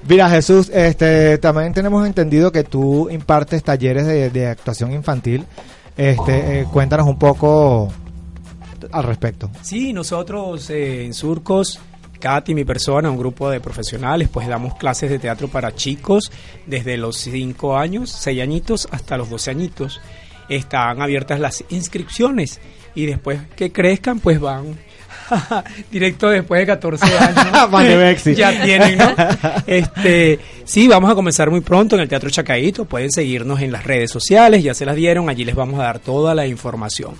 [0.07, 5.45] mira Jesús, este, también tenemos entendido que tú impartes talleres de, de actuación infantil.
[5.95, 7.93] Este, eh, cuéntanos un poco
[8.91, 9.49] al respecto.
[9.61, 11.79] Sí, nosotros eh, en Surcos,
[12.19, 16.31] Katy, mi persona, un grupo de profesionales, pues damos clases de teatro para chicos
[16.65, 20.01] desde los 5 años, 6 añitos, hasta los 12 añitos.
[20.49, 22.59] Están abiertas las inscripciones
[22.95, 24.77] y después que crezcan, pues van
[25.91, 27.47] directo después de 14 años.
[28.35, 29.15] Ya tienen, ¿no?
[29.65, 32.85] Este, sí, vamos a comenzar muy pronto en el Teatro Chacaíto.
[32.85, 35.99] Pueden seguirnos en las redes sociales, ya se las dieron, allí les vamos a dar
[35.99, 37.15] toda la información.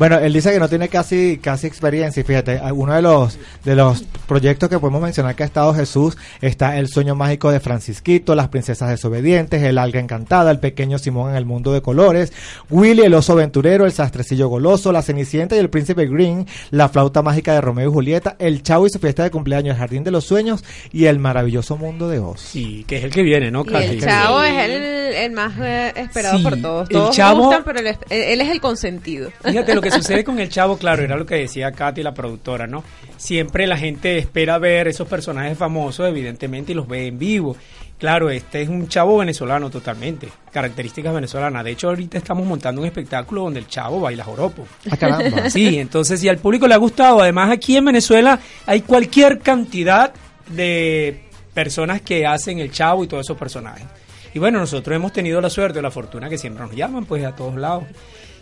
[0.00, 3.76] Bueno, él dice que no tiene casi casi experiencia y fíjate, uno de los de
[3.76, 8.34] los proyectos que podemos mencionar que ha estado Jesús está El sueño mágico de Francisquito,
[8.34, 12.32] Las princesas desobedientes, El alga encantada, El pequeño Simón en el mundo de colores,
[12.70, 17.20] Willy el oso aventurero, El sastrecillo goloso, La cenicienta y el príncipe Green, La flauta
[17.20, 20.10] mágica de Romeo y Julieta, El chavo y su fiesta de cumpleaños, El jardín de
[20.10, 22.40] los sueños y El maravilloso mundo de Oz.
[22.40, 23.64] Sí, que es el que viene, ¿no?
[23.68, 24.72] Y el chavo es el,
[25.14, 26.88] el más eh, esperado Sí, por todos.
[26.88, 29.30] el Todos Chavo- gustan, pero él es, él es el consentido.
[29.44, 32.66] Fíjate lo que sucede con el chavo, claro, era lo que decía Katy, la productora,
[32.66, 32.84] ¿no?
[33.16, 37.56] Siempre la gente espera ver esos personajes famosos, evidentemente, y los ve en vivo.
[37.98, 41.62] Claro, este es un chavo venezolano totalmente, características venezolanas.
[41.62, 44.66] De hecho, ahorita estamos montando un espectáculo donde el chavo baila joropo.
[44.90, 45.50] Ah, caramba.
[45.50, 50.14] Sí, entonces, si al público le ha gustado, además aquí en Venezuela hay cualquier cantidad
[50.48, 53.84] de personas que hacen el chavo y todos esos personajes.
[54.32, 57.24] Y bueno, nosotros hemos tenido la suerte o la fortuna que siempre nos llaman, pues
[57.24, 57.84] a todos lados.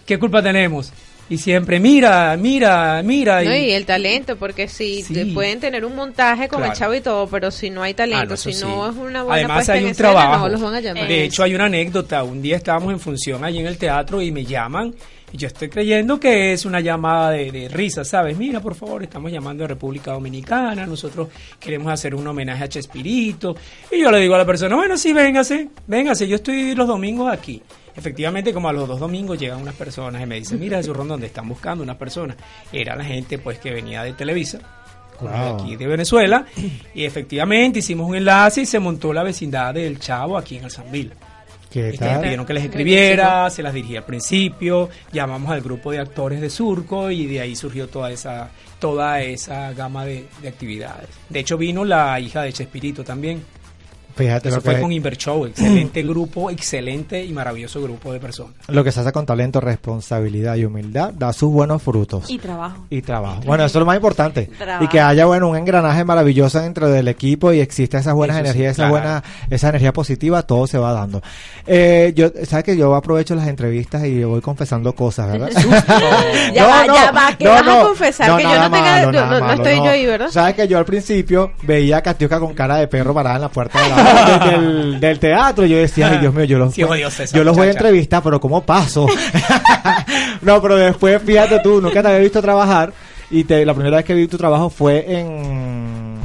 [0.06, 0.92] ¿Qué culpa tenemos?
[1.30, 3.42] Y siempre, mira, mira, mira.
[3.42, 5.26] No, y el talento, porque si Sí.
[5.34, 6.72] pueden tener un montaje con Claro.
[6.72, 8.64] el chavo y todo, pero si no hay talento, Ah, no, eso si sí.
[8.64, 10.46] no es una buena Además hay un escena, trabajo.
[10.46, 11.06] no los van a llamar.
[11.06, 12.22] De hecho hay una anécdota.
[12.24, 14.94] Un día estábamos en función allí en el teatro y me llaman
[15.30, 18.38] y yo estoy creyendo que es una llamada de, de risa, ¿sabes?
[18.38, 21.28] Mira, por favor, estamos llamando de República Dominicana, nosotros
[21.60, 23.54] queremos hacer un homenaje a Chespirito.
[23.92, 27.30] Y yo le digo a la persona, bueno, sí, véngase, véngase, yo estoy los domingos
[27.30, 27.60] aquí.
[27.98, 31.22] Efectivamente, como a los dos domingos llegan unas personas y me dicen, mira, Jesús Rondón,
[31.24, 32.36] están buscando unas personas.
[32.72, 34.60] Era la gente pues que venía de Televisa
[35.20, 35.56] Wow.
[35.56, 36.46] aquí de Venezuela
[36.94, 40.70] y efectivamente hicimos un enlace y se montó la vecindad del Chavo aquí en el
[40.70, 41.12] Sanvil.
[41.70, 42.20] ¿Qué tal?
[42.22, 46.48] pidieron que les escribiera, se las dirigí al principio, llamamos al grupo de actores de
[46.48, 51.08] Surco y de ahí surgió toda esa toda esa gama de, de actividades.
[51.28, 53.42] De hecho vino la hija de Chespirito también.
[54.18, 58.52] Fíjate Eso lo fue que- con Invershow, excelente grupo, excelente y maravilloso grupo de personas.
[58.66, 62.28] Lo que se hace con talento, responsabilidad y humildad da sus buenos frutos.
[62.28, 62.84] Y trabajo.
[62.90, 63.42] Y trabajo.
[63.46, 64.50] Bueno, eso es lo más importante.
[64.58, 64.84] Trabajo.
[64.84, 68.44] Y que haya, bueno, un engranaje maravilloso dentro del equipo y exista esas buenas Eso
[68.44, 68.90] sí, energías, esa claro.
[68.92, 71.22] buena, esa energía positiva, todo se va dando.
[71.66, 75.48] Eh, yo, sabes que yo aprovecho las entrevistas y voy confesando cosas, ¿verdad?
[76.54, 79.40] Ya va, ya va, que vas a confesar que yo no tenga- malo, no- nada
[79.40, 80.28] no- no estoy yo ahí, ¿verdad?
[80.30, 83.48] Sabes que yo al principio veía a Catiusca con cara de perro parada en la
[83.48, 83.96] puerta de la-
[84.50, 87.68] del, del teatro yo decía, ay Dios mío, yo los, Sí, esa yo los voy
[87.68, 89.06] a entrevistar, pero ¿cómo paso?
[90.42, 92.92] no, pero después, fíjate tú, nunca te había visto trabajar
[93.30, 96.16] y te, la primera vez que vi tu trabajo fue en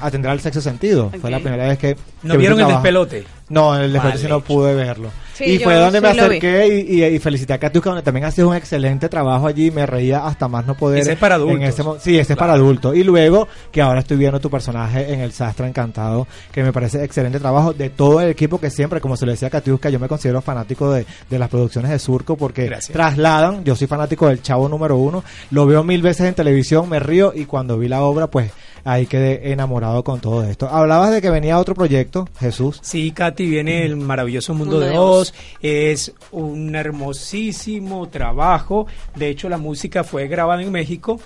[0.00, 1.10] atender al sexo sentido.
[1.20, 1.96] Fue la primera vez que...
[2.22, 3.24] ¿No que vi vieron el despelote?
[3.48, 5.10] No, el sí no pude verlo.
[5.34, 8.24] Sí, y fue donde me sí acerqué y, y, y felicité a Katiuska, donde también
[8.24, 9.70] hacía un excelente trabajo allí.
[9.70, 11.00] Me reía hasta más no poder.
[11.00, 11.68] Ese es para en adultos.
[11.68, 12.96] ese sí, ese es para adultos.
[12.96, 17.04] Y luego que ahora estoy viendo tu personaje en El Sastre Encantado, que me parece
[17.04, 20.00] excelente trabajo de todo el equipo que siempre, como se lo decía a Katiuska, yo
[20.00, 22.92] me considero fanático de, de las producciones de Surco porque Gracias.
[22.92, 23.62] trasladan.
[23.62, 25.22] Yo soy fanático del Chavo número uno.
[25.50, 28.50] Lo veo mil veces en televisión, me río y cuando vi la obra, pues
[28.84, 30.68] ahí quedé enamorado con todo esto.
[30.68, 32.78] Hablabas de que venía otro proyecto, Jesús.
[32.82, 35.34] Sí, Katy, viene el maravilloso Mundo, Mundo de de Oz.
[35.60, 38.86] Es un hermosísimo trabajo.
[39.14, 41.20] De hecho, la música fue grabada en México.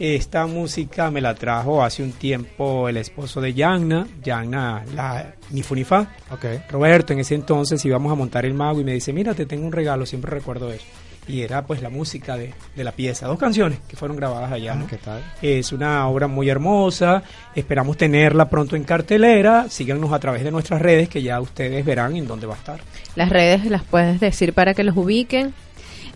[0.00, 5.62] Esta música me la trajo hace un tiempo el esposo de Yanna, Yanna, la ni
[5.62, 6.08] Funifa.
[6.32, 6.62] Okay.
[6.68, 9.64] Roberto, en ese entonces íbamos a montar el mago y me dice, mira, te tengo
[9.64, 10.84] un regalo, siempre recuerdo eso.
[11.26, 14.74] Y era pues la música de, de la pieza, dos canciones que fueron grabadas allá.
[14.74, 14.86] ¿no?
[14.86, 15.22] ¿Qué tal?
[15.40, 17.22] Es una obra muy hermosa,
[17.54, 22.16] esperamos tenerla pronto en cartelera, síganos a través de nuestras redes que ya ustedes verán
[22.16, 22.80] en dónde va a estar.
[23.16, 25.54] Las redes las puedes decir para que los ubiquen.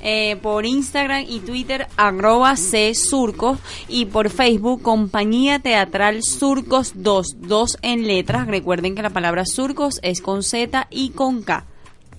[0.01, 3.59] Eh, por Instagram y Twitter, arroba C Surcos.
[3.89, 7.37] Y por Facebook, Compañía Teatral Surcos 2.
[7.41, 8.47] Dos en letras.
[8.47, 11.65] Recuerden que la palabra Surcos es con Z y con K.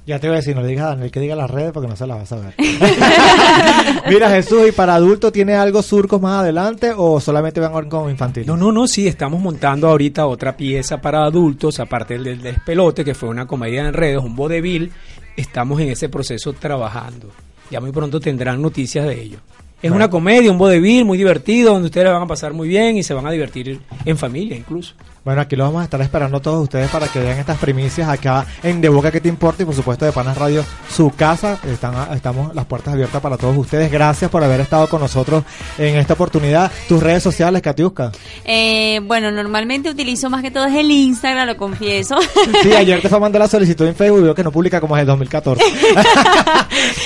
[0.05, 1.87] Ya te voy a decir, no le digas a Daniel que diga las redes porque
[1.87, 2.55] no se las vas a ver.
[4.09, 8.45] Mira Jesús, ¿y para adultos tiene algo surcos más adelante o solamente van con infantil?
[8.47, 13.05] No, no, no, sí, estamos montando ahorita otra pieza para adultos, aparte del, del despelote,
[13.05, 14.91] que fue una comedia en redes, un vodevil.
[15.37, 17.29] Estamos en ese proceso trabajando.
[17.69, 19.37] Ya muy pronto tendrán noticias de ello.
[19.81, 19.97] Es Bueno.
[19.97, 23.03] una comedia, un vodevil muy divertido, donde ustedes la van a pasar muy bien y
[23.03, 24.95] se van a divertir en familia incluso.
[25.25, 28.45] Bueno, aquí lo vamos a estar esperando todos ustedes para que vean estas primicias acá
[28.63, 31.59] en De Boca que te importa y por supuesto de Panas Radio, su casa.
[31.67, 33.91] Están, estamos las puertas abiertas para todos ustedes.
[33.91, 35.43] Gracias por haber estado con nosotros
[35.77, 36.71] en esta oportunidad.
[36.87, 38.11] Tus redes sociales, Katiuska.
[38.45, 42.15] Eh, bueno, normalmente utilizo más que todo es el Instagram, lo confieso.
[42.63, 44.81] Sí, ayer te fue a mandar la solicitud en Facebook y veo que no publica
[44.81, 45.61] como es el 2014.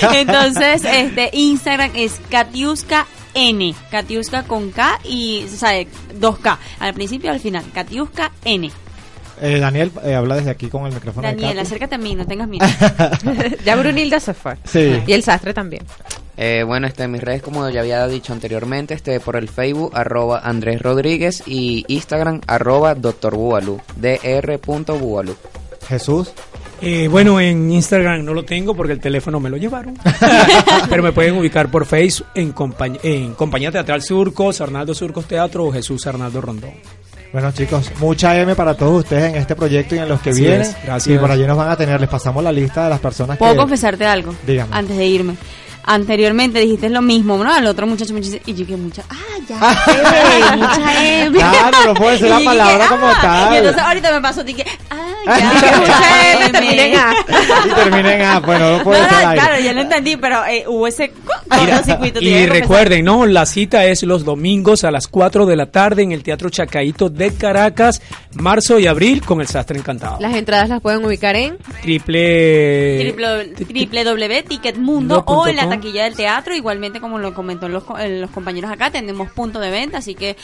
[0.12, 5.82] Entonces, este Instagram es Katiuska N, Katiuska con K y, o sea,
[6.18, 8.70] 2K, al principio y al final, Katiuska N.
[9.40, 11.26] Eh, Daniel, eh, habla desde aquí con el micrófono.
[11.26, 12.66] Daniel, acércate a mí, no tengas miedo.
[13.64, 14.56] ya Brunilda se fue.
[14.64, 15.02] Sí.
[15.06, 15.84] Y el sastre también.
[16.36, 20.40] Eh, bueno, este, mis redes, como ya había dicho anteriormente, este, por el Facebook, arroba
[20.40, 23.34] Andrés Rodríguez y Instagram, arroba Dr.
[23.34, 25.36] Bubalú, dr.bubalú.
[25.88, 26.32] Jesús.
[26.84, 29.94] Eh, bueno, en Instagram no lo tengo porque el teléfono me lo llevaron.
[30.88, 35.64] Pero me pueden ubicar por Facebook en, compañ- en Compañía Teatral Surcos, Arnaldo Surcos Teatro
[35.64, 36.70] o Jesús Arnaldo Rondón.
[37.32, 40.40] Bueno chicos, mucha M para todos ustedes en este proyecto y en los que Así
[40.42, 40.60] vienen.
[40.60, 41.16] es, gracias.
[41.16, 43.54] Y por allí nos van a tener, les pasamos la lista de las personas ¿Puedo
[43.54, 43.58] que...
[43.58, 44.32] confesarte algo?
[44.46, 44.70] Dígame.
[44.72, 45.34] Antes de irme.
[45.86, 47.52] Anteriormente dijiste lo mismo, ¿no?
[47.52, 49.14] Al otro muchacho me dice, y yo que mucha, ah,
[49.48, 51.36] ya sé, mucha M.
[51.38, 53.54] Claro, no puede ser la palabra como tal.
[53.54, 57.14] Y entonces ahorita me pasó, dije, ah, Ah, ya, mucha M, termina en A.
[57.66, 60.86] Y terminen A, bueno, no puede No, ser claro, ya lo entendí, pero eh, hubo
[60.86, 61.12] ese
[61.50, 62.20] Mira, cortocircuito.
[62.20, 63.24] y recuerden, ¿no?
[63.24, 67.08] La cita es los domingos a las 4 de la tarde en el Teatro Chacaito
[67.08, 68.02] de Caracas,
[68.34, 70.18] marzo y abril con el Sastre Encantado.
[70.20, 73.14] Las entradas las pueden ubicar en Triple...
[73.14, 75.73] www.ticketmundo o en la.
[75.76, 79.70] Taquilla del teatro, igualmente como lo comentó los, eh, los compañeros acá, tenemos punto de
[79.70, 80.36] venta, así que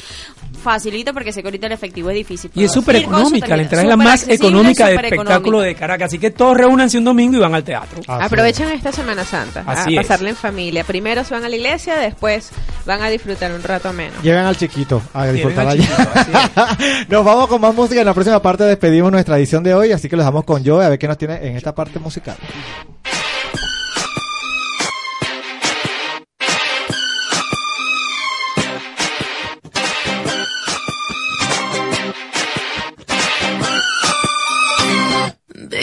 [0.62, 2.51] facilita porque sé que ahorita el efectivo es difícil.
[2.55, 5.66] Y es súper económica, la entrada es la más económica de súper espectáculo económica.
[5.66, 6.07] de Caracas.
[6.07, 8.01] Así que todos reúnanse un domingo y van al teatro.
[8.07, 10.07] Aprovechen esta Semana Santa Así a es.
[10.07, 10.85] pasarla en familia.
[10.85, 12.51] Primero se van a la iglesia, después
[12.85, 14.23] van a disfrutar un rato menos.
[14.23, 15.89] Lleven al chiquito a disfrutar al allá.
[17.09, 18.01] Nos vamos con más música.
[18.01, 20.85] En la próxima parte despedimos nuestra edición de hoy, así que los dejamos con Joe
[20.85, 22.36] a ver qué nos tiene en esta parte musical.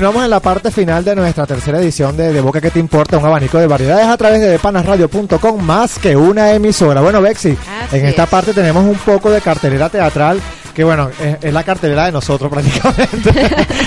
[0.00, 3.18] Continuamos en la parte final de nuestra tercera edición de De Boca que te importa,
[3.18, 7.02] un abanico de variedades a través de depanasradio.com, más que una emisora.
[7.02, 8.30] Bueno, Bexi, Así en esta es.
[8.30, 10.40] parte tenemos un poco de cartelera teatral,
[10.72, 13.28] que bueno, es, es la cartelera de nosotros prácticamente.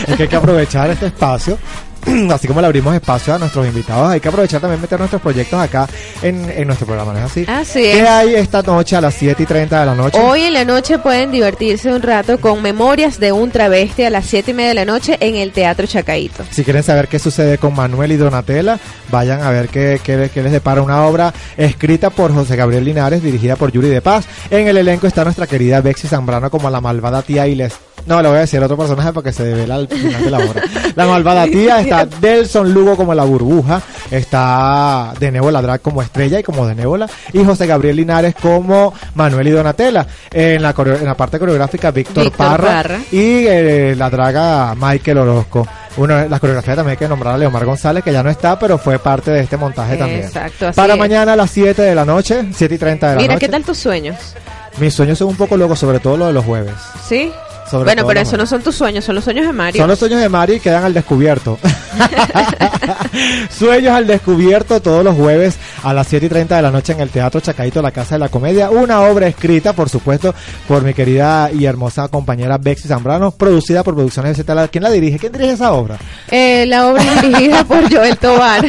[0.08, 1.58] es que hay que aprovechar este espacio.
[2.32, 5.60] Así como le abrimos espacio a nuestros invitados, hay que aprovechar también meter nuestros proyectos
[5.60, 5.88] acá
[6.24, 7.46] en, en nuestro programa, ¿no es así?
[7.48, 8.08] Así ¿Qué es.
[8.10, 10.20] hay esta noche a las 7 y 30 de la noche?
[10.20, 14.26] Hoy en la noche pueden divertirse un rato con Memorias de un travesti a las
[14.26, 16.44] 7 y media de la noche en el Teatro Chacaito.
[16.50, 18.80] Si quieren saber qué sucede con Manuel y Donatella,
[19.12, 23.22] vayan a ver qué, qué- qué les depara una obra escrita por José Gabriel Linares,
[23.22, 24.26] dirigida por Yuri de Paz.
[24.50, 27.74] En el elenco está nuestra querida Bexy Zambrano como la malvada tía y les...
[28.06, 30.62] No, le voy a decir otro personaje porque se devela al final de la obra.
[30.96, 33.82] La malvada tía está Delson Lugo como la burbuja,
[34.18, 38.94] está de Nébola Drag como estrella y como de Nébola, y José Gabriel Linares como
[39.16, 40.06] Manuel y Donatella.
[40.32, 42.98] En la, en la parte coreográfica, Víctor Parra, Parra.
[43.12, 45.68] y eh, la draga Michael Orozco.
[45.98, 48.78] Uno, la coreografía también hay que nombrar a Leomar González, que ya no está, pero
[48.80, 50.22] fue parte de este montaje también.
[50.24, 51.00] Exacto, Para es.
[51.00, 53.46] mañana a las 7 de la noche, 7 y 30 de la Mira, noche.
[53.46, 54.16] ¿qué tal tus sueños?
[54.80, 56.74] Mis sueños son un poco locos, sobre todo lo de los jueves.
[57.08, 57.32] ¿Sí?
[57.70, 59.82] Sobre bueno, pero eso no son tus sueños, son los sueños de Mario.
[59.82, 61.58] Son los sueños de Mari y quedan al descubierto.
[63.50, 67.00] sueños al descubierto todos los jueves a las 7 y 30 de la noche en
[67.02, 68.70] el Teatro Chacaito, la Casa de la Comedia.
[68.70, 70.34] Una obra escrita, por supuesto,
[70.68, 74.70] por mi querida y hermosa compañera Bexy Zambrano, producida por Producciones BZ.
[74.72, 75.20] ¿Quién la dirige?
[75.20, 75.98] ¿Quién dirige esa obra?
[76.32, 78.66] Eh, la obra es dirigida por Joel Tobar.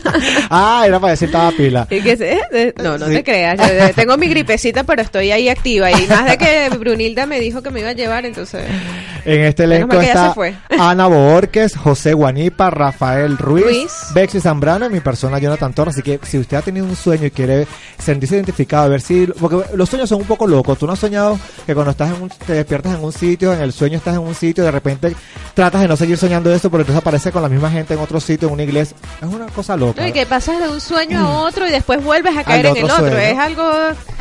[0.50, 1.86] ah, era para decir estaba pila.
[1.90, 3.14] Y que se- eh, no, no Sí.
[3.14, 3.58] te creas.
[3.58, 5.90] Yo, eh, tengo mi gripecita, pero estoy ahí activa.
[5.90, 8.62] Y más de que Brunilda me dijo que me iba a llevar, entonces.
[9.24, 10.34] En este elenco está.
[10.78, 13.92] Ana Borges, José Guanipa, Rafael Ruiz, Ruiz.
[14.14, 15.94] Bexy Zambrano y mi persona Jonathan Torres.
[15.94, 17.66] Así que si usted ha tenido un sueño y quiere
[17.98, 19.26] sentirse identificado, a ver si...
[19.26, 20.78] Porque los sueños son un poco locos.
[20.78, 23.60] Tú no has soñado que cuando estás en un, te despiertas en un sitio, en
[23.60, 25.14] el sueño estás en un sitio, de repente
[25.54, 28.20] tratas de no seguir soñando eso, pero entonces aparece con la misma gente en otro
[28.20, 28.96] sitio, en una iglesia.
[29.20, 30.00] Es una cosa loca.
[30.00, 32.76] No, y que pasas de un sueño a otro y después vuelves a caer en
[32.76, 33.18] el otro sueño.
[33.18, 33.70] Es algo,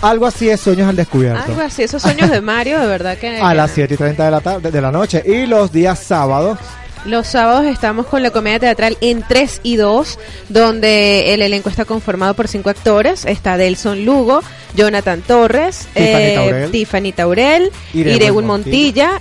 [0.02, 1.42] Algo así es sueños al descubierto.
[1.42, 1.84] algo así.
[1.84, 3.38] Esos sueños de Mario, de verdad que.
[3.42, 3.76] A las no.
[3.76, 5.24] 7 y 30 de la, tarde, de la noche.
[5.26, 6.58] Y los días sábados
[7.06, 10.20] Los sábados estamos con la comedia teatral en 3 y 2,
[10.50, 13.26] donde el elenco está conformado por cinco actores.
[13.26, 14.42] Está Delson Lugo,
[14.76, 16.72] Jonathan Torres, Tiffany eh, Taurel.
[16.72, 17.72] Tiffany Taurel.
[18.46, 19.20] Montilla.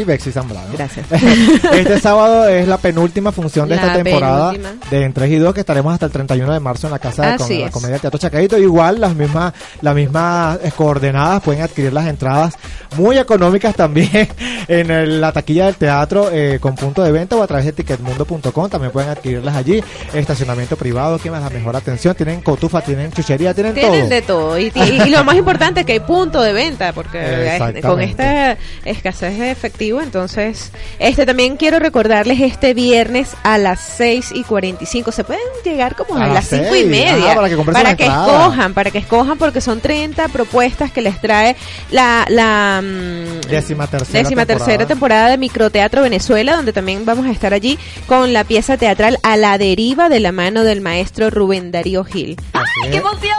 [0.00, 0.68] Y Bexy Zambrano.
[0.72, 1.06] Gracias.
[1.72, 4.86] este sábado es la penúltima función de La esta temporada penúltima.
[4.90, 7.22] de En 3 y 2 que estaremos hasta el 31 de marzo en la Casa
[7.22, 7.72] de Así la es.
[7.72, 8.58] Comedia Teatro Chacaito.
[8.58, 12.54] Igual las mismas las mismas eh, coordenadas pueden adquirir las entradas
[12.96, 14.28] muy económicas también
[14.68, 17.72] en el- la taquilla del teatro eh, con punto de venta o a través de
[17.72, 18.68] ticketmundo.com.
[18.68, 19.82] También pueden adquirirlas allí.
[20.14, 22.14] Estacionamiento privado, que más la mejor atención.
[22.14, 24.08] Tienen cotufa, tienen chuchería, tienen, Tienen todo.
[24.08, 24.58] de todo.
[24.58, 28.00] Y, y- y lo más importante es que hay punto de venta, porque eh, con
[28.00, 29.54] esta escasez de
[30.00, 35.10] entonces, este también quiero recordarles este viernes a las 6 y 45.
[35.12, 37.32] Se pueden llegar como a, A las las 5 y media.
[37.32, 41.20] Ah, para que para que escojan, para que escojan, porque son 30 propuestas que les
[41.20, 41.56] trae
[41.90, 45.30] la, la mm, Décima tercera décima tercera temporada.
[45.30, 49.58] de Microteatro Venezuela, donde también vamos a estar allí con la pieza teatral A la
[49.58, 52.36] deriva de la mano del maestro Rubén Darío Gil.
[52.90, 53.38] ¡Qué emoción!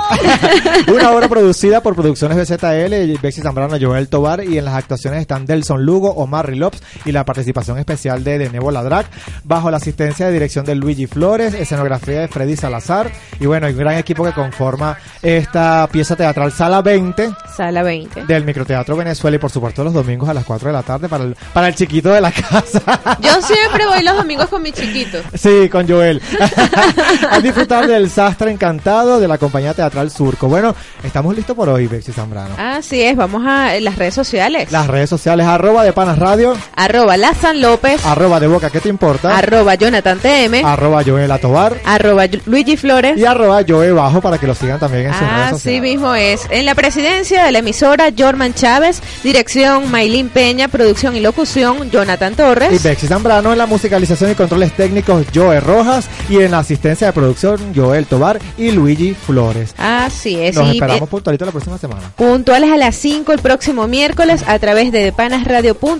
[0.94, 5.46] Una obra producida por Producciones BZL, Bexy Zambrano, Joel Tobar y en las actuaciones están
[5.46, 9.08] Delson Lugo, Omar Rilops y la participación especial de De Nebo Ladrak
[9.44, 13.74] bajo la asistencia de dirección de Luigi Flores, escenografía de Freddy Salazar y bueno, hay
[13.74, 18.26] un gran equipo que conforma esta pieza teatral Sala 20 Sala 20.
[18.26, 21.24] del Microteatro Venezuela y por supuesto los domingos a las 4 de la tarde para
[21.24, 22.82] el, para el chiquito de la casa.
[23.22, 25.20] Yo siempre voy los domingos con mi chiquito.
[25.34, 26.22] Sí, con Joel.
[27.32, 30.48] a disfrutar del sastre encantado de la compañía teatral Surco.
[30.48, 32.56] Bueno, estamos listos por hoy, Bexy Zambrano.
[32.58, 34.72] Así es, vamos a las redes sociales.
[34.72, 38.80] Las redes sociales, arroba de Panas Radio, Arroba la San López, arroba de Boca, ¿qué
[38.80, 39.38] te importa?
[39.38, 43.18] arroba Jonathan TM, arroba Joel Atobar arroba Luigi Flores.
[43.18, 46.42] y arroba Joel Bajo para que lo sigan también en sus redes Así mismo es.
[46.50, 52.34] En la presidencia de la emisora, Jorman Chávez, dirección Maylin Peña, producción y locución, Jonathan
[52.34, 52.84] Y Torres.
[52.84, 56.08] Bexy Zambrano en la musicalización y controles técnicos, Joel Rojas.
[56.30, 59.74] Y en la asistencia de producción, Joel Tobar y Luigi Flores.
[59.78, 60.56] Así es.
[60.56, 62.12] Nos y, esperamos eh, puntualito la próxima semana.
[62.16, 66.00] puntuales a las 5 el próximo miércoles a través de depanasradio.com,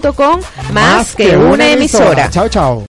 [0.72, 2.30] más, que una emisora.
[2.30, 2.78] Chao, chao.